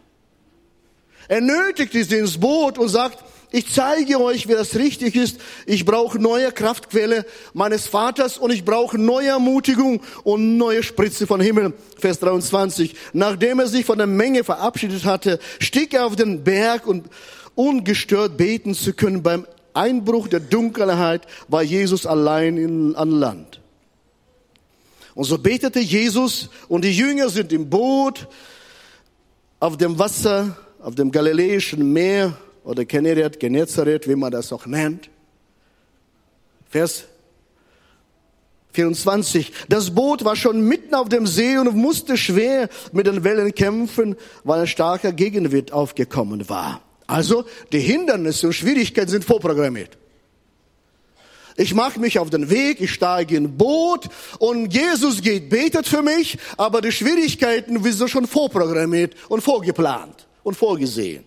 Er 1.28 1.40
nötigt 1.40 1.92
sie 1.92 2.16
ins 2.16 2.38
Boot 2.38 2.78
und 2.78 2.88
sagt, 2.88 3.22
ich 3.54 3.70
zeige 3.70 4.18
euch, 4.18 4.48
wie 4.48 4.54
das 4.54 4.76
richtig 4.76 5.14
ist. 5.14 5.38
Ich 5.66 5.84
brauche 5.84 6.18
neue 6.18 6.52
Kraftquelle 6.52 7.26
meines 7.52 7.86
Vaters 7.86 8.38
und 8.38 8.50
ich 8.50 8.64
brauche 8.64 8.96
neue 8.96 9.28
Ermutigung 9.28 10.00
und 10.24 10.56
neue 10.56 10.82
Spritze 10.82 11.26
von 11.26 11.38
Himmel. 11.40 11.74
Vers 11.98 12.18
23. 12.20 12.94
Nachdem 13.12 13.60
er 13.60 13.66
sich 13.66 13.84
von 13.84 13.98
der 13.98 14.06
Menge 14.06 14.42
verabschiedet 14.42 15.04
hatte, 15.04 15.38
stieg 15.58 15.92
er 15.92 16.06
auf 16.06 16.16
den 16.16 16.44
Berg 16.44 16.86
und 16.86 17.06
ungestört 17.54 18.38
beten 18.38 18.74
zu 18.74 18.94
können. 18.94 19.22
Beim 19.22 19.46
Einbruch 19.74 20.28
der 20.28 20.40
Dunkelheit 20.40 21.26
war 21.48 21.62
Jesus 21.62 22.06
allein 22.06 22.56
in, 22.56 22.96
an 22.96 23.10
Land. 23.10 23.60
Und 25.14 25.24
so 25.24 25.36
betete 25.36 25.80
Jesus 25.80 26.48
und 26.68 26.86
die 26.86 26.96
Jünger 26.96 27.28
sind 27.28 27.52
im 27.52 27.68
Boot 27.68 28.28
auf 29.60 29.76
dem 29.76 29.98
Wasser, 29.98 30.56
auf 30.82 30.94
dem 30.96 31.10
Galiläischen 31.10 31.92
Meer 31.92 32.36
oder 32.64 32.84
Genezareth, 32.84 33.38
Genezareth, 33.38 34.08
wie 34.08 34.16
man 34.16 34.32
das 34.32 34.52
auch 34.52 34.66
nennt. 34.66 35.08
Vers 36.68 37.04
24. 38.72 39.52
Das 39.68 39.94
Boot 39.94 40.24
war 40.24 40.34
schon 40.34 40.66
mitten 40.66 40.94
auf 40.94 41.08
dem 41.08 41.26
See 41.26 41.58
und 41.58 41.76
musste 41.76 42.16
schwer 42.16 42.68
mit 42.92 43.06
den 43.06 43.22
Wellen 43.22 43.54
kämpfen, 43.54 44.16
weil 44.44 44.60
ein 44.60 44.66
starker 44.66 45.12
Gegenwind 45.12 45.72
aufgekommen 45.72 46.48
war. 46.48 46.80
Also 47.06 47.44
die 47.72 47.80
Hindernisse 47.80 48.46
und 48.46 48.54
Schwierigkeiten 48.54 49.10
sind 49.10 49.24
vorprogrammiert. 49.24 49.98
Ich 51.56 51.74
mache 51.74 52.00
mich 52.00 52.18
auf 52.18 52.30
den 52.30 52.48
Weg, 52.48 52.80
ich 52.80 52.92
steige 52.92 53.36
in 53.36 53.58
Boot 53.58 54.08
und 54.38 54.72
Jesus 54.72 55.20
geht, 55.20 55.50
betet 55.50 55.86
für 55.86 56.00
mich, 56.02 56.38
aber 56.56 56.80
die 56.80 56.92
Schwierigkeiten 56.92 57.82
sind 57.84 58.08
schon 58.08 58.26
vorprogrammiert 58.26 59.14
und 59.28 59.42
vorgeplant 59.42 60.26
und 60.43 60.57
vorgesehen. 60.57 61.24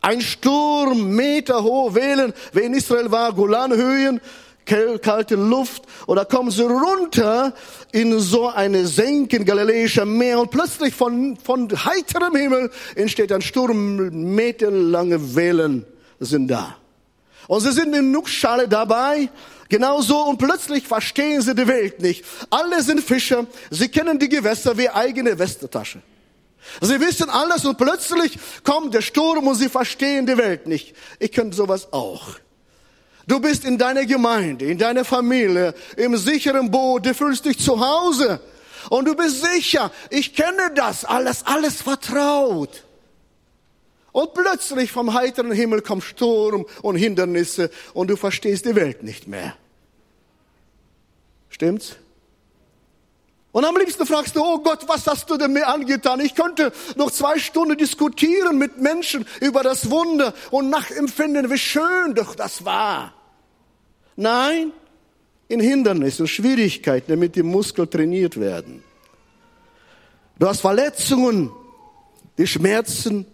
Ein 0.00 0.20
Sturm, 0.22 1.14
Meter 1.14 1.62
hohe 1.62 1.94
Wellen, 1.94 2.32
wer 2.52 2.62
in 2.62 2.74
Israel 2.74 3.10
war, 3.10 3.32
Golanhöhen, 3.34 4.20
kalte 4.64 5.34
Luft 5.34 5.82
da 6.06 6.24
kommen 6.24 6.50
sie 6.50 6.62
runter 6.62 7.52
in 7.92 8.18
so 8.20 8.48
eine 8.48 8.86
Senken 8.86 9.44
galiläischer 9.44 10.04
Meer 10.04 10.38
und 10.40 10.50
plötzlich 10.50 10.94
von, 10.94 11.36
von 11.36 11.68
heiterem 11.84 12.36
Himmel 12.36 12.70
entsteht 12.94 13.32
ein 13.32 13.42
Sturm, 13.42 14.34
meterlange 14.34 15.34
Wellen 15.34 15.84
sind 16.18 16.48
da. 16.48 16.76
Und 17.48 17.60
sie 17.60 17.72
sind 17.72 17.94
in 17.94 18.12
Nussschale 18.12 18.68
dabei, 18.68 19.28
genauso 19.68 20.24
und 20.24 20.38
plötzlich 20.38 20.86
verstehen 20.86 21.42
sie 21.42 21.54
die 21.54 21.66
Welt 21.66 22.00
nicht. 22.00 22.24
Alle 22.48 22.82
sind 22.82 23.00
Fischer, 23.00 23.46
sie 23.70 23.88
kennen 23.88 24.18
die 24.18 24.28
Gewässer 24.28 24.76
wie 24.78 24.88
eigene 24.88 25.38
Westentasche. 25.38 26.00
Sie 26.80 27.00
wissen 27.00 27.30
alles 27.30 27.64
und 27.64 27.78
plötzlich 27.78 28.38
kommt 28.64 28.94
der 28.94 29.02
Sturm 29.02 29.46
und 29.46 29.54
sie 29.54 29.68
verstehen 29.68 30.26
die 30.26 30.36
Welt 30.36 30.66
nicht. 30.66 30.94
Ich 31.18 31.32
könnte 31.32 31.56
sowas 31.56 31.92
auch. 31.92 32.36
Du 33.26 33.40
bist 33.40 33.64
in 33.64 33.78
deiner 33.78 34.06
Gemeinde, 34.06 34.66
in 34.66 34.78
deiner 34.78 35.04
Familie, 35.04 35.74
im 35.96 36.16
sicheren 36.16 36.70
Boot, 36.70 37.06
du 37.06 37.14
fühlst 37.14 37.44
dich 37.44 37.58
zu 37.58 37.78
Hause. 37.80 38.40
Und 38.88 39.06
du 39.06 39.14
bist 39.14 39.42
sicher, 39.42 39.92
ich 40.08 40.34
kenne 40.34 40.72
das 40.74 41.04
alles, 41.04 41.46
alles 41.46 41.82
vertraut. 41.82 42.84
Und 44.12 44.34
plötzlich 44.34 44.90
vom 44.90 45.14
heiteren 45.14 45.52
Himmel 45.52 45.82
kommt 45.82 46.02
Sturm 46.02 46.66
und 46.82 46.96
Hindernisse 46.96 47.70
und 47.94 48.10
du 48.10 48.16
verstehst 48.16 48.64
die 48.64 48.74
Welt 48.74 49.02
nicht 49.02 49.28
mehr. 49.28 49.54
Stimmt's? 51.50 51.96
Und 53.52 53.64
am 53.64 53.76
liebsten 53.76 54.06
fragst 54.06 54.36
du, 54.36 54.44
oh 54.44 54.58
Gott, 54.58 54.86
was 54.86 55.06
hast 55.06 55.28
du 55.28 55.36
denn 55.36 55.52
mir 55.52 55.66
angetan? 55.66 56.20
Ich 56.20 56.34
könnte 56.34 56.72
noch 56.94 57.10
zwei 57.10 57.38
Stunden 57.38 57.76
diskutieren 57.76 58.58
mit 58.58 58.78
Menschen 58.78 59.26
über 59.40 59.62
das 59.62 59.90
Wunder 59.90 60.32
und 60.52 60.70
nachempfinden, 60.70 61.50
wie 61.50 61.58
schön 61.58 62.14
doch 62.14 62.36
das 62.36 62.64
war. 62.64 63.12
Nein, 64.14 64.72
in 65.48 65.58
Hindernissen, 65.58 66.28
Schwierigkeiten, 66.28 67.10
damit 67.10 67.34
die 67.34 67.42
Muskeln 67.42 67.90
trainiert 67.90 68.38
werden. 68.38 68.84
Du 70.38 70.46
hast 70.46 70.60
Verletzungen, 70.60 71.50
die 72.38 72.46
Schmerzen 72.46 73.26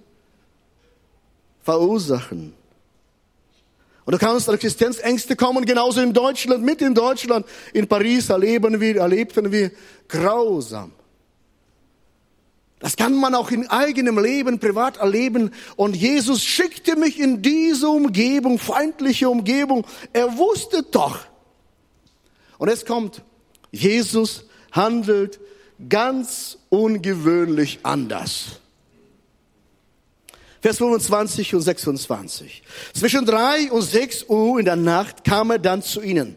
verursachen. 1.63 2.55
Und 4.07 4.13
du 4.13 4.19
kannst 4.19 4.49
Existenzängste 4.49 5.35
kommen, 5.35 5.65
genauso 5.67 6.01
in 6.01 6.13
Deutschland, 6.13 6.63
mit 6.65 6.81
in 6.81 6.95
Deutschland. 6.95 7.45
In 7.73 7.89
Paris 7.89 8.31
erleben 8.31 8.81
wir, 8.81 8.99
erlebten 8.99 9.51
wir 9.51 9.73
grausam. 10.09 10.93
Das 12.79 12.97
kann 12.97 13.15
man 13.17 13.35
auch 13.35 13.51
in 13.51 13.69
eigenem 13.69 14.23
Leben, 14.23 14.61
privat 14.61 14.99
erleben. 14.99 15.51
Und 15.75 15.97
Jesus 15.97 16.45
schickte 16.45 16.95
mich 16.95 17.19
in 17.19 17.43
diese 17.43 17.89
Umgebung, 17.89 18.61
feindliche 18.61 19.29
Umgebung. 19.29 19.85
Er 20.13 20.39
wusste 20.39 20.85
doch. 20.85 21.19
Und 22.59 22.69
es 22.69 22.85
kommt, 22.85 23.23
Jesus 23.73 24.45
handelt 24.71 25.41
ganz 25.89 26.59
ungewöhnlich 26.69 27.81
anders. 27.83 28.61
Vers 30.67 30.79
25 30.79 31.55
und 31.55 31.61
26. 31.61 32.63
Zwischen 32.93 33.25
drei 33.25 33.71
und 33.71 33.83
sechs 33.83 34.25
Uhr 34.25 34.59
in 34.59 34.65
der 34.65 34.75
Nacht 34.75 35.23
kam 35.23 35.53
er 35.53 35.61
dann 35.61 35.81
zu 35.81 36.03
ihnen. 36.03 36.37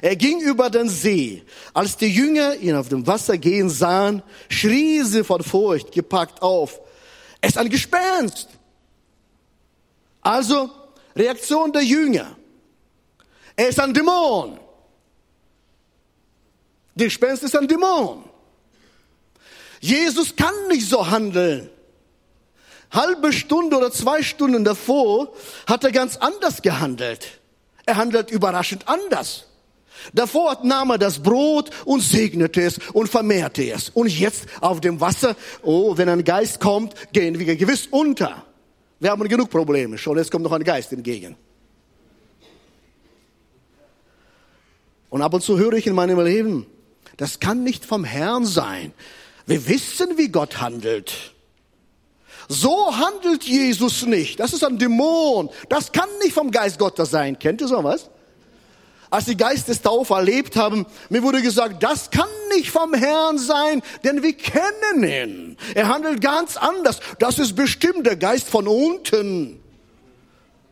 Er 0.00 0.16
ging 0.16 0.40
über 0.40 0.70
den 0.70 0.88
See. 0.88 1.42
Als 1.74 1.94
die 1.98 2.06
Jünger 2.06 2.56
ihn 2.56 2.74
auf 2.74 2.88
dem 2.88 3.06
Wasser 3.06 3.36
gehen 3.36 3.68
sahen, 3.68 4.22
schrie 4.48 5.02
sie 5.02 5.22
von 5.22 5.42
Furcht 5.42 5.92
gepackt 5.92 6.40
auf. 6.40 6.80
Es 7.42 7.50
ist 7.50 7.58
ein 7.58 7.68
Gespenst. 7.68 8.48
Also, 10.22 10.70
Reaktion 11.14 11.70
der 11.70 11.82
Jünger. 11.82 12.34
Er 13.56 13.68
ist 13.68 13.78
ein 13.78 13.92
Dämon. 13.92 14.58
Gespenst 16.96 17.42
ist 17.42 17.54
ein 17.54 17.68
Dämon. 17.68 18.24
Jesus 19.80 20.34
kann 20.34 20.54
nicht 20.70 20.88
so 20.88 21.06
handeln. 21.06 21.68
Halbe 22.90 23.32
Stunde 23.32 23.76
oder 23.76 23.90
zwei 23.90 24.22
Stunden 24.22 24.64
davor 24.64 25.32
hat 25.66 25.84
er 25.84 25.92
ganz 25.92 26.16
anders 26.16 26.62
gehandelt. 26.62 27.40
Er 27.84 27.96
handelt 27.96 28.30
überraschend 28.30 28.88
anders. 28.88 29.46
Davor 30.12 30.58
nahm 30.62 30.90
er 30.90 30.98
das 30.98 31.22
Brot 31.22 31.70
und 31.84 32.00
segnete 32.00 32.62
es 32.62 32.78
und 32.92 33.08
vermehrte 33.08 33.70
es. 33.70 33.90
Und 33.90 34.08
jetzt 34.08 34.46
auf 34.60 34.80
dem 34.80 35.00
Wasser, 35.00 35.36
oh, 35.62 35.96
wenn 35.96 36.08
ein 36.08 36.24
Geist 36.24 36.60
kommt, 36.60 36.94
gehen 37.12 37.38
wir 37.38 37.56
gewiss 37.56 37.88
unter. 37.90 38.44
Wir 39.00 39.10
haben 39.10 39.28
genug 39.28 39.50
Probleme 39.50 39.98
schon, 39.98 40.16
jetzt 40.16 40.30
kommt 40.30 40.44
noch 40.44 40.52
ein 40.52 40.64
Geist 40.64 40.92
entgegen. 40.92 41.36
Und 45.10 45.22
ab 45.22 45.34
und 45.34 45.42
zu 45.42 45.58
höre 45.58 45.74
ich 45.74 45.86
in 45.86 45.94
meinem 45.94 46.20
Leben, 46.20 46.66
das 47.16 47.40
kann 47.40 47.62
nicht 47.62 47.84
vom 47.84 48.04
Herrn 48.04 48.44
sein. 48.44 48.92
Wir 49.46 49.66
wissen, 49.68 50.18
wie 50.18 50.28
Gott 50.28 50.60
handelt. 50.60 51.34
So 52.48 52.96
handelt 52.96 53.44
Jesus 53.44 54.06
nicht. 54.06 54.38
Das 54.40 54.52
ist 54.52 54.64
ein 54.64 54.78
Dämon. 54.78 55.50
Das 55.68 55.92
kann 55.92 56.08
nicht 56.22 56.32
vom 56.32 56.50
Geist 56.50 56.78
Gottes 56.78 57.10
sein. 57.10 57.38
Kennt 57.38 57.60
ihr 57.60 57.68
sowas? 57.68 58.10
als 59.10 59.26
die 59.26 59.36
Geistestaufe 59.36 60.14
erlebt 60.14 60.56
haben, 60.56 60.86
mir 61.08 61.22
wurde 61.22 61.42
gesagt, 61.42 61.82
das 61.82 62.10
kann 62.10 62.28
nicht 62.54 62.70
vom 62.70 62.94
Herrn 62.94 63.38
sein, 63.38 63.82
denn 64.04 64.22
wir 64.22 64.32
kennen 64.34 65.02
ihn. 65.02 65.56
Er 65.74 65.88
handelt 65.88 66.20
ganz 66.20 66.56
anders. 66.56 67.00
Das 67.18 67.38
ist 67.38 67.54
bestimmt 67.54 68.06
der 68.06 68.16
Geist 68.16 68.48
von 68.48 68.66
unten. 68.66 69.60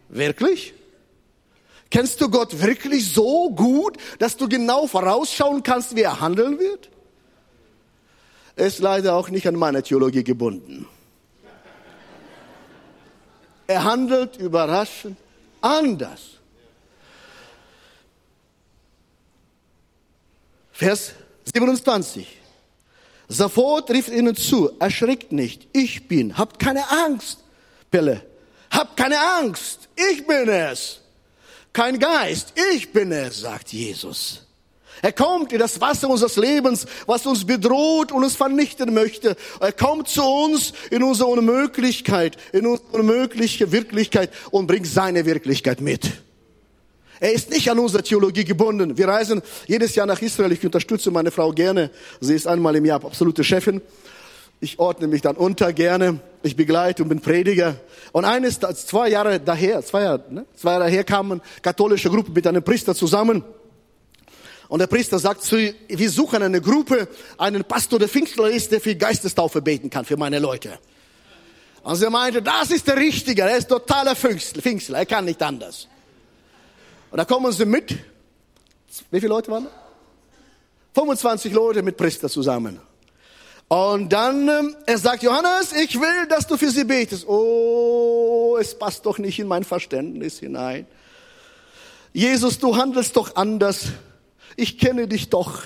Wirklich? 0.09 0.75
Kennst 1.91 2.21
du 2.21 2.29
Gott 2.29 2.61
wirklich 2.61 3.13
so 3.13 3.51
gut, 3.51 3.97
dass 4.19 4.37
du 4.37 4.49
genau 4.49 4.87
vorausschauen 4.87 5.63
kannst, 5.63 5.95
wie 5.95 6.03
er 6.03 6.21
handeln 6.21 6.59
wird? 6.59 6.91
Ist 8.57 8.81
leider 8.81 9.15
auch 9.15 9.31
nicht 9.31 9.47
an 9.47 9.57
meine 9.57 9.83
Theologie 9.83 10.25
gebunden. 10.25 10.87
Er 13.67 13.85
handelt 13.85 14.37
überraschend 14.37 15.17
anders. 15.61 16.21
Vers 20.73 21.13
27. 21.53 22.27
Sofort 23.29 23.91
rief 23.91 24.09
ihnen 24.09 24.37
zu, 24.37 24.73
erschrickt 24.79 25.33
nicht, 25.33 25.69
ich 25.73 26.09
bin, 26.09 26.37
habt 26.37 26.59
keine 26.59 26.91
Angst, 26.91 27.39
Pelle, 27.91 28.23
habt 28.71 28.97
keine 28.97 29.19
Angst, 29.39 29.89
ich 29.97 30.27
bin 30.27 30.49
es. 30.49 31.01
Kein 31.73 31.99
Geist, 31.99 32.53
ich 32.75 32.93
bin 32.93 33.11
es, 33.13 33.41
sagt 33.41 33.73
Jesus. 33.73 34.44
Er 35.05 35.13
kommt 35.13 35.53
in 35.53 35.59
das 35.59 35.83
Wasser 35.83 36.09
unseres 36.09 36.37
Lebens, 36.37 36.87
was 37.05 37.27
uns 37.27 37.45
bedroht 37.45 38.11
und 38.11 38.25
uns 38.25 38.37
vernichten 38.37 38.95
möchte. 38.95 39.37
Er 39.61 39.73
kommt 39.73 40.09
zu 40.09 40.23
uns 40.23 40.73
in 40.91 41.03
unsere 41.03 41.29
Unmöglichkeit, 41.29 42.39
in 42.55 42.67
unsere 42.67 42.89
unmögliche 42.93 43.71
Wirklichkeit 43.71 44.31
und 44.51 44.67
bringt 44.67 44.87
seine 44.87 45.27
Wirklichkeit 45.27 45.83
mit. 45.83 46.11
Er 47.21 47.35
ist 47.35 47.51
nicht 47.51 47.71
an 47.71 47.81
unsere 47.81 48.03
Theologie 48.03 48.47
gebunden. 48.47 48.97
Wir 48.97 49.07
reisen 49.07 49.43
jedes 49.67 49.95
Jahr 49.95 50.07
nach 50.07 50.23
Israel. 50.23 50.53
Ich 50.53 50.65
unterstütze 50.65 51.11
meine 51.11 51.31
Frau 51.31 51.53
gerne. 51.53 51.91
Sie 52.23 52.35
ist 52.35 52.47
einmal 52.47 52.75
im 52.75 52.87
Jahr 52.87 53.05
absolute 53.05 53.45
Chefin. 53.45 53.83
Ich 54.61 54.79
ordne 54.79 55.07
mich 55.07 55.21
dann 55.21 55.37
unter 55.37 55.75
gerne. 55.75 56.21
Ich 56.43 56.57
begleite 56.57 57.03
und 57.03 57.11
bin 57.11 57.21
Prediger. 57.21 57.77
Und 58.13 58.25
eines, 58.25 58.59
zwei 58.59 59.11
Jahre 59.11 59.39
daher, 59.39 59.85
zwei 59.85 60.05
Jahre, 60.05 60.25
ne? 60.31 60.47
zwei 60.57 60.71
Jahre 60.71 60.85
daher 60.85 61.05
kamen 61.05 61.43
katholische 61.61 62.09
Gruppe 62.09 62.31
mit 62.33 62.47
einem 62.47 62.63
Priester 62.63 62.95
zusammen. 62.95 63.45
Und 64.69 64.79
der 64.79 64.87
Priester 64.87 65.19
sagt 65.19 65.43
zu, 65.43 65.57
wir 65.89 66.11
suchen 66.11 66.43
eine 66.43 66.61
Gruppe, 66.61 67.09
einen 67.39 67.65
Pastor, 67.65 67.99
der 67.99 68.09
Pfingstler 68.09 68.51
ist, 68.51 68.73
der 68.73 68.81
für 68.81 68.95
Geistestaufe 68.95 69.61
beten 69.61 69.91
kann 69.91 70.05
für 70.05 70.17
meine 70.17 70.39
Leute. 70.39 70.79
Und 71.83 71.97
sie 71.97 72.09
meinte, 72.09 72.41
das 72.41 72.71
ist 72.71 72.87
der 72.87 72.97
Richtige, 72.97 73.43
er 73.43 73.59
ist 73.59 73.69
totaler 73.69 74.17
Pfingstler, 74.17 74.99
er 74.99 75.07
kann 75.07 75.27
nicht 75.27 75.43
anders. 75.43 75.87
Und 77.11 77.19
da 77.19 77.25
kommen 77.25 77.53
sie 77.53 77.67
mit. 77.67 77.91
Wie 79.11 79.21
viele 79.21 79.29
Leute 79.29 79.51
waren 79.51 79.65
da? 79.65 79.71
25 80.95 81.53
Leute 81.53 81.83
mit 81.83 81.97
Priester 81.97 82.29
zusammen. 82.29 82.81
Und 83.69 84.13
dann, 84.13 84.49
ähm, 84.49 84.77
er 84.87 84.99
sagt, 84.99 85.23
Johannes, 85.23 85.73
ich 85.73 86.01
will, 86.01 86.27
dass 86.29 86.47
du 86.47 86.57
für 86.57 86.71
sie 86.71 86.85
betest. 86.85 87.27
Oh, 87.27 88.57
es 88.61 88.79
passt 88.79 89.05
doch 89.05 89.19
nicht 89.19 89.39
in 89.39 89.49
mein 89.49 89.65
Verständnis 89.65 90.39
hinein. 90.39 90.87
Jesus, 92.13 92.59
du 92.59 92.77
handelst 92.77 93.17
doch 93.17 93.35
anders. 93.35 93.87
Ich 94.57 94.79
kenne 94.79 95.09
dich 95.09 95.29
doch. 95.29 95.63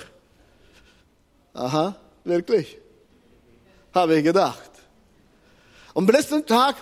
Aha, 1.53 1.95
wirklich. 2.23 2.77
Habe 3.93 4.17
ich 4.17 4.23
gedacht. 4.23 4.69
Am 5.93 6.07
letzten 6.07 6.45
Tag 6.45 6.75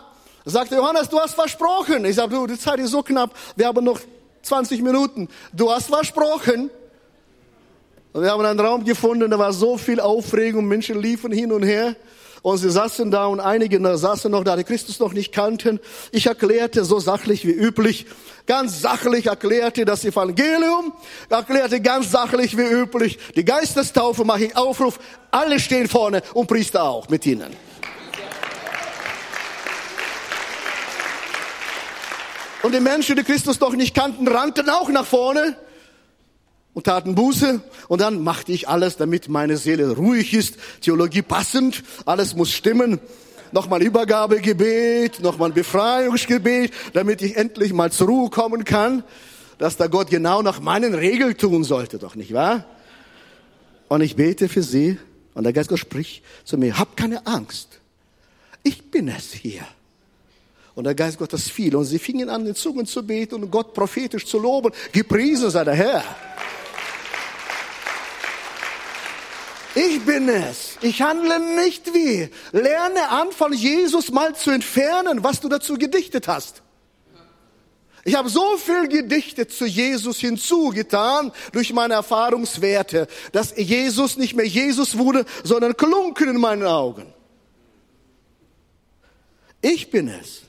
sagte 0.46 0.76
Johannes, 0.76 1.10
du 1.10 1.20
hast 1.20 1.34
versprochen. 1.34 2.06
Ich 2.06 2.16
sage, 2.16 2.36
du, 2.36 2.48
die 2.48 2.58
Zeit 2.58 2.80
ist 2.80 2.92
so 2.92 3.02
knapp, 3.02 3.36
wir 3.56 3.68
haben 3.68 3.84
noch 3.84 4.00
20 4.42 4.82
Minuten. 4.82 5.28
Du 5.54 5.72
hast 5.72 5.88
versprochen. 5.88 6.70
Und 8.14 8.24
wir 8.24 8.32
haben 8.32 8.46
einen 8.46 8.60
Raum 8.60 8.84
gefunden, 8.84 9.30
da 9.30 9.38
war 9.38 9.54
so 9.54 9.78
viel 9.78 10.00
Aufregung, 10.00 10.66
Menschen 10.66 11.02
liefen 11.02 11.32
hin 11.32 11.52
und 11.52 11.64
her. 11.64 11.96
Und 12.48 12.60
sie 12.60 12.72
saßen 12.72 13.12
da 13.12 13.26
und 13.26 13.42
einige 13.42 13.98
saßen 13.98 14.32
noch 14.32 14.46
da, 14.46 14.56
die 14.56 14.64
Christus 14.64 15.02
noch 15.02 15.12
nicht 15.12 15.34
kannten. 15.34 15.82
Ich 16.14 16.28
erklärte 16.28 16.86
so 16.86 16.98
sachlich 16.98 17.46
wie 17.46 17.52
üblich, 17.52 18.06
ganz 18.46 18.82
sachlich 18.82 19.26
erklärte 19.26 19.84
das 19.84 20.06
Evangelium, 20.06 20.94
erklärte 21.28 21.82
ganz 21.82 22.10
sachlich 22.10 22.58
wie 22.58 22.62
üblich 22.62 23.20
die 23.36 23.44
Geistestaufe, 23.44 24.24
mache 24.24 24.46
ich 24.46 24.56
Aufruf, 24.56 24.98
alle 25.30 25.60
stehen 25.60 25.90
vorne 25.90 26.24
und 26.34 26.48
Priester 26.48 26.84
auch 26.84 27.10
mit 27.10 27.26
ihnen. 27.26 27.54
Und 32.64 32.74
die 32.74 32.80
Menschen, 32.80 33.18
die 33.18 33.24
Christus 33.26 33.60
noch 33.60 33.74
nicht 33.74 33.94
kannten, 33.94 34.26
rannten 34.26 34.70
auch 34.70 34.88
nach 34.88 35.06
vorne 35.06 35.58
und 36.78 36.84
taten 36.84 37.16
Buße. 37.16 37.60
Und 37.88 38.02
dann 38.02 38.24
machte 38.24 38.52
ich 38.52 38.70
alles, 38.70 38.98
damit 38.98 39.30
meine 39.30 39.58
Seele 39.58 39.96
ruhig 39.96 40.36
ist, 40.36 40.58
Theologie 40.82 41.24
passend, 41.24 41.84
alles 42.06 42.36
muss 42.36 42.52
stimmen. 42.52 43.00
Nochmal 43.52 43.82
Übergabegebet, 43.82 45.20
nochmal 45.22 45.52
Befreiungsgebet, 45.52 46.72
damit 46.94 47.24
ich 47.24 47.36
endlich 47.36 47.74
mal 47.74 47.92
zur 47.92 48.10
Ruhe 48.10 48.30
kommen 48.30 48.64
kann, 48.64 49.04
dass 49.58 49.76
da 49.76 49.88
Gott 49.88 50.12
genau 50.12 50.44
nach 50.44 50.60
meinen 50.60 50.94
Regeln 50.94 51.36
tun 51.36 51.64
sollte, 51.64 51.98
doch 51.98 52.14
nicht 52.14 52.32
wahr? 52.32 52.64
Und 53.88 54.02
ich 54.02 54.16
bete 54.16 54.48
für 54.48 54.62
sie 54.62 55.00
und 55.34 55.46
der 55.46 55.54
Geist 55.54 55.70
Gott 55.70 55.80
spricht 55.80 56.24
zu 56.44 56.60
mir, 56.60 56.78
hab 56.78 56.96
keine 56.96 57.26
Angst. 57.26 57.80
Ich 58.62 58.92
bin 58.92 59.08
es 59.08 59.34
hier. 59.34 59.64
Und 60.76 60.84
der 60.84 60.94
Geist 60.94 61.18
Gottes 61.18 61.50
fiel 61.50 61.76
und 61.76 61.86
sie 61.86 61.98
fingen 61.98 62.30
an, 62.30 62.46
in 62.46 62.54
Zungen 62.54 62.86
zu 62.86 63.02
beten 63.02 63.34
und 63.34 63.50
Gott 63.50 63.74
prophetisch 63.74 64.28
zu 64.28 64.38
loben. 64.38 64.72
Gepriesen 64.92 65.50
sei 65.50 65.64
der 65.64 65.74
Herr. 65.74 66.04
Ich 69.78 70.04
bin 70.04 70.28
es. 70.28 70.76
Ich 70.82 71.04
handle 71.04 71.40
nicht 71.56 71.94
wie. 71.94 72.30
Lerne 72.52 73.10
an, 73.10 73.32
von 73.32 73.54
Jesus 73.54 74.12
mal 74.12 74.36
zu 74.36 74.50
entfernen, 74.50 75.24
was 75.24 75.40
du 75.40 75.50
dazu 75.50 75.76
gedichtet 75.76 76.28
hast. 76.28 76.64
Ich 78.04 78.16
habe 78.16 78.28
so 78.28 78.58
viel 78.58 78.88
gedichtet 78.88 79.52
zu 79.52 79.66
Jesus 79.66 80.18
hinzugetan 80.18 81.32
durch 81.52 81.74
meine 81.74 81.94
Erfahrungswerte, 81.94 83.08
dass 83.34 83.56
Jesus 83.56 84.18
nicht 84.18 84.34
mehr 84.34 84.48
Jesus 84.48 84.98
wurde, 84.98 85.26
sondern 85.44 85.78
Klunken 85.78 86.30
in 86.30 86.38
meinen 86.38 86.66
Augen. 86.66 87.14
Ich 89.62 89.92
bin 89.92 90.08
es. 90.08 90.42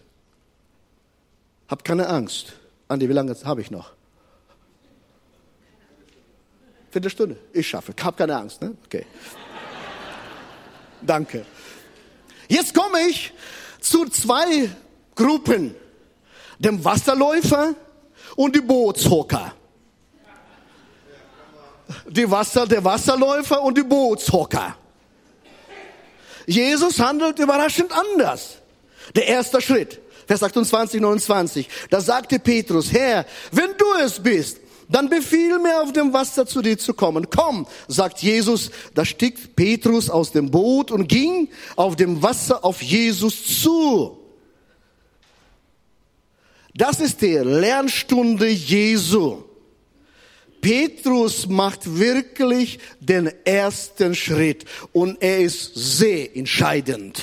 Hab 1.69 1.85
keine 1.85 2.09
Angst. 2.09 2.55
Andi, 2.87 3.11
wie 3.11 3.13
lange 3.13 3.37
habe 3.45 3.61
ich 3.61 3.71
noch? 3.71 3.98
Viertelstunde. 6.91 7.37
Ich 7.53 7.69
schaffe. 7.69 7.95
Hab 8.03 8.17
keine 8.17 8.37
Angst. 8.37 8.63
Ne? 8.63 8.75
Okay. 8.87 9.07
Danke. 11.03 11.45
Jetzt 12.49 12.75
komme 12.75 13.01
ich 13.09 13.33
zu 13.81 14.07
zwei 14.07 14.71
Gruppen. 15.15 15.75
Dem 16.59 16.85
Wasserläufer 16.85 17.75
und 18.37 18.57
die 18.57 18.61
Bootshocker. 18.61 19.55
Die 22.09 22.31
Wasser, 22.31 22.67
der 22.67 22.85
Wasserläufer 22.85 23.63
und 23.63 23.79
die 23.79 23.83
Bootshocker. 23.83 24.77
Jesus 26.47 26.99
handelt 26.99 27.39
überraschend 27.39 27.93
anders. 27.93 28.57
Der 29.15 29.27
erste 29.27 29.61
Schritt. 29.61 30.01
Vers 30.27 30.43
28, 30.43 31.01
29. 31.01 31.69
Da 31.91 32.01
sagte 32.01 32.39
Petrus, 32.39 32.93
Herr, 32.93 33.25
wenn 33.53 33.71
du 33.77 33.87
es 34.05 34.21
bist, 34.21 34.59
dann 34.89 35.11
befiehl 35.11 35.59
mir 35.59 35.83
auf 35.83 35.93
dem 35.93 36.13
Wasser 36.13 36.47
zu 36.47 36.63
dir 36.63 36.79
zu 36.79 36.95
kommen. 36.95 37.29
Komm, 37.31 37.67
sagt 37.89 38.21
Jesus. 38.21 38.71
Da 38.95 39.05
stieg 39.05 39.55
Petrus 39.55 40.09
aus 40.09 40.33
dem 40.33 40.51
Boot 40.51 40.91
und 40.91 41.09
ging 41.09 41.51
auf 41.77 41.97
dem 41.97 42.23
Wasser 42.23 42.65
auf 42.65 42.83
Jesus 42.83 43.61
zu. 43.63 44.19
Das 46.75 47.01
ist 47.01 47.21
die 47.23 47.35
Lernstunde 47.35 48.49
Jesu. 48.49 49.45
Petrus 50.61 51.47
macht 51.47 51.99
wirklich 51.99 52.79
den 53.01 53.31
ersten 53.45 54.15
Schritt 54.15 54.65
und 54.93 55.21
er 55.21 55.41
ist 55.41 55.73
sehr 55.75 56.37
entscheidend. 56.37 57.21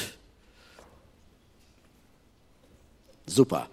Super. 3.26 3.70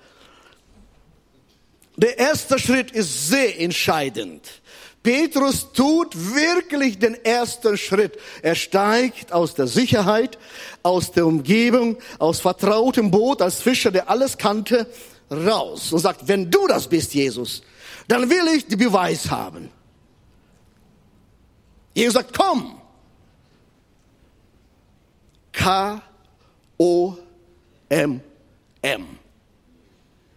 Der 1.96 2.18
erste 2.18 2.58
Schritt 2.58 2.90
ist 2.90 3.28
sehr 3.28 3.60
entscheidend. 3.60 4.62
Petrus 5.02 5.72
tut 5.72 6.14
wirklich 6.34 6.98
den 6.98 7.14
ersten 7.24 7.76
Schritt. 7.76 8.18
Er 8.40 8.54
steigt 8.54 9.32
aus 9.32 9.54
der 9.54 9.66
Sicherheit, 9.66 10.38
aus 10.82 11.10
der 11.10 11.26
Umgebung, 11.26 11.98
aus 12.18 12.40
vertrautem 12.40 13.10
Boot, 13.10 13.42
als 13.42 13.60
Fischer, 13.60 13.90
der 13.90 14.08
alles 14.08 14.38
kannte, 14.38 14.86
raus 15.30 15.92
und 15.92 15.98
sagt, 15.98 16.28
wenn 16.28 16.50
du 16.50 16.66
das 16.68 16.88
bist, 16.88 17.14
Jesus, 17.14 17.62
dann 18.06 18.30
will 18.30 18.46
ich 18.54 18.66
die 18.66 18.76
Beweis 18.76 19.30
haben. 19.30 19.70
Jesus 21.94 22.14
sagt, 22.14 22.36
komm. 22.36 22.78
K-O-M-M. 25.52 26.00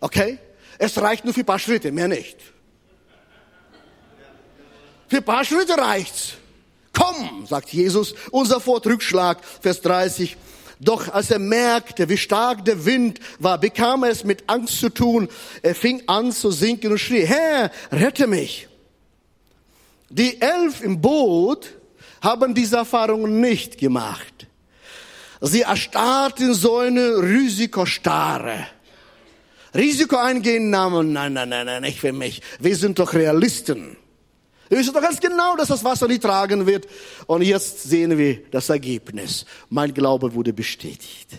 Okay? 0.01 0.39
Es 0.77 0.97
reicht 0.97 1.25
nur 1.25 1.33
für 1.33 1.41
ein 1.41 1.45
paar 1.45 1.59
Schritte, 1.59 1.91
mehr 1.91 2.07
nicht. 2.07 2.37
Für 5.07 5.17
ein 5.17 5.23
paar 5.23 5.45
Schritte 5.45 5.77
reicht's. 5.77 6.33
Komm, 6.93 7.45
sagt 7.45 7.69
Jesus, 7.69 8.15
unser 8.31 8.59
Vortrückschlag, 8.59 9.43
Vers 9.61 9.81
30. 9.81 10.37
Doch 10.79 11.13
als 11.13 11.31
er 11.31 11.39
merkte, 11.39 12.09
wie 12.09 12.17
stark 12.17 12.65
der 12.65 12.85
Wind 12.85 13.19
war, 13.39 13.57
bekam 13.57 14.03
er 14.03 14.09
es 14.09 14.23
mit 14.23 14.43
Angst 14.47 14.79
zu 14.79 14.89
tun. 14.89 15.29
Er 15.61 15.75
fing 15.75 16.03
an 16.07 16.31
zu 16.31 16.51
sinken 16.51 16.91
und 16.91 16.97
schrie, 16.97 17.25
Herr, 17.25 17.71
rette 17.91 18.27
mich. 18.27 18.67
Die 20.09 20.41
elf 20.41 20.81
im 20.81 21.01
Boot 21.01 21.69
haben 22.21 22.53
diese 22.53 22.77
Erfahrung 22.77 23.39
nicht 23.39 23.77
gemacht. 23.77 24.47
Sie 25.41 25.61
erstarrten 25.61 26.53
so 26.53 26.77
eine 26.77 27.17
Risikostarre. 27.21 28.67
Risiko 29.75 30.15
eingehen, 30.15 30.69
nein, 30.69 31.11
nein, 31.11 31.33
nein, 31.33 31.49
nein, 31.49 31.81
nicht 31.81 31.99
für 31.99 32.13
mich. 32.13 32.41
Wir 32.59 32.75
sind 32.75 32.97
doch 32.97 33.13
Realisten. 33.13 33.97
Wir 34.69 34.79
wissen 34.79 34.93
doch 34.93 35.01
ganz 35.01 35.19
genau, 35.19 35.55
dass 35.57 35.67
das 35.67 35.83
Wasser 35.83 36.07
nicht 36.07 36.23
tragen 36.23 36.65
wird. 36.65 36.87
Und 37.27 37.43
jetzt 37.43 37.83
sehen 37.83 38.17
wir 38.17 38.43
das 38.51 38.69
Ergebnis. 38.69 39.45
Mein 39.69 39.93
Glaube 39.93 40.33
wurde 40.33 40.53
bestätigt. 40.53 41.29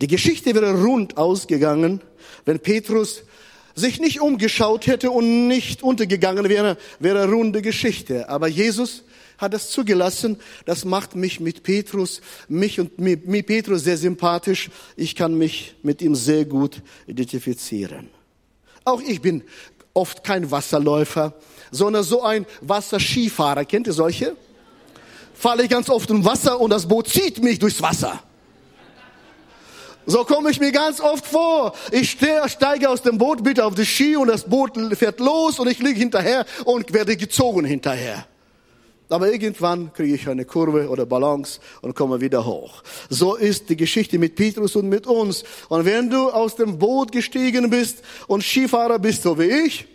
Die 0.00 0.08
Geschichte 0.08 0.54
wäre 0.54 0.82
rund 0.82 1.16
ausgegangen, 1.16 2.00
wenn 2.44 2.58
Petrus 2.58 3.22
sich 3.74 4.00
nicht 4.00 4.20
umgeschaut 4.20 4.86
hätte 4.86 5.10
und 5.10 5.46
nicht 5.46 5.82
untergegangen 5.82 6.48
wäre, 6.48 6.76
wäre 6.98 7.30
runde 7.30 7.62
Geschichte. 7.62 8.28
Aber 8.28 8.48
Jesus 8.48 9.04
hat 9.42 9.52
es 9.52 9.70
zugelassen. 9.70 10.38
Das 10.64 10.84
macht 10.84 11.14
mich 11.14 11.40
mit 11.40 11.62
Petrus, 11.62 12.22
mich 12.48 12.80
und 12.80 12.98
mit, 12.98 13.28
mit 13.28 13.46
Petrus 13.46 13.84
sehr 13.84 13.98
sympathisch. 13.98 14.70
Ich 14.96 15.14
kann 15.14 15.36
mich 15.36 15.74
mit 15.82 16.00
ihm 16.00 16.14
sehr 16.14 16.44
gut 16.44 16.80
identifizieren. 17.06 18.08
Auch 18.84 19.00
ich 19.00 19.20
bin 19.20 19.42
oft 19.92 20.24
kein 20.24 20.50
Wasserläufer, 20.50 21.34
sondern 21.70 22.04
so 22.04 22.22
ein 22.22 22.46
Wasserskifahrer. 22.62 23.64
Kennt 23.64 23.86
ihr 23.86 23.92
solche? 23.92 24.36
Falle 25.34 25.64
ich 25.64 25.68
ganz 25.68 25.90
oft 25.90 26.08
im 26.10 26.24
Wasser 26.24 26.60
und 26.60 26.70
das 26.70 26.86
Boot 26.86 27.08
zieht 27.08 27.42
mich 27.42 27.58
durchs 27.58 27.82
Wasser. 27.82 28.22
So 30.04 30.24
komme 30.24 30.50
ich 30.50 30.58
mir 30.58 30.72
ganz 30.72 31.00
oft 31.00 31.26
vor. 31.26 31.74
Ich 31.92 32.10
steige 32.10 32.88
aus 32.88 33.02
dem 33.02 33.18
Boot, 33.18 33.44
bitte 33.44 33.64
auf 33.64 33.74
die 33.74 33.86
Ski 33.86 34.16
und 34.16 34.28
das 34.28 34.44
Boot 34.44 34.72
fährt 34.94 35.20
los 35.20 35.60
und 35.60 35.68
ich 35.68 35.78
liege 35.78 35.98
hinterher 35.98 36.44
und 36.64 36.92
werde 36.92 37.16
gezogen 37.16 37.64
hinterher. 37.64 38.26
Aber 39.12 39.30
irgendwann 39.30 39.92
kriege 39.92 40.14
ich 40.14 40.28
eine 40.28 40.44
Kurve 40.44 40.88
oder 40.88 41.04
Balance 41.04 41.60
und 41.82 41.94
komme 41.94 42.20
wieder 42.20 42.46
hoch. 42.46 42.82
So 43.10 43.34
ist 43.34 43.68
die 43.68 43.76
Geschichte 43.76 44.18
mit 44.18 44.34
Petrus 44.34 44.74
und 44.74 44.88
mit 44.88 45.06
uns. 45.06 45.44
Und 45.68 45.84
wenn 45.84 46.08
du 46.08 46.30
aus 46.30 46.56
dem 46.56 46.78
Boot 46.78 47.12
gestiegen 47.12 47.68
bist 47.68 48.02
und 48.26 48.42
Skifahrer 48.42 48.98
bist, 48.98 49.22
so 49.22 49.38
wie 49.38 49.66
ich, 49.66 49.86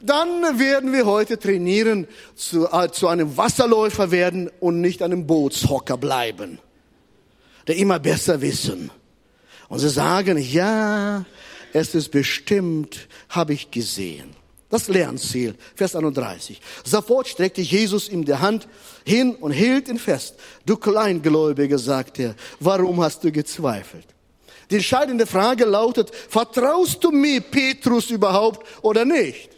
dann 0.00 0.58
werden 0.58 0.92
wir 0.92 1.04
heute 1.04 1.38
trainieren, 1.38 2.08
zu, 2.34 2.66
äh, 2.72 2.90
zu 2.90 3.08
einem 3.08 3.36
Wasserläufer 3.36 4.10
werden 4.10 4.50
und 4.60 4.80
nicht 4.80 5.02
einem 5.02 5.26
Bootshocker 5.26 5.98
bleiben, 5.98 6.58
der 7.66 7.76
immer 7.76 7.98
besser 7.98 8.40
wissen. 8.40 8.90
Und 9.68 9.80
sie 9.80 9.90
sagen, 9.90 10.38
ja, 10.38 11.26
es 11.74 11.94
ist 11.94 12.10
bestimmt, 12.10 13.08
habe 13.28 13.52
ich 13.52 13.70
gesehen. 13.70 14.39
Das 14.70 14.86
Lernziel, 14.86 15.56
Vers 15.74 15.96
31. 15.96 16.60
Sofort 16.84 17.26
streckte 17.26 17.60
Jesus 17.60 18.08
ihm 18.08 18.24
die 18.24 18.36
Hand 18.36 18.68
hin 19.04 19.34
und 19.34 19.50
hielt 19.50 19.88
ihn 19.88 19.98
fest. 19.98 20.36
Du 20.64 20.76
Kleingläubige, 20.76 21.76
sagt 21.76 22.20
er, 22.20 22.36
warum 22.60 23.02
hast 23.02 23.24
du 23.24 23.32
gezweifelt? 23.32 24.06
Die 24.70 24.76
entscheidende 24.76 25.26
Frage 25.26 25.64
lautet, 25.64 26.14
vertraust 26.14 27.02
du 27.02 27.10
mir, 27.10 27.40
Petrus, 27.40 28.10
überhaupt 28.10 28.64
oder 28.82 29.04
nicht? 29.04 29.50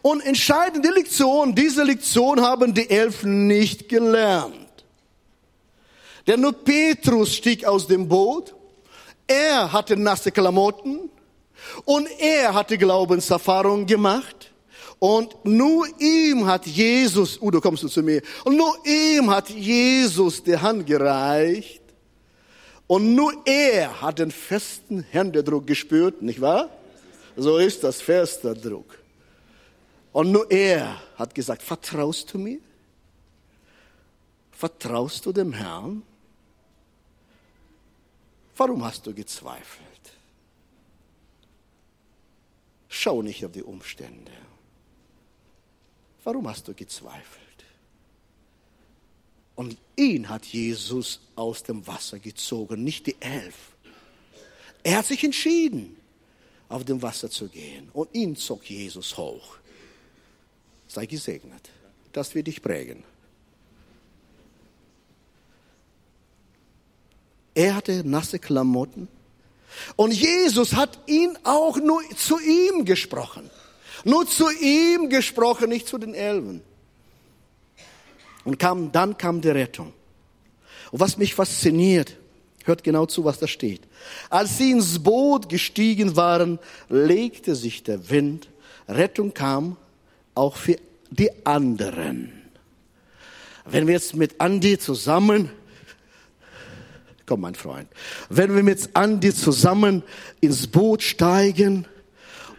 Und 0.00 0.24
entscheidende 0.24 0.90
Lektion, 0.90 1.52
diese 1.52 1.82
Lektion 1.82 2.40
haben 2.40 2.72
die 2.74 2.88
Elfen 2.88 3.48
nicht 3.48 3.88
gelernt. 3.88 4.54
Denn 6.28 6.40
nur 6.40 6.52
Petrus 6.52 7.34
stieg 7.34 7.64
aus 7.64 7.88
dem 7.88 8.08
Boot, 8.08 8.54
er 9.26 9.72
hatte 9.72 9.96
nasse 9.96 10.30
Klamotten, 10.30 11.10
und 11.84 12.08
er 12.18 12.54
hatte 12.54 12.78
Glaubenserfahrung 12.78 13.86
gemacht. 13.86 14.50
Und 14.98 15.44
nur 15.44 15.88
ihm 15.98 16.46
hat 16.46 16.64
Jesus, 16.64 17.40
Udo, 17.42 17.60
kommst 17.60 17.82
du 17.82 17.88
zu 17.88 18.02
mir? 18.02 18.22
Und 18.44 18.56
nur 18.56 18.76
ihm 18.86 19.30
hat 19.30 19.50
Jesus 19.50 20.44
die 20.44 20.56
Hand 20.56 20.86
gereicht. 20.86 21.82
Und 22.86 23.14
nur 23.14 23.32
er 23.44 24.00
hat 24.00 24.18
den 24.18 24.30
festen 24.30 25.02
Händedruck 25.10 25.66
gespürt, 25.66 26.22
nicht 26.22 26.40
wahr? 26.40 26.68
So 27.36 27.58
ist 27.58 27.82
das 27.82 28.00
fester 28.00 28.54
Druck. 28.54 28.98
Und 30.12 30.30
nur 30.30 30.50
er 30.50 31.00
hat 31.16 31.34
gesagt, 31.34 31.62
vertraust 31.62 32.32
du 32.34 32.38
mir? 32.38 32.58
Vertraust 34.52 35.26
du 35.26 35.32
dem 35.32 35.52
Herrn? 35.52 36.02
Warum 38.56 38.84
hast 38.84 39.06
du 39.06 39.14
gezweifelt? 39.14 39.91
Schau 42.94 43.22
nicht 43.22 43.42
auf 43.42 43.52
die 43.52 43.62
Umstände. 43.62 44.30
Warum 46.24 46.46
hast 46.46 46.68
du 46.68 46.74
gezweifelt? 46.74 47.64
Und 49.54 49.78
ihn 49.96 50.28
hat 50.28 50.44
Jesus 50.44 51.20
aus 51.34 51.62
dem 51.62 51.86
Wasser 51.86 52.18
gezogen, 52.18 52.84
nicht 52.84 53.06
die 53.06 53.16
elf. 53.18 53.72
Er 54.82 54.98
hat 54.98 55.06
sich 55.06 55.24
entschieden, 55.24 55.96
auf 56.68 56.84
dem 56.84 57.00
Wasser 57.00 57.30
zu 57.30 57.48
gehen. 57.48 57.88
Und 57.94 58.14
ihn 58.14 58.36
zog 58.36 58.68
Jesus 58.68 59.16
hoch. 59.16 59.56
Sei 60.86 61.06
gesegnet. 61.06 61.70
Das 62.12 62.34
wird 62.34 62.46
dich 62.46 62.60
prägen. 62.60 63.04
Er 67.54 67.74
hatte 67.74 68.06
nasse 68.06 68.38
Klamotten 68.38 69.08
und 69.96 70.12
Jesus 70.12 70.74
hat 70.74 70.98
ihn 71.06 71.38
auch 71.44 71.76
nur 71.76 72.02
zu 72.16 72.38
ihm 72.40 72.84
gesprochen. 72.84 73.50
Nur 74.04 74.26
zu 74.26 74.50
ihm 74.50 75.08
gesprochen, 75.08 75.68
nicht 75.68 75.86
zu 75.86 75.98
den 75.98 76.14
Elben. 76.14 76.62
Und 78.44 78.58
kam, 78.58 78.90
dann 78.90 79.16
kam 79.16 79.40
die 79.40 79.50
Rettung. 79.50 79.92
Und 80.90 81.00
was 81.00 81.16
mich 81.16 81.34
fasziniert, 81.34 82.16
hört 82.64 82.82
genau 82.82 83.06
zu, 83.06 83.24
was 83.24 83.38
da 83.38 83.46
steht. 83.46 83.82
Als 84.28 84.58
sie 84.58 84.72
ins 84.72 85.02
Boot 85.02 85.48
gestiegen 85.48 86.16
waren, 86.16 86.58
legte 86.88 87.54
sich 87.54 87.82
der 87.82 88.10
Wind. 88.10 88.48
Rettung 88.88 89.32
kam 89.32 89.76
auch 90.34 90.56
für 90.56 90.76
die 91.10 91.30
anderen. 91.44 92.32
Wenn 93.64 93.86
wir 93.86 93.94
jetzt 93.94 94.16
mit 94.16 94.40
Andi 94.40 94.78
zusammen 94.78 95.50
Komm, 97.32 97.40
mein 97.40 97.54
Freund. 97.54 97.88
Wenn 98.28 98.54
wir 98.54 98.62
mit 98.62 98.90
Andi 98.92 99.34
zusammen 99.34 100.02
ins 100.42 100.66
Boot 100.66 101.02
steigen 101.02 101.86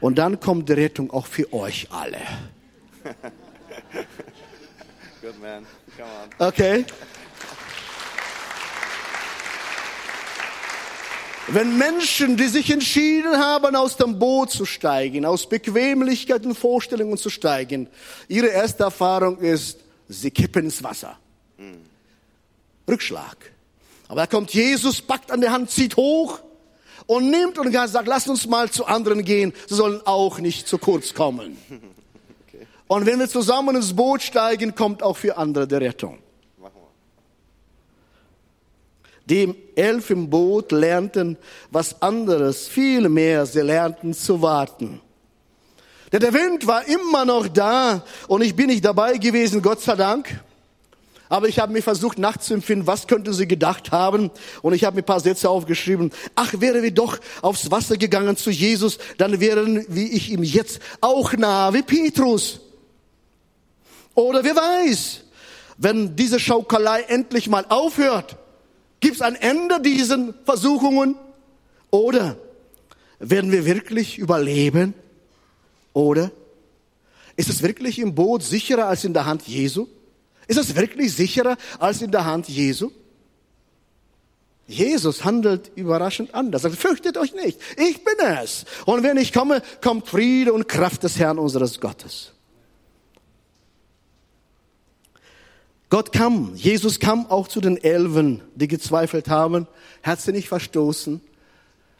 und 0.02 0.18
dann 0.18 0.40
kommt 0.40 0.68
die 0.68 0.74
Rettung 0.74 1.12
auch 1.12 1.28
für 1.28 1.54
euch 1.54 1.90
alle. 1.92 2.18
Good 5.22 5.40
man. 5.40 5.68
Come 5.96 6.10
on. 6.10 6.48
Okay. 6.48 6.86
Wenn 11.50 11.78
Menschen, 11.78 12.36
die 12.36 12.48
sich 12.48 12.72
entschieden 12.72 13.38
haben, 13.38 13.76
aus 13.76 13.96
dem 13.96 14.18
Boot 14.18 14.50
zu 14.50 14.66
steigen, 14.66 15.24
aus 15.24 15.48
Bequemlichkeit 15.48 16.48
und 16.48 16.56
Vorstellungen 16.56 17.20
zu 17.20 17.30
steigen, 17.30 17.90
ihre 18.28 18.48
erste 18.48 18.86
Erfahrung 18.86 19.38
ist, 19.38 19.82
sie 20.10 20.32
kippen 20.32 20.66
ins 20.66 20.82
Wasser. 20.82 21.20
Rückschlag. 22.90 23.53
Aber 24.14 24.22
da 24.22 24.28
kommt 24.28 24.54
Jesus, 24.54 25.02
packt 25.02 25.32
an 25.32 25.42
der 25.42 25.52
Hand, 25.52 25.72
zieht 25.72 25.98
hoch 25.98 26.38
und 27.08 27.32
nimmt 27.32 27.58
und 27.58 27.74
sagt, 27.74 28.08
lass 28.08 28.28
uns 28.28 28.46
mal 28.46 28.70
zu 28.70 28.86
anderen 28.86 29.26
gehen. 29.26 29.54
Sie 29.68 29.74
sollen 29.74 30.02
auch 30.06 30.38
nicht 30.38 30.68
zu 30.68 30.78
kurz 30.78 31.16
kommen. 31.16 31.58
Okay. 32.48 32.68
Und 32.88 33.08
wenn 33.08 33.18
wir 33.18 33.28
zusammen 33.28 33.76
ins 33.76 33.96
Boot 33.96 34.22
steigen, 34.22 34.76
kommt 34.76 35.02
auch 35.02 35.18
für 35.18 35.36
andere 35.36 35.68
die 35.68 35.74
Rettung. 35.74 36.20
Die 39.26 39.56
elf 39.76 40.12
im 40.12 40.30
Boot 40.30 40.72
lernten 40.72 41.36
was 41.72 42.00
anderes, 42.04 42.68
viel 42.68 43.10
mehr. 43.10 43.48
Sie 43.48 43.62
lernten 43.62 44.14
zu 44.14 44.44
warten. 44.44 45.02
Denn 46.12 46.20
der 46.20 46.36
Wind 46.36 46.68
war 46.68 46.88
immer 46.88 47.26
noch 47.26 47.48
da 47.48 48.04
und 48.28 48.44
ich 48.44 48.56
bin 48.56 48.68
nicht 48.68 48.86
dabei 48.86 49.18
gewesen, 49.18 49.64
Gott 49.64 49.82
sei 49.82 49.96
Dank. 49.96 50.40
Aber 51.34 51.48
ich 51.48 51.58
habe 51.58 51.74
mir 51.74 51.82
versucht 51.82 52.20
nachzuempfinden, 52.20 52.86
was 52.86 53.08
könnte 53.08 53.34
sie 53.34 53.48
gedacht 53.48 53.92
haben. 53.92 54.30
Und 54.62 54.74
ich 54.74 54.84
habe 54.84 54.98
mir 54.98 55.02
ein 55.02 55.06
paar 55.06 55.20
Sätze 55.20 55.50
aufgeschrieben. 55.50 56.12
Ach, 56.36 56.54
wäre 56.60 56.84
wir 56.84 56.92
doch 56.92 57.18
aufs 57.42 57.72
Wasser 57.72 57.98
gegangen 57.98 58.38
zu 58.38 58.52
Jesus, 58.52 59.00
dann 59.18 59.40
wären 59.40 59.84
wie 59.90 60.12
ich 60.12 60.30
ihm 60.30 60.44
jetzt 60.44 60.80
auch 61.02 61.34
nah 61.34 61.74
wie 61.74 61.82
Petrus. 61.82 62.60
Oder 64.14 64.44
wer 64.44 64.56
weiß, 64.56 65.22
wenn 65.80 66.16
diese 66.16 66.40
Schaukelei 66.40 67.02
endlich 67.02 67.50
mal 67.50 67.66
aufhört, 67.68 68.38
gibt 69.00 69.16
es 69.16 69.24
ein 69.24 69.34
Ende 69.34 69.82
diesen 69.82 70.36
Versuchungen? 70.46 71.16
Oder 71.90 72.38
werden 73.18 73.52
wir 73.52 73.66
wirklich 73.66 74.20
überleben? 74.20 74.94
Oder 75.94 76.30
ist 77.36 77.50
es 77.50 77.64
wirklich 77.64 77.98
im 77.98 78.14
Boot 78.14 78.44
sicherer 78.44 78.86
als 78.86 79.04
in 79.04 79.16
der 79.16 79.26
Hand 79.26 79.48
Jesu? 79.48 79.88
Ist 80.48 80.58
es 80.58 80.76
wirklich 80.76 81.16
sicherer 81.16 81.58
als 81.80 82.02
in 82.02 82.12
der 82.12 82.26
Hand 82.26 82.50
Jesu? 82.50 82.92
Jesus 84.68 85.26
handelt 85.26 85.72
überraschend 85.76 86.34
anders. 86.34 86.64
Er 86.64 86.70
sagt, 86.70 86.82
fürchtet 86.82 87.18
euch 87.18 87.34
nicht. 87.34 87.60
Ich 87.78 88.04
bin 88.04 88.16
es. 88.42 88.66
Und 88.86 89.04
wenn 89.04 89.18
ich 89.18 89.34
komme, 89.34 89.62
kommt 89.82 90.08
Friede 90.08 90.54
und 90.54 90.70
Kraft 90.70 91.04
des 91.04 91.20
Herrn 91.20 91.38
unseres 91.38 91.82
Gottes. 91.82 92.32
Gott 95.90 96.12
kam, 96.12 96.56
Jesus 96.56 97.00
kam 97.00 97.28
auch 97.28 97.48
zu 97.48 97.62
den 97.62 97.78
Elfen, 97.78 98.42
die 98.56 98.68
gezweifelt 98.68 99.30
haben, 99.30 99.68
hat 100.02 100.20
sie 100.22 100.32
nicht 100.32 100.48
verstoßen. 100.48 101.22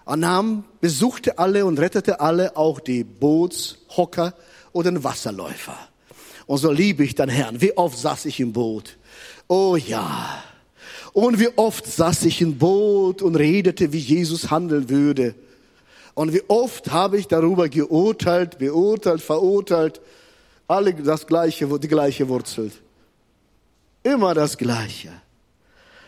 Er 0.06 0.18
nahm, 0.18 0.64
besuchte 0.82 1.38
alle 1.38 1.66
und 1.66 1.80
rettete 1.80 2.20
alle, 2.20 2.58
auch 2.58 2.80
die 2.80 3.04
Bootshocker 3.04 4.34
oder 4.72 4.90
den 4.90 5.04
Wasserläufer. 5.04 5.78
Und 6.46 6.58
so 6.58 6.72
liebe 6.72 7.04
ich 7.04 7.16
den 7.16 7.30
Herrn. 7.30 7.62
Wie 7.62 7.76
oft 7.78 7.98
saß 7.98 8.26
ich 8.26 8.40
im 8.40 8.54
Boot? 8.54 8.98
Oh 9.48 9.76
ja. 9.76 10.44
Und 11.14 11.40
wie 11.40 11.50
oft 11.56 11.86
saß 11.86 12.26
ich 12.26 12.42
im 12.42 12.58
Boot 12.58 13.22
und 13.22 13.36
redete, 13.36 13.94
wie 13.94 14.00
Jesus 14.00 14.50
handeln 14.50 14.90
würde. 14.90 15.36
Und 16.16 16.34
wie 16.34 16.42
oft 16.48 16.92
habe 16.92 17.18
ich 17.18 17.28
darüber 17.28 17.70
geurteilt, 17.70 18.58
beurteilt, 18.58 19.22
verurteilt. 19.22 20.02
Alle 20.68 20.94
das 20.94 21.28
gleiche, 21.28 21.68
die 21.80 21.88
gleiche 21.88 22.28
Wurzel. 22.28 22.72
Immer 24.04 24.34
das 24.34 24.58
gleiche. 24.58 25.12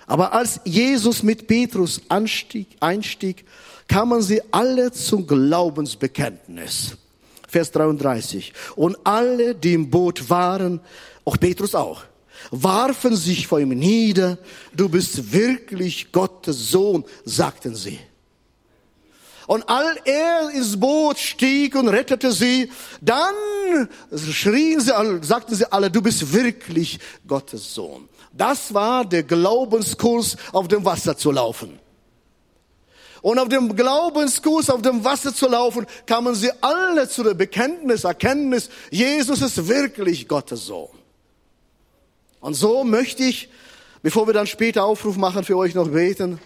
Aber 0.08 0.34
als 0.34 0.60
Jesus 0.66 1.24
mit 1.24 1.48
Petrus 1.48 2.02
anstieg, 2.10 2.68
einstieg, 2.80 3.46
kamen 3.88 4.22
sie 4.22 4.42
alle 4.52 4.92
zum 4.92 5.26
Glaubensbekenntnis. 5.26 6.98
Vers 7.48 7.72
33. 7.72 8.54
Und 8.76 8.98
alle, 9.04 9.56
die 9.56 9.74
im 9.74 9.90
Boot 9.90 10.30
waren, 10.30 10.82
auch 11.24 11.38
Petrus 11.38 11.76
auch, 11.76 12.04
warfen 12.52 13.16
sich 13.16 13.48
vor 13.48 13.60
ihm 13.60 13.70
nieder. 13.70 14.38
Du 14.74 14.90
bist 14.90 15.32
wirklich 15.32 16.12
Gottes 16.12 16.72
Sohn, 16.72 17.04
sagten 17.24 17.76
sie. 17.76 18.00
Und 19.48 19.70
all 19.70 19.96
er 20.06 20.50
ins 20.50 20.80
Boot 20.80 21.20
stieg 21.20 21.76
und 21.76 21.88
rettete 21.88 22.32
sie, 22.32 22.72
dann 23.00 23.36
schrien 24.32 24.80
sie, 24.80 24.92
sagten 25.22 25.56
sie 25.56 25.72
alle, 25.72 25.92
du 25.92 26.02
bist 26.02 26.34
wirklich 26.34 27.00
Gottes 27.28 27.76
Sohn. 27.76 28.10
Das 28.34 28.74
war 28.74 29.06
der 29.06 29.24
Glaubenskurs, 29.24 30.36
auf 30.52 30.68
dem 30.68 30.84
Wasser 30.84 31.16
zu 31.16 31.32
laufen. 31.32 31.80
Und 33.26 33.40
auf 33.40 33.50
dem 33.50 33.76
Glaubenskurs, 33.76 34.70
auf 34.70 34.84
dem 34.84 35.04
Wasser 35.04 35.34
zu 35.34 35.48
laufen, 35.48 35.88
kamen 36.06 36.36
sie 36.36 36.52
alle 36.62 37.10
zu 37.10 37.24
der 37.24 37.34
Bekenntnis, 37.34 38.04
Erkenntnis, 38.04 38.70
Jesus 38.92 39.42
ist 39.42 39.68
wirklich 39.68 40.28
Gottes 40.28 40.68
Sohn. 40.68 40.96
Und 42.40 42.54
so 42.54 42.84
möchte 42.84 43.24
ich, 43.24 43.50
bevor 44.04 44.28
wir 44.28 44.36
dann 44.36 44.46
später 44.46 44.86
Aufruf 44.86 45.18
machen, 45.18 45.44
für 45.44 45.58
euch 45.58 45.74
noch 45.74 45.88
beten, 45.88 46.40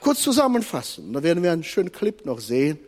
kurz 0.00 0.20
zusammenfassen. 0.20 1.10
Da 1.14 1.22
werden 1.22 1.42
wir 1.42 1.52
einen 1.52 1.64
schönen 1.64 1.90
Clip 1.90 2.26
noch 2.26 2.40
sehen. 2.40 2.78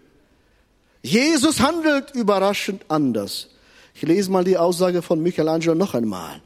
Jesus 1.00 1.60
handelt 1.60 2.10
überraschend 2.14 2.82
anders. 2.88 3.48
Ich 3.94 4.02
lese 4.02 4.30
mal 4.30 4.44
die 4.44 4.58
Aussage 4.58 5.00
von 5.00 5.22
Michelangelo 5.22 5.74
noch 5.74 5.94
einmal. 5.94 6.42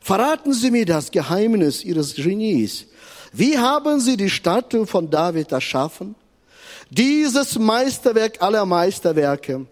Verraten 0.00 0.52
Sie 0.52 0.70
mir 0.70 0.86
das 0.86 1.10
Geheimnis 1.10 1.82
Ihres 1.82 2.14
Genies. 2.14 2.86
Wie 3.32 3.58
haben 3.58 4.00
Sie 4.00 4.16
die 4.16 4.30
Statue 4.30 4.86
von 4.86 5.10
David 5.10 5.52
erschaffen? 5.52 6.14
Dieses 6.90 7.58
Meisterwerk 7.58 8.40
aller 8.42 8.64
Meisterwerke. 8.64 9.66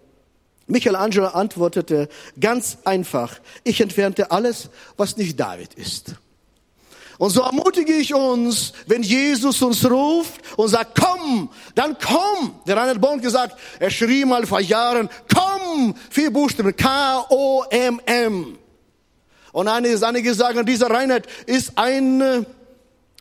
Michelangelo 0.67 1.29
antwortete 1.29 2.09
ganz 2.39 2.79
einfach, 2.85 3.39
ich 3.63 3.81
entfernte 3.81 4.31
alles, 4.31 4.69
was 4.97 5.17
nicht 5.17 5.39
David 5.39 5.75
ist. 5.75 6.17
Und 7.19 7.31
so 7.31 7.41
ermutige 7.43 7.95
ich 7.95 8.13
uns, 8.13 8.73
wenn 8.87 9.03
Jesus 9.03 9.63
uns 9.63 9.89
ruft 9.89 10.41
und 10.57 10.69
sagt, 10.69 11.01
komm, 11.01 11.51
dann 11.75 11.97
komm. 11.99 12.61
Der 12.67 12.77
Reinhard 12.77 13.01
Bonk 13.01 13.23
gesagt, 13.23 13.57
er 13.79 13.91
schrie 13.91 14.25
mal 14.27 14.45
vor 14.47 14.61
Jahren, 14.61 15.09
komm, 15.33 15.95
vier 16.11 16.31
Buchstaben, 16.31 16.77
K-O-M-M. 16.77 18.59
Und 19.53 19.69
einige, 19.69 20.07
einige 20.07 20.35
sagen, 20.35 20.67
dieser 20.67 20.91
Reinhard 20.91 21.27
ist 21.47 21.73
ein 21.77 22.45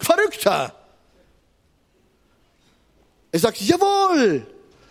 Verrückter. 0.01 0.73
Er 3.31 3.39
sagt, 3.39 3.59
jawohl. 3.59 4.47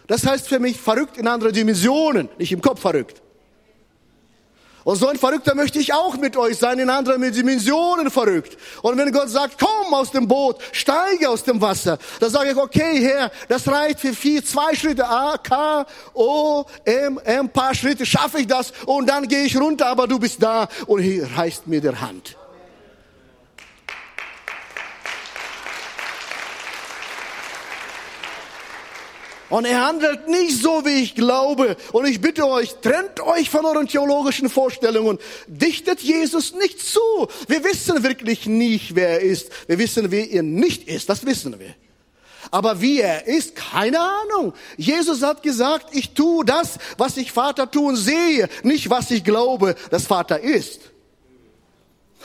Das 0.06 0.26
heißt 0.26 0.48
für 0.48 0.58
mich 0.58 0.78
verrückt 0.78 1.16
in 1.16 1.26
andere 1.26 1.52
Dimensionen, 1.52 2.28
nicht 2.38 2.52
im 2.52 2.60
Kopf 2.60 2.80
verrückt. 2.80 3.22
Und 4.84 4.96
so 4.96 5.08
ein 5.08 5.16
Verrückter 5.16 5.54
möchte 5.54 5.78
ich 5.78 5.94
auch 5.94 6.16
mit 6.18 6.36
euch 6.36 6.58
sein, 6.58 6.78
in 6.78 6.90
anderen 6.90 7.32
Dimensionen 7.32 8.10
verrückt. 8.10 8.58
Und 8.82 8.98
wenn 8.98 9.10
Gott 9.12 9.30
sagt, 9.30 9.58
komm 9.58 9.94
aus 9.94 10.10
dem 10.10 10.28
Boot, 10.28 10.58
steige 10.72 11.30
aus 11.30 11.42
dem 11.42 11.58
Wasser, 11.62 11.98
dann 12.20 12.28
sage 12.28 12.50
ich, 12.50 12.56
okay, 12.56 13.00
Herr, 13.00 13.30
das 13.48 13.66
reicht 13.66 14.00
für 14.00 14.12
vier, 14.12 14.44
zwei 14.44 14.74
Schritte, 14.74 15.06
A, 15.06 15.38
K, 15.38 15.86
O, 16.12 16.66
M, 16.84 17.18
M, 17.24 17.48
paar 17.48 17.74
Schritte, 17.74 18.04
schaffe 18.04 18.40
ich 18.40 18.46
das 18.46 18.74
und 18.84 19.08
dann 19.08 19.26
gehe 19.26 19.44
ich 19.44 19.56
runter, 19.56 19.86
aber 19.86 20.06
du 20.06 20.18
bist 20.18 20.42
da 20.42 20.68
und 20.86 21.00
hier 21.00 21.30
reißt 21.34 21.66
mir 21.66 21.80
der 21.80 22.02
Hand. 22.02 22.36
Und 29.50 29.66
er 29.66 29.86
handelt 29.86 30.26
nicht 30.28 30.60
so, 30.62 30.84
wie 30.84 31.02
ich 31.02 31.14
glaube. 31.14 31.76
Und 31.92 32.06
ich 32.06 32.20
bitte 32.20 32.46
euch, 32.46 32.76
trennt 32.80 33.20
euch 33.20 33.50
von 33.50 33.64
euren 33.64 33.86
theologischen 33.86 34.48
Vorstellungen. 34.48 35.18
Dichtet 35.46 36.00
Jesus 36.00 36.54
nicht 36.54 36.80
zu. 36.80 37.00
Wir 37.46 37.62
wissen 37.62 38.02
wirklich 38.02 38.46
nicht, 38.46 38.94
wer 38.94 39.08
er 39.08 39.20
ist. 39.20 39.50
Wir 39.66 39.78
wissen, 39.78 40.10
wer 40.10 40.30
er 40.30 40.42
nicht 40.42 40.88
ist. 40.88 41.08
Das 41.08 41.26
wissen 41.26 41.58
wir. 41.60 41.74
Aber 42.50 42.80
wie 42.80 43.00
er 43.00 43.26
ist, 43.26 43.54
keine 43.54 44.00
Ahnung. 44.00 44.54
Jesus 44.76 45.22
hat 45.22 45.42
gesagt, 45.42 45.94
ich 45.94 46.14
tue 46.14 46.44
das, 46.44 46.78
was 46.96 47.16
ich 47.16 47.32
Vater 47.32 47.70
tun 47.70 47.96
sehe, 47.96 48.48
nicht 48.62 48.90
was 48.90 49.10
ich 49.10 49.24
glaube, 49.24 49.74
dass 49.90 50.06
Vater 50.06 50.40
ist. 50.40 50.80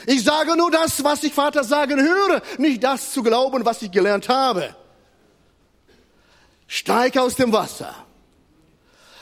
Ich 0.06 0.24
sage 0.24 0.56
nur 0.56 0.72
das, 0.72 1.04
was 1.04 1.24
ich 1.24 1.34
Vater 1.34 1.64
sagen 1.64 2.00
höre, 2.02 2.42
nicht 2.58 2.84
das 2.84 3.12
zu 3.12 3.24
glauben, 3.24 3.66
was 3.66 3.82
ich 3.82 3.92
gelernt 3.92 4.30
habe 4.30 4.76
steig 6.70 7.18
aus 7.18 7.36
dem 7.36 7.52
Wasser 7.52 7.94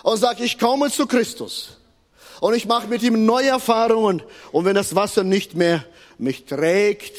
und 0.03 0.17
sag, 0.17 0.39
ich 0.41 0.59
komme 0.59 0.91
zu 0.91 1.07
Christus 1.07 1.77
und 2.41 2.53
ich 2.53 2.67
mache 2.67 2.87
mit 2.87 3.01
ihm 3.01 3.25
neue 3.25 3.47
Erfahrungen 3.47 4.21
und 4.51 4.65
wenn 4.65 4.75
das 4.75 4.93
Wasser 4.93 5.23
nicht 5.23 5.55
mehr 5.55 5.83
mich 6.19 6.45
trägt, 6.45 7.17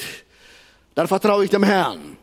dann 0.94 1.08
vertraue 1.08 1.44
ich 1.44 1.50
dem 1.50 1.64
Herrn. 1.64 2.18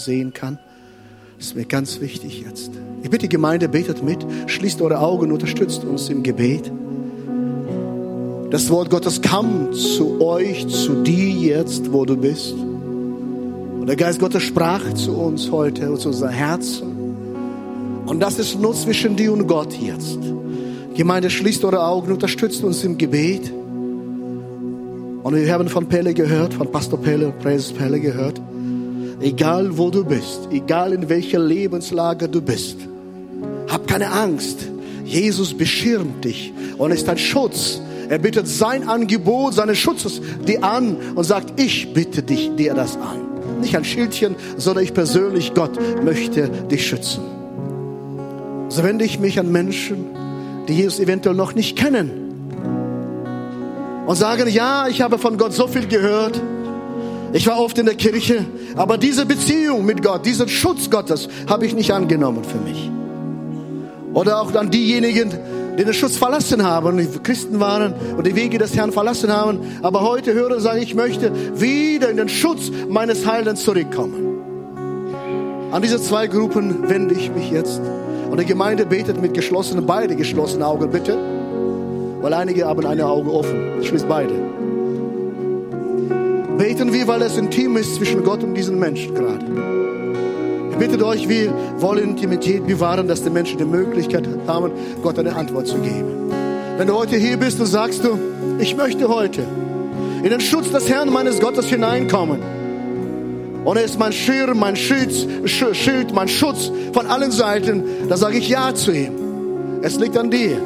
Sehen 0.00 0.32
kann. 0.32 0.58
Das 1.38 1.46
ist 1.46 1.56
mir 1.56 1.64
ganz 1.64 2.00
wichtig 2.00 2.42
jetzt. 2.42 2.70
Ich 3.02 3.08
bitte 3.08 3.26
die 3.26 3.28
Gemeinde, 3.30 3.68
betet 3.68 4.02
mit, 4.02 4.18
schließt 4.46 4.82
eure 4.82 4.98
Augen, 4.98 5.32
unterstützt 5.32 5.84
uns 5.84 6.08
im 6.08 6.22
Gebet. 6.22 6.70
Das 8.50 8.68
Wort 8.68 8.90
Gottes 8.90 9.22
kam 9.22 9.72
zu 9.72 10.20
euch, 10.20 10.66
zu 10.68 11.02
dir 11.02 11.30
jetzt, 11.30 11.92
wo 11.92 12.04
du 12.04 12.16
bist. 12.16 12.52
Und 12.52 13.86
der 13.86 13.96
Geist 13.96 14.18
Gottes 14.18 14.42
sprach 14.42 14.92
zu 14.94 15.12
uns 15.12 15.50
heute 15.50 15.94
zu 15.96 16.08
unserem 16.08 16.32
Herzen. 16.32 16.88
Und 18.06 18.20
das 18.20 18.38
ist 18.38 18.60
nur 18.60 18.74
zwischen 18.74 19.16
dir 19.16 19.32
und 19.32 19.46
Gott 19.46 19.72
jetzt. 19.72 20.18
Gemeinde, 20.94 21.30
schließt 21.30 21.64
eure 21.64 21.86
Augen, 21.86 22.12
unterstützt 22.12 22.64
uns 22.64 22.82
im 22.84 22.98
Gebet. 22.98 23.50
Und 25.22 25.34
wir 25.34 25.52
haben 25.52 25.68
von 25.68 25.86
Pelle 25.86 26.12
gehört, 26.12 26.52
von 26.52 26.70
Pastor 26.70 27.00
Pelle, 27.00 27.32
Präses 27.40 27.72
Pelle 27.72 28.00
gehört. 28.00 28.40
Egal 29.20 29.76
wo 29.76 29.90
du 29.90 30.04
bist, 30.04 30.48
egal 30.50 30.92
in 30.94 31.08
welcher 31.08 31.38
Lebenslage 31.38 32.28
du 32.28 32.40
bist, 32.40 32.76
hab 33.68 33.86
keine 33.86 34.10
Angst. 34.10 34.60
Jesus 35.04 35.56
beschirmt 35.56 36.24
dich 36.24 36.52
und 36.78 36.90
ist 36.90 37.08
ein 37.08 37.18
Schutz. 37.18 37.80
Er 38.08 38.18
bittet 38.18 38.48
sein 38.48 38.88
Angebot, 38.88 39.54
seines 39.54 39.78
Schutzes 39.78 40.20
dir 40.46 40.64
an 40.64 40.96
und 41.14 41.24
sagt, 41.24 41.60
ich 41.60 41.92
bitte 41.92 42.22
dich, 42.22 42.50
dir 42.56 42.74
das 42.74 42.96
an. 42.96 43.60
Nicht 43.60 43.76
ein 43.76 43.84
Schildchen, 43.84 44.36
sondern 44.56 44.84
ich 44.84 44.94
persönlich, 44.94 45.54
Gott, 45.54 45.72
möchte 46.02 46.48
dich 46.48 46.86
schützen. 46.86 47.20
So 48.68 48.82
wende 48.82 49.04
ich 49.04 49.18
mich 49.18 49.38
an 49.38 49.52
Menschen, 49.52 50.06
die 50.68 50.74
Jesus 50.74 50.98
eventuell 50.98 51.34
noch 51.34 51.54
nicht 51.54 51.76
kennen 51.76 52.10
und 54.06 54.16
sagen, 54.16 54.48
ja, 54.48 54.88
ich 54.88 55.02
habe 55.02 55.18
von 55.18 55.36
Gott 55.36 55.52
so 55.52 55.68
viel 55.68 55.86
gehört. 55.86 56.40
Ich 57.32 57.46
war 57.46 57.60
oft 57.60 57.78
in 57.78 57.86
der 57.86 57.94
Kirche, 57.94 58.44
aber 58.76 58.98
diese 58.98 59.24
Beziehung 59.24 59.84
mit 59.84 60.02
Gott, 60.02 60.26
diesen 60.26 60.48
Schutz 60.48 60.90
Gottes 60.90 61.28
habe 61.48 61.64
ich 61.64 61.74
nicht 61.74 61.92
angenommen 61.92 62.42
für 62.44 62.58
mich. 62.58 62.90
Oder 64.12 64.40
auch 64.40 64.52
an 64.54 64.70
diejenigen, 64.70 65.30
die 65.78 65.84
den 65.84 65.94
Schutz 65.94 66.16
verlassen 66.16 66.64
haben, 66.64 66.98
die 66.98 67.06
Christen 67.22 67.60
waren 67.60 67.94
und 68.16 68.26
die 68.26 68.34
Wege 68.34 68.58
des 68.58 68.76
Herrn 68.76 68.90
verlassen 68.90 69.32
haben, 69.32 69.60
aber 69.82 70.02
heute 70.02 70.34
hören 70.34 70.54
und 70.54 70.60
sagen, 70.60 70.82
ich 70.82 70.96
möchte 70.96 71.32
wieder 71.60 72.10
in 72.10 72.16
den 72.16 72.28
Schutz 72.28 72.70
meines 72.88 73.24
Heilenden 73.24 73.56
zurückkommen. 73.56 74.30
An 75.70 75.82
diese 75.82 76.02
zwei 76.02 76.26
Gruppen 76.26 76.88
wende 76.88 77.14
ich 77.14 77.30
mich 77.30 77.50
jetzt. 77.52 77.80
Und 78.28 78.40
die 78.40 78.44
Gemeinde 78.44 78.86
betet 78.86 79.20
mit 79.22 79.34
geschlossenen, 79.34 79.86
beide 79.86 80.16
geschlossenen 80.16 80.64
Augen, 80.64 80.90
bitte. 80.90 81.16
Weil 82.20 82.34
einige 82.34 82.66
haben 82.66 82.84
eine 82.84 83.06
Auge 83.06 83.32
offen. 83.32 83.82
Schließt 83.82 84.08
beide. 84.08 84.59
Beten 86.60 86.92
wir, 86.92 87.08
weil 87.08 87.22
es 87.22 87.38
intim 87.38 87.78
ist 87.78 87.94
zwischen 87.94 88.22
Gott 88.22 88.44
und 88.44 88.52
diesen 88.52 88.78
Menschen 88.78 89.14
gerade. 89.14 89.46
Ich 90.70 90.76
bitte 90.76 91.02
euch, 91.06 91.26
wir 91.26 91.54
wollen 91.78 92.10
Intimität 92.10 92.66
bewahren, 92.66 93.08
dass 93.08 93.22
die 93.22 93.30
Menschen 93.30 93.56
die 93.56 93.64
Möglichkeit 93.64 94.28
haben, 94.46 94.70
Gott 95.02 95.18
eine 95.18 95.34
Antwort 95.34 95.68
zu 95.68 95.78
geben. 95.78 96.30
Wenn 96.76 96.86
du 96.86 96.92
heute 96.92 97.16
hier 97.16 97.38
bist 97.38 97.58
und 97.60 97.66
sagst 97.66 98.04
du, 98.04 98.18
ich 98.58 98.76
möchte 98.76 99.08
heute 99.08 99.42
in 100.22 100.28
den 100.28 100.42
Schutz 100.42 100.70
des 100.70 100.86
Herrn 100.90 101.10
meines 101.10 101.40
Gottes 101.40 101.64
hineinkommen. 101.64 102.42
Und 103.64 103.78
er 103.78 103.84
ist 103.84 103.98
mein 103.98 104.12
Schirm, 104.12 104.58
mein 104.58 104.76
Schild, 104.76 105.14
Schild, 105.46 106.12
mein 106.12 106.28
Schutz 106.28 106.70
von 106.92 107.06
allen 107.06 107.30
Seiten. 107.30 107.84
Da 108.06 108.18
sage 108.18 108.36
ich 108.36 108.50
Ja 108.50 108.74
zu 108.74 108.92
ihm. 108.92 109.14
Es 109.80 109.98
liegt 109.98 110.18
an 110.18 110.30
dir. 110.30 110.60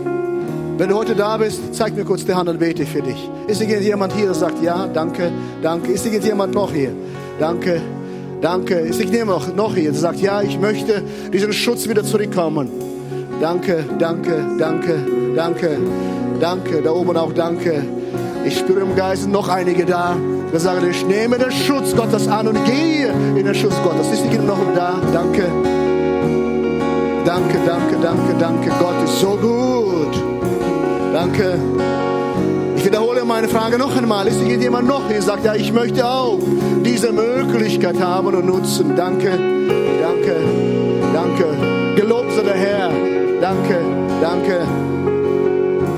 Wenn 0.77 0.89
du 0.89 0.97
heute 0.97 1.15
da 1.15 1.37
bist, 1.37 1.73
zeig 1.73 1.95
mir 1.95 2.05
kurz 2.05 2.25
die 2.25 2.35
Hand 2.35 2.49
und 2.49 2.59
bete 2.59 2.85
für 2.85 3.01
dich. 3.01 3.31
Ist 3.47 3.61
irgendjemand 3.61 4.13
hier, 4.13 4.27
der 4.27 4.35
sagt 4.35 4.61
Ja, 4.61 4.89
danke, 4.89 5.31
danke. 5.63 5.93
Ist 5.93 6.05
irgendjemand 6.05 6.53
noch 6.53 6.73
hier? 6.73 6.91
Danke, 7.39 7.81
danke. 8.41 8.75
Ist 8.75 8.99
irgendjemand 8.99 9.57
noch 9.57 9.77
hier, 9.77 9.93
der 9.93 10.01
sagt 10.01 10.21
Ja, 10.21 10.43
ich 10.43 10.59
möchte 10.59 11.03
diesen 11.33 11.53
Schutz 11.53 11.89
wieder 11.89 12.03
zurückkommen. 12.03 12.71
Danke, 13.41 13.85
danke, 14.01 14.45
danke, 14.59 14.99
danke, 15.37 15.79
danke. 16.41 16.83
Da 16.83 16.91
oben 16.91 17.17
auch 17.17 17.33
danke. 17.33 17.85
Ich 18.45 18.59
spüre 18.59 18.81
im 18.81 18.97
Geist 18.97 19.29
noch 19.29 19.49
einige 19.49 19.85
da. 19.85 20.17
Wir 20.51 20.59
sagen, 20.59 20.89
ich 20.91 21.07
nehme 21.07 21.39
den 21.39 21.53
Schutz 21.53 21.95
Gottes 21.95 22.27
an 22.27 22.49
und 22.49 22.59
gehe 22.65 23.13
in 23.37 23.45
den 23.45 23.55
Schutz 23.55 23.77
Gottes. 23.85 24.09
Ist 24.13 24.25
die 24.25 24.39
noch 24.39 24.59
da? 24.75 25.01
Danke. 25.13 25.45
Danke, 27.25 27.59
danke, 27.65 27.97
danke, 28.03 28.35
danke. 28.41 28.71
Gott 28.81 29.05
ist 29.05 29.21
so 29.21 29.37
gut. 29.37 30.34
Danke. 31.15 31.57
Ich 32.77 32.85
wiederhole 32.85 33.25
meine 33.25 33.47
Frage 33.47 33.79
noch 33.79 33.97
einmal. 33.97 34.27
Ist 34.27 34.41
hier 34.41 34.57
jemand 34.57 34.89
noch 34.89 35.09
hier 35.09 35.23
sagt, 35.23 35.45
ja, 35.45 35.55
ich 35.55 35.73
möchte 35.73 36.05
auch 36.05 36.41
diese 36.85 37.13
Möglichkeit 37.13 38.01
haben 38.01 38.35
und 38.35 38.45
nutzen. 38.45 38.97
Danke, 38.97 39.31
danke, 40.03 40.35
danke. 41.13 41.95
Gelobt 41.95 42.33
sei 42.33 42.43
der 42.43 42.55
Herr. 42.57 42.91
Danke, 43.41 43.79
danke. 44.21 44.67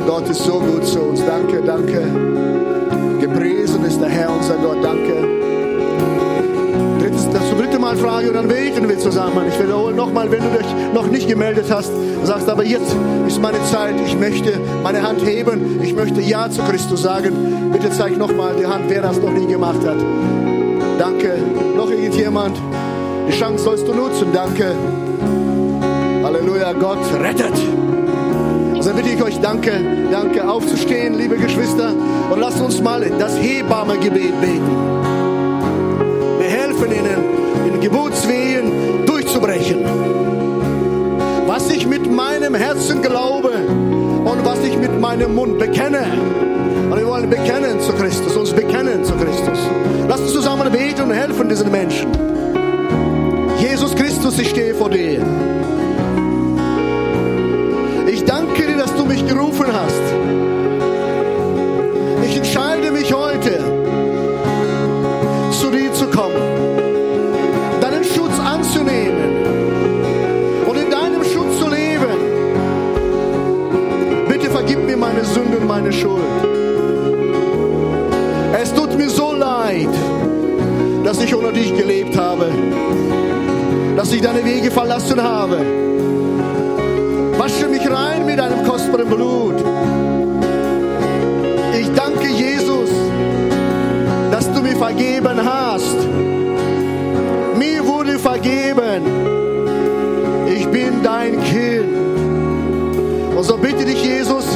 Gott 0.07 0.29
ist 0.29 0.45
so 0.45 0.61
gut 0.61 0.85
zu 0.85 1.01
uns. 1.01 1.25
Danke, 1.25 1.63
danke. 1.65 2.03
Gepriesen 3.19 3.87
ist 3.87 3.99
der 3.99 4.11
Herr, 4.11 4.31
unser 4.31 4.57
Gott. 4.57 4.85
Danke. 4.85 5.36
Drittes, 7.87 7.97
das 7.97 7.97
dritte 7.97 7.97
Mal 7.97 7.97
frage 7.97 8.29
und 8.29 8.35
dann 8.35 8.49
beten 8.49 8.89
wir 8.89 8.99
zusammen. 8.99 9.47
Ich 9.49 9.59
wiederhole 9.63 9.95
nochmal, 9.95 10.31
wenn 10.31 10.43
du 10.43 10.59
dich 10.59 10.67
noch 10.95 11.07
nicht 11.07 11.29
gemeldet 11.29 11.67
hast, 11.71 11.93
sagst 12.25 12.49
aber 12.49 12.65
jetzt 12.65 12.95
ist 13.27 13.41
meine 13.41 13.63
Zeit. 13.65 13.95
Ich 14.07 14.17
möchte 14.19 14.59
meine 14.83 15.03
Hand 15.03 15.25
heben. 15.25 15.81
Ich 15.83 15.95
möchte 15.95 16.21
Ja 16.21 16.51
zu 16.51 16.63
Christus 16.63 17.03
sagen. 17.03 17.71
Bitte 17.73 17.91
zeig 17.91 18.17
nochmal 18.17 18.55
die 18.59 18.67
Hand, 18.67 18.85
wer 18.89 19.03
das 19.03 19.19
noch 19.19 19.31
nie 19.31 19.47
gemacht 19.47 19.81
hat. 19.87 19.99
Danke. 20.99 21.39
Noch 21.77 21.91
irgendjemand? 21.91 22.57
Die 23.29 23.33
Chance 23.33 23.65
sollst 23.65 23.87
du 23.87 23.95
nutzen. 23.95 24.29
Danke. 24.33 24.75
Halleluja. 26.23 26.73
Gott 26.73 26.99
rettet. 27.21 27.55
Also 28.75 28.93
bitte 28.93 29.09
ich 29.09 29.23
euch, 29.23 29.41
danke, 29.41 29.73
danke, 30.13 30.49
aufzustehen, 30.49 31.15
liebe 31.15 31.37
Geschwister, 31.37 31.93
und 32.31 32.39
lasst 32.39 32.61
uns 32.61 32.81
mal 32.81 33.11
das 33.19 33.37
Hebammengebet 33.41 34.41
beten. 34.41 35.06
Geburtswehen 37.87 39.07
durchzubrechen. 39.07 39.85
Was 41.47 41.71
ich 41.71 41.87
mit 41.87 42.11
meinem 42.11 42.57
Herzen 42.57 43.01
glaube 43.01 43.51
und 43.51 44.45
was 44.45 44.59
ich 44.65 44.77
mit 44.77 45.01
meinem 45.01 45.37
Mund 45.37 45.57
bekenne. 45.61 46.05
Und 46.91 46.99
wir 46.99 47.07
wollen 47.07 47.31
bekennen 47.31 47.81
zu 47.81 47.93
Christus, 47.93 48.35
uns 48.37 48.53
bekennen 48.53 49.05
zu 49.05 49.15
Christus. 49.15 49.59
Lasst 50.09 50.23
uns 50.25 50.33
zusammen 50.33 50.73
beten 50.73 51.03
und 51.03 51.13
helfen 51.13 51.49
diesen 51.49 51.71
Menschen. 51.71 52.09
Jesus 53.61 53.95
Christus, 53.95 54.37
ich 54.41 54.51
stehe 54.51 54.75
vor 54.75 54.91
dir. 54.91 55.25
Ich 58.09 58.25
danke 58.25 58.67
dir, 58.67 58.79
dass 58.79 58.93
du 58.97 59.05
mich 59.05 59.25
gerufen 59.29 59.67
hast. 59.73 59.96
Ich 84.17 84.23
deine 84.23 84.45
Wege 84.45 84.71
verlassen 84.71 85.23
habe. 85.23 85.59
Wasche 87.37 87.69
mich 87.69 87.87
rein 87.91 88.25
mit 88.25 88.39
deinem 88.39 88.65
kostbaren 88.65 89.09
Blut. 89.09 89.57
Ich 91.79 91.93
danke 91.95 92.29
Jesus, 92.29 92.89
dass 94.31 94.51
du 94.53 94.63
mir 94.63 94.77
vergeben 94.77 95.39
hast. 95.45 95.97
Mir 97.59 97.87
wurde 97.87 98.19
vergeben. 98.19 99.03
Ich 100.49 100.67
bin 100.69 101.03
dein 101.03 101.33
Kind. 101.45 101.95
Und 103.37 103.45
so 103.45 103.59
bitte 103.59 103.85
dich, 103.85 104.03
Jesus, 104.03 104.47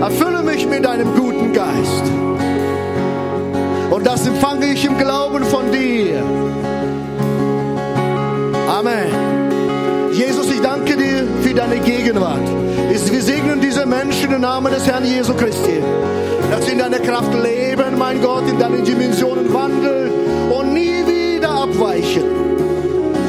erfülle 0.00 0.42
mich 0.44 0.68
mit 0.68 0.84
deinem 0.84 1.12
guten 1.16 1.52
Geist. 1.52 2.04
Und 3.90 4.06
das 4.06 4.24
empfange 4.24 4.66
ich 4.66 4.84
im 4.84 4.96
Glauben 4.96 5.42
von 5.44 5.72
dir. 5.72 5.95
Gegenwart. 11.86 12.42
Wir 12.90 13.22
segnen 13.22 13.60
diese 13.60 13.86
Menschen 13.86 14.32
im 14.32 14.40
Namen 14.40 14.72
des 14.72 14.86
Herrn 14.88 15.04
Jesu 15.04 15.32
Christi. 15.34 15.80
Dass 16.50 16.66
sie 16.66 16.72
in 16.72 16.78
deiner 16.78 16.98
Kraft 16.98 17.32
leben, 17.32 17.96
mein 17.96 18.20
Gott, 18.20 18.42
in 18.48 18.58
deinen 18.58 18.84
Dimensionen 18.84 19.52
wandeln 19.54 20.10
und 20.50 20.74
nie 20.74 21.04
wieder 21.06 21.48
abweichen. 21.48 22.24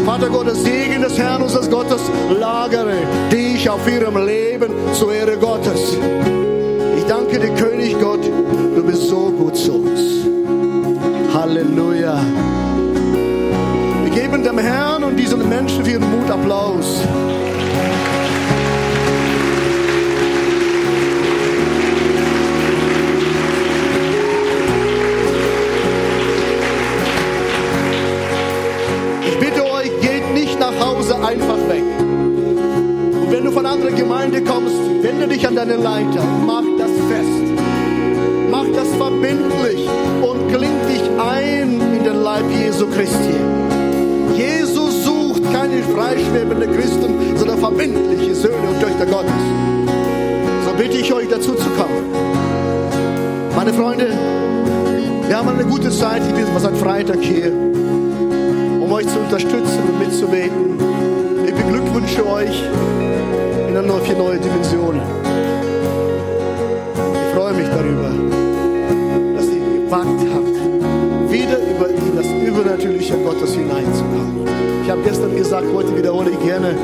Vater 0.05 0.30
Gott, 0.30 0.47
das 0.47 0.64
Segen 0.64 1.03
des 1.03 1.20
Herrn 1.20 1.43
unseres 1.43 1.70
Gottes 1.70 2.01
lagere 2.39 2.95
dich 3.32 3.70
auf 3.70 3.88
ihrem 3.88 4.26
Leben 4.26 4.72
zur 4.93 5.14
Ehre 5.14 5.38
Gottes. 5.38 5.95
Ich 6.97 7.05
danke 7.05 7.39
dir, 7.39 7.53
König 7.53 7.95
Gott, 7.99 8.26
du 8.76 8.84
bist 8.84 9.08
so 9.08 9.30
gut 9.38 9.55
zu 9.55 9.84
uns. 9.84 10.26
Halleluja. 11.32 12.20
Wir 14.03 14.12
geben 14.12 14.43
dem 14.43 14.58
Herrn 14.58 15.03
und 15.03 15.16
diesen 15.16 15.47
Menschen 15.47 15.86
für 15.86 15.91
ihren 15.91 16.10
Mut 16.10 16.32
Applaus. 16.32 17.01
Von 33.68 33.82
anderer 33.82 33.97
Gemeinde 33.97 34.41
kommst, 34.41 34.78
wende 35.01 35.28
dich 35.28 35.45
an 35.45 35.53
deinen 35.53 35.84
Leiter 35.84 36.24
mach 36.45 36.63
das 36.78 36.89
fest. 37.09 37.53
Mach 38.49 38.63
das 38.74 38.88
verbindlich 38.95 39.89
und 40.22 40.47
kling 40.47 40.72
dich 40.88 41.01
ein 41.20 41.82
in 41.97 42.01
den 42.01 42.24
Leib 42.24 42.45
Jesu 42.49 42.88
Christi. 42.88 43.36
Jesus 44.38 45.03
sucht 45.03 45.43
keine 45.51 45.84
freischwebende 45.84 46.65
Christen, 46.68 47.36
sondern 47.36 47.57
verbindliche 47.57 48.36
Söhne 48.36 48.70
und 48.70 48.80
Töchter 48.80 49.05
Gottes. 49.05 49.43
So 50.65 50.72
bitte 50.78 50.97
ich 50.99 51.13
euch 51.13 51.28
dazu 51.28 51.53
zu 51.53 51.70
kommen. 51.72 52.05
Meine 53.53 53.74
Freunde, 53.74 54.07
wir 55.28 55.38
haben 55.38 55.49
eine 55.49 55.65
gute 55.65 55.91
Zeit. 55.91 56.22
Ich 56.26 56.34
bin 56.34 56.45
seit 56.57 56.78
Freitag 56.78 57.22
hier, 57.22 57.51
um 57.51 58.89
euch 58.93 59.07
zu 59.07 59.20
unterstützen 59.20 59.82
und 59.89 59.99
mitzubeten. 59.99 60.80
Ich 61.45 61.53
beglückwünsche 61.53 62.26
euch 62.26 62.63
in 63.78 63.84
eine 63.84 63.93
neue, 63.93 64.13
neue 64.17 64.39
Dimensionen. 64.39 65.01
Ich 67.13 67.36
freue 67.36 67.53
mich 67.53 67.67
darüber, 67.67 68.09
dass 69.36 69.45
ihr 69.45 69.82
gewagt 69.82 70.21
habt, 70.34 71.32
wieder 71.32 71.57
über 71.59 71.88
das 72.15 72.26
Übernatürliche 72.27 73.18
Gottes 73.18 73.53
hineinzukommen. 73.53 74.47
Ich 74.84 74.89
habe 74.89 75.02
gestern 75.03 75.35
gesagt, 75.35 75.68
heute 75.76 75.95
wiederhole 75.95 76.31
ich 76.31 76.39
gerne, 76.43 76.76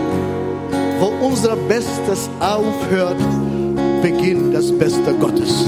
wo 1.00 1.12
unser 1.26 1.56
Bestes 1.56 2.30
aufhört, 2.40 3.18
beginnt 4.04 4.54
das 4.54 4.72
Beste 4.72 5.14
Gottes. 5.20 5.66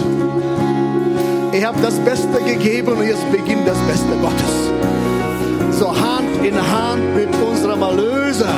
Ihr 1.53 1.67
habt 1.67 1.83
das 1.83 1.97
Beste 1.99 2.39
gegeben 2.45 2.89
und 2.89 3.07
jetzt 3.07 3.31
beginnt 3.31 3.67
das 3.67 3.79
Beste 3.87 4.15
Gottes. 4.21 5.79
So 5.79 5.87
Hand 5.89 6.45
in 6.45 6.55
Hand 6.55 7.15
mit 7.15 7.29
unserem 7.41 7.81
Erlöser. 7.81 8.53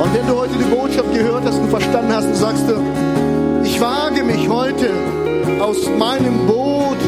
Und 0.00 0.14
wenn 0.14 0.26
du 0.26 0.36
heute 0.36 0.52
die 0.56 0.74
Botschaft 0.74 1.12
gehört 1.12 1.44
hast 1.44 1.58
und 1.58 1.70
verstanden 1.70 2.14
hast, 2.14 2.26
und 2.26 2.36
sagst 2.36 2.64
du, 2.68 2.74
ich 3.64 3.80
wage 3.80 4.22
mich 4.22 4.48
heute 4.48 4.90
aus 5.60 5.88
meinem 5.98 6.46
Boot 6.46 6.98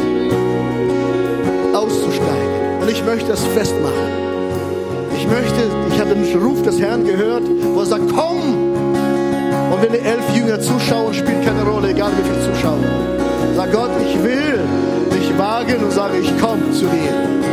auszusteigen. 1.73 2.81
Und 2.81 2.89
ich 2.89 3.03
möchte 3.05 3.29
das 3.29 3.45
festmachen. 3.45 4.21
Ich 5.15 5.27
möchte, 5.27 5.61
ich 5.93 5.99
habe 5.99 6.15
den 6.15 6.41
Ruf 6.41 6.61
des 6.63 6.79
Herrn 6.79 7.05
gehört, 7.05 7.43
wo 7.73 7.79
er 7.79 7.85
sagt, 7.85 8.03
komm! 8.13 8.73
Und 9.71 9.81
wenn 9.81 9.93
die 9.93 9.99
elf 9.99 10.35
Jünger 10.35 10.59
zuschauen, 10.59 11.13
spielt 11.13 11.45
keine 11.45 11.63
Rolle, 11.63 11.89
egal 11.89 12.11
wie 12.17 12.29
viele 12.29 12.53
Zuschauer. 12.53 12.79
Sag 13.55 13.71
Gott, 13.71 13.91
ich 14.05 14.21
will 14.21 14.59
mich 15.11 15.37
wagen 15.37 15.83
und 15.83 15.91
sage, 15.91 16.17
ich 16.19 16.37
komme 16.39 16.71
zu 16.71 16.85
dir. 16.85 17.50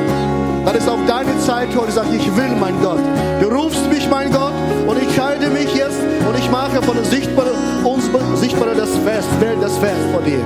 Dann 0.64 0.76
ist 0.76 0.89
auch 0.89 0.98
deine 1.06 1.39
Zeit 1.39 1.68
heute, 1.76 1.93
sag 1.93 2.06
ich 2.12 2.26
will, 2.36 2.55
mein 2.60 2.74
Gott. 2.82 3.01
Du 3.40 3.48
rufst 3.48 3.89
mich, 3.90 4.09
mein 4.09 4.30
Gott, 4.30 4.52
und 4.86 5.02
ich 5.02 5.14
scheide 5.14 5.48
mich 5.48 5.74
jetzt 5.74 5.98
und 6.28 6.39
ich 6.39 6.51
mache 6.51 6.82
von 6.82 6.97
der 6.97 7.05
Sichtbare, 7.05 7.52
Unsichtbare 7.85 8.74
das 8.76 8.90
Fest, 9.05 9.28
Welt 9.40 9.59
das 9.60 9.76
Fest 9.78 10.01
vor 10.12 10.22
dir. 10.22 10.40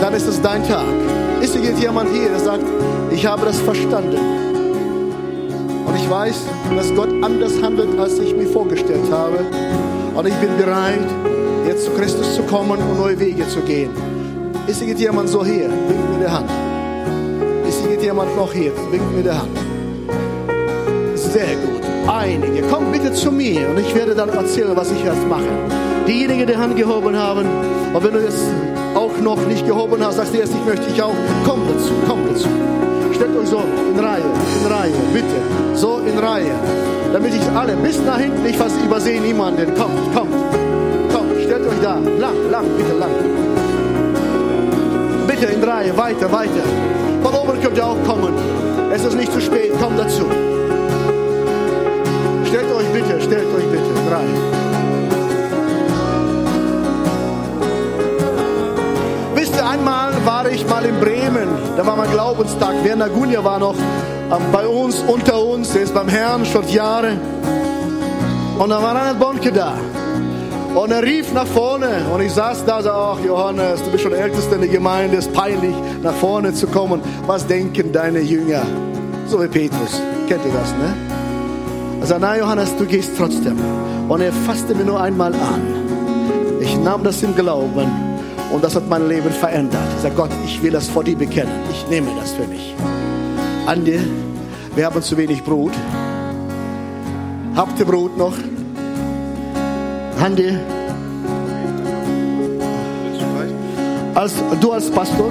Dann 0.00 0.14
ist 0.14 0.26
es 0.26 0.40
dein 0.40 0.66
Tag. 0.66 0.86
Ist 1.40 1.56
hier 1.56 1.72
jemand 1.72 2.10
hier, 2.10 2.28
der 2.28 2.38
sagt, 2.38 2.64
ich 3.10 3.26
habe 3.26 3.44
das 3.44 3.58
verstanden. 3.60 4.16
Und 5.86 5.96
ich 5.96 6.08
weiß, 6.08 6.36
dass 6.76 6.94
Gott 6.94 7.10
anders 7.22 7.60
handelt, 7.62 7.98
als 7.98 8.18
ich 8.18 8.34
mir 8.34 8.46
vorgestellt 8.46 9.10
habe. 9.10 9.38
Und 10.14 10.26
ich 10.26 10.34
bin 10.34 10.56
bereit, 10.56 11.00
jetzt 11.66 11.84
zu 11.84 11.90
Christus 11.92 12.36
zu 12.36 12.42
kommen 12.42 12.70
und 12.70 12.98
neue 12.98 13.18
Wege 13.18 13.48
zu 13.48 13.60
gehen. 13.60 13.90
Ist 14.66 14.82
hier 14.82 14.94
jemand 14.94 15.28
so 15.28 15.44
hier? 15.44 15.68
Winkt 15.68 16.10
mir 16.12 16.26
die 16.26 16.30
Hand. 16.30 16.50
Jemand 18.10 18.36
noch 18.36 18.52
hier? 18.52 18.72
Winkt 18.90 19.14
mir 19.14 19.22
die 19.22 19.30
Hand. 19.30 19.56
Sehr 21.14 21.54
gut. 21.54 21.80
Einige. 22.08 22.62
Kommt 22.62 22.90
bitte 22.90 23.12
zu 23.12 23.30
mir 23.30 23.68
und 23.68 23.78
ich 23.78 23.94
werde 23.94 24.16
dann 24.16 24.30
erzählen, 24.30 24.72
was 24.74 24.90
ich 24.90 25.04
jetzt 25.04 25.28
mache. 25.28 25.46
Diejenigen, 26.08 26.44
die 26.44 26.56
Hand 26.56 26.74
gehoben 26.74 27.16
haben, 27.16 27.46
und 27.94 28.04
wenn 28.04 28.12
du 28.12 28.18
jetzt 28.18 28.42
auch 28.96 29.16
noch 29.22 29.46
nicht 29.46 29.64
gehoben 29.64 30.04
hast, 30.04 30.16
sagst 30.16 30.34
du 30.34 30.38
jetzt, 30.38 30.52
ich 30.52 30.64
möchte 30.66 30.90
ich 30.92 31.00
auch, 31.00 31.14
komm 31.46 31.60
dazu, 31.72 31.92
komm 32.08 32.26
dazu. 32.26 32.48
Stellt 33.14 33.36
euch 33.36 33.48
so 33.48 33.62
in 33.94 34.04
Reihe, 34.04 34.24
in 34.60 34.72
Reihe, 34.72 34.92
bitte. 35.14 35.76
So 35.76 36.00
in 36.00 36.18
Reihe. 36.18 36.50
Damit 37.12 37.32
ich 37.32 37.48
alle 37.56 37.76
bis 37.76 38.00
nach 38.04 38.18
hinten, 38.18 38.44
ich 38.44 38.56
fast 38.56 38.76
übersehe 38.84 39.20
niemanden. 39.20 39.72
Kommt, 39.76 40.12
kommt, 40.16 40.34
kommt, 41.12 41.40
stellt 41.44 41.64
euch 41.64 41.80
da. 41.80 41.94
Lang, 42.18 42.50
lang, 42.50 42.64
bitte 42.76 42.98
lang. 42.98 43.10
Bitte 45.28 45.46
in 45.46 45.62
Reihe, 45.62 45.96
weiter, 45.96 46.32
weiter. 46.32 46.99
Könnt 47.62 47.76
ihr 47.76 47.86
auch 47.86 48.02
kommen. 48.04 48.32
Es 48.92 49.04
ist 49.04 49.16
nicht 49.16 49.32
zu 49.32 49.40
spät, 49.40 49.78
kommt 49.80 49.98
dazu. 49.98 50.24
Stellt 52.46 52.72
euch 52.72 52.86
bitte, 52.92 53.20
stellt 53.20 53.54
euch 53.54 53.66
bitte 53.70 53.90
Reihe. 54.10 54.60
Wisst 59.34 59.54
ihr, 59.56 59.68
einmal 59.68 60.12
war 60.24 60.48
ich 60.48 60.66
mal 60.68 60.84
in 60.84 60.98
Bremen, 60.98 61.48
da 61.76 61.86
war 61.86 61.96
mein 61.96 62.10
Glaubenstag. 62.10 62.82
Werner 62.82 63.08
Gunja 63.08 63.44
war 63.44 63.58
noch 63.58 63.76
ähm, 63.76 64.42
bei 64.52 64.66
uns, 64.66 65.00
unter 65.06 65.40
uns, 65.42 65.72
der 65.72 65.82
ist 65.82 65.94
beim 65.94 66.08
Herrn 66.08 66.44
schon 66.46 66.66
Jahre. 66.68 67.12
Und 68.58 68.70
da 68.70 68.82
war 68.82 68.94
Reinhard 68.94 69.18
Bonke 69.18 69.52
da. 69.52 69.74
Und 70.74 70.92
er 70.92 71.02
rief 71.02 71.32
nach 71.32 71.46
vorne 71.46 72.06
und 72.14 72.20
ich 72.20 72.32
saß 72.32 72.64
da, 72.64 72.80
so, 72.80 72.90
ach 72.90 73.18
Johannes, 73.24 73.82
du 73.82 73.90
bist 73.90 74.04
schon 74.04 74.12
Ältester 74.12 74.54
in 74.54 74.60
der 74.62 74.70
Gemeinde, 74.70 75.16
es 75.16 75.26
ist 75.26 75.34
peinlich, 75.34 75.74
nach 76.02 76.14
vorne 76.14 76.54
zu 76.54 76.68
kommen. 76.68 77.00
Was 77.26 77.46
denken 77.46 77.92
deine 77.92 78.20
Jünger? 78.20 78.62
So 79.26 79.42
wie 79.42 79.48
Petrus. 79.48 80.00
Kennt 80.28 80.44
ihr 80.44 80.52
das, 80.52 80.70
ne? 80.72 80.94
Er 82.00 82.06
sagte, 82.06 82.22
nein 82.22 82.38
Johannes, 82.38 82.76
du 82.76 82.86
gehst 82.86 83.10
trotzdem. 83.18 83.58
Und 84.08 84.20
er 84.20 84.32
fasste 84.32 84.74
mir 84.74 84.84
nur 84.84 85.00
einmal 85.00 85.34
an. 85.34 85.60
Ich 86.60 86.76
nahm 86.78 87.02
das 87.02 87.22
im 87.22 87.34
Glauben 87.34 87.90
und 88.52 88.62
das 88.62 88.76
hat 88.76 88.88
mein 88.88 89.08
Leben 89.08 89.30
verändert. 89.30 89.82
Ich 89.96 90.02
sage, 90.02 90.14
Gott, 90.14 90.30
ich 90.44 90.62
will 90.62 90.70
das 90.70 90.88
vor 90.88 91.02
dir 91.02 91.16
bekennen. 91.16 91.52
Ich 91.70 91.88
nehme 91.90 92.08
das 92.20 92.32
für 92.32 92.46
mich. 92.46 92.74
Andi, 93.66 93.98
wir 94.76 94.86
haben 94.86 95.02
zu 95.02 95.16
wenig 95.16 95.42
Brot. 95.42 95.72
Habt 97.56 97.78
ihr 97.78 97.84
Brot 97.86 98.16
noch? 98.16 98.34
Andi, 100.22 100.54
als, 104.14 104.34
du 104.60 104.72
als 104.72 104.90
Pastor, 104.90 105.30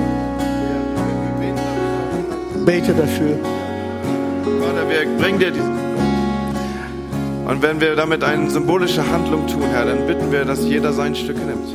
bete 2.65 2.93
dafür. 2.93 3.37
Vater, 4.59 4.89
wir 4.89 5.17
bringen 5.19 5.37
dir 5.37 5.51
diesen. 5.51 5.77
Und 7.47 7.61
wenn 7.61 7.79
wir 7.79 7.95
damit 7.95 8.23
eine 8.23 8.49
symbolische 8.49 9.07
Handlung 9.07 9.45
tun, 9.45 9.61
Herr, 9.71 9.85
dann 9.85 10.07
bitten 10.07 10.31
wir, 10.31 10.43
dass 10.43 10.65
jeder 10.65 10.91
sein 10.91 11.15
Stück 11.15 11.37
nimmt. 11.37 11.69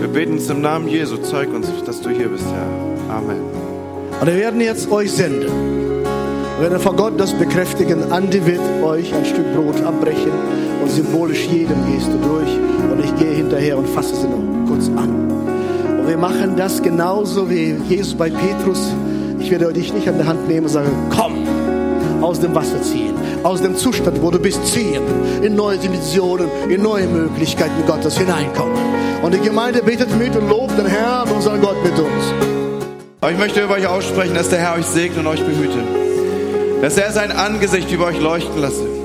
Wir 0.00 0.08
beten 0.08 0.38
es 0.38 0.50
im 0.50 0.62
Namen 0.62 0.88
Jesu. 0.88 1.16
Zeig 1.18 1.54
uns, 1.54 1.68
dass 1.86 2.00
du 2.00 2.10
hier 2.10 2.28
bist, 2.28 2.46
Herr. 2.46 3.16
Amen. 3.18 3.40
Und 4.20 4.26
wir 4.26 4.36
werden 4.36 4.60
jetzt 4.60 4.90
euch 4.90 5.12
senden. 5.12 5.46
Wir 6.58 6.70
werden 6.70 6.80
vor 6.80 6.96
Gott 6.96 7.20
das 7.20 7.32
bekräftigen. 7.32 8.10
Andi 8.10 8.44
wird 8.44 8.60
euch 8.82 9.14
ein 9.14 9.24
Stück 9.24 9.54
Brot 9.54 9.80
abbrechen 9.84 10.59
symbolisch 10.90 11.46
jedem 11.46 11.76
gehst 11.86 12.08
du 12.08 12.18
durch. 12.28 12.50
Und 12.90 13.04
ich 13.04 13.14
gehe 13.16 13.34
hinterher 13.34 13.78
und 13.78 13.88
fasse 13.88 14.14
sie 14.14 14.26
noch 14.26 14.68
kurz 14.68 14.88
an. 14.88 15.30
Und 16.00 16.08
wir 16.08 16.16
machen 16.16 16.56
das 16.56 16.82
genauso 16.82 17.48
wie 17.50 17.74
Jesus 17.88 18.14
bei 18.14 18.30
Petrus. 18.30 18.92
Ich 19.38 19.50
werde 19.50 19.72
dich 19.72 19.92
nicht 19.92 20.08
an 20.08 20.18
der 20.18 20.26
Hand 20.26 20.48
nehmen 20.48 20.66
und 20.66 20.72
sagen, 20.72 20.90
komm, 21.14 21.34
aus 22.22 22.40
dem 22.40 22.54
Wasser 22.54 22.82
ziehen, 22.82 23.14
aus 23.42 23.62
dem 23.62 23.76
Zustand, 23.76 24.20
wo 24.22 24.30
du 24.30 24.38
bist, 24.38 24.66
ziehen, 24.66 25.02
in 25.42 25.56
neue 25.56 25.78
Dimensionen, 25.78 26.48
in 26.68 26.82
neue 26.82 27.06
Möglichkeiten 27.06 27.86
Gottes 27.86 28.18
hineinkommen. 28.18 28.76
Und 29.22 29.34
die 29.34 29.40
Gemeinde 29.40 29.82
betet 29.82 30.16
mit 30.18 30.36
und 30.36 30.48
lobt 30.48 30.78
den 30.78 30.86
Herrn, 30.86 31.28
unseren 31.30 31.60
Gott 31.60 31.76
mit 31.82 31.98
uns. 31.98 32.50
Aber 33.20 33.32
ich 33.32 33.38
möchte 33.38 33.62
über 33.62 33.74
euch 33.74 33.86
aussprechen, 33.86 34.34
dass 34.34 34.48
der 34.48 34.60
Herr 34.60 34.74
euch 34.76 34.86
segne 34.86 35.20
und 35.20 35.26
euch 35.26 35.44
behüte. 35.44 35.78
Dass 36.80 36.96
er 36.96 37.12
sein 37.12 37.30
Angesicht 37.30 37.90
über 37.92 38.06
euch 38.06 38.20
leuchten 38.20 38.60
lasse. 38.60 38.99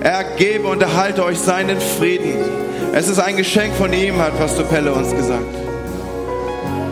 Er 0.00 0.24
gebe 0.36 0.68
und 0.68 0.80
erhalte 0.80 1.24
euch 1.24 1.38
seinen 1.38 1.80
Frieden. 1.80 2.36
Es 2.92 3.08
ist 3.08 3.18
ein 3.18 3.36
Geschenk 3.36 3.74
von 3.74 3.92
ihm, 3.92 4.18
hat 4.18 4.38
Pastor 4.38 4.64
Pelle 4.64 4.92
uns 4.92 5.14
gesagt. 5.14 5.54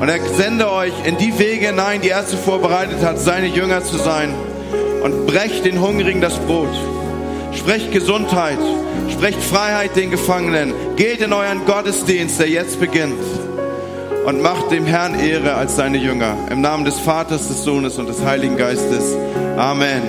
Und 0.00 0.08
er 0.08 0.20
sende 0.36 0.70
euch 0.70 0.92
in 1.04 1.16
die 1.16 1.38
Wege 1.38 1.68
hinein, 1.68 2.00
die 2.00 2.10
er 2.10 2.26
zuvor 2.26 2.60
bereitet 2.60 3.02
hat, 3.02 3.18
seine 3.18 3.46
Jünger 3.46 3.82
zu 3.82 3.96
sein. 3.96 4.34
Und 5.02 5.26
brecht 5.26 5.64
den 5.64 5.80
Hungrigen 5.80 6.20
das 6.20 6.36
Brot. 6.38 6.74
Sprecht 7.52 7.92
Gesundheit. 7.92 8.58
Sprecht 9.10 9.42
Freiheit 9.42 9.96
den 9.96 10.10
Gefangenen. 10.10 10.74
Geht 10.96 11.20
in 11.20 11.32
euren 11.32 11.64
Gottesdienst, 11.64 12.40
der 12.40 12.48
jetzt 12.48 12.80
beginnt. 12.80 13.22
Und 14.26 14.42
macht 14.42 14.72
dem 14.72 14.84
Herrn 14.84 15.18
Ehre 15.18 15.54
als 15.54 15.76
seine 15.76 15.98
Jünger. 15.98 16.36
Im 16.50 16.60
Namen 16.60 16.84
des 16.84 16.98
Vaters, 16.98 17.48
des 17.48 17.62
Sohnes 17.62 17.98
und 17.98 18.08
des 18.08 18.22
Heiligen 18.24 18.56
Geistes. 18.56 19.16
Amen. 19.56 20.02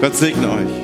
Gott 0.00 0.14
segne 0.14 0.50
euch. 0.50 0.81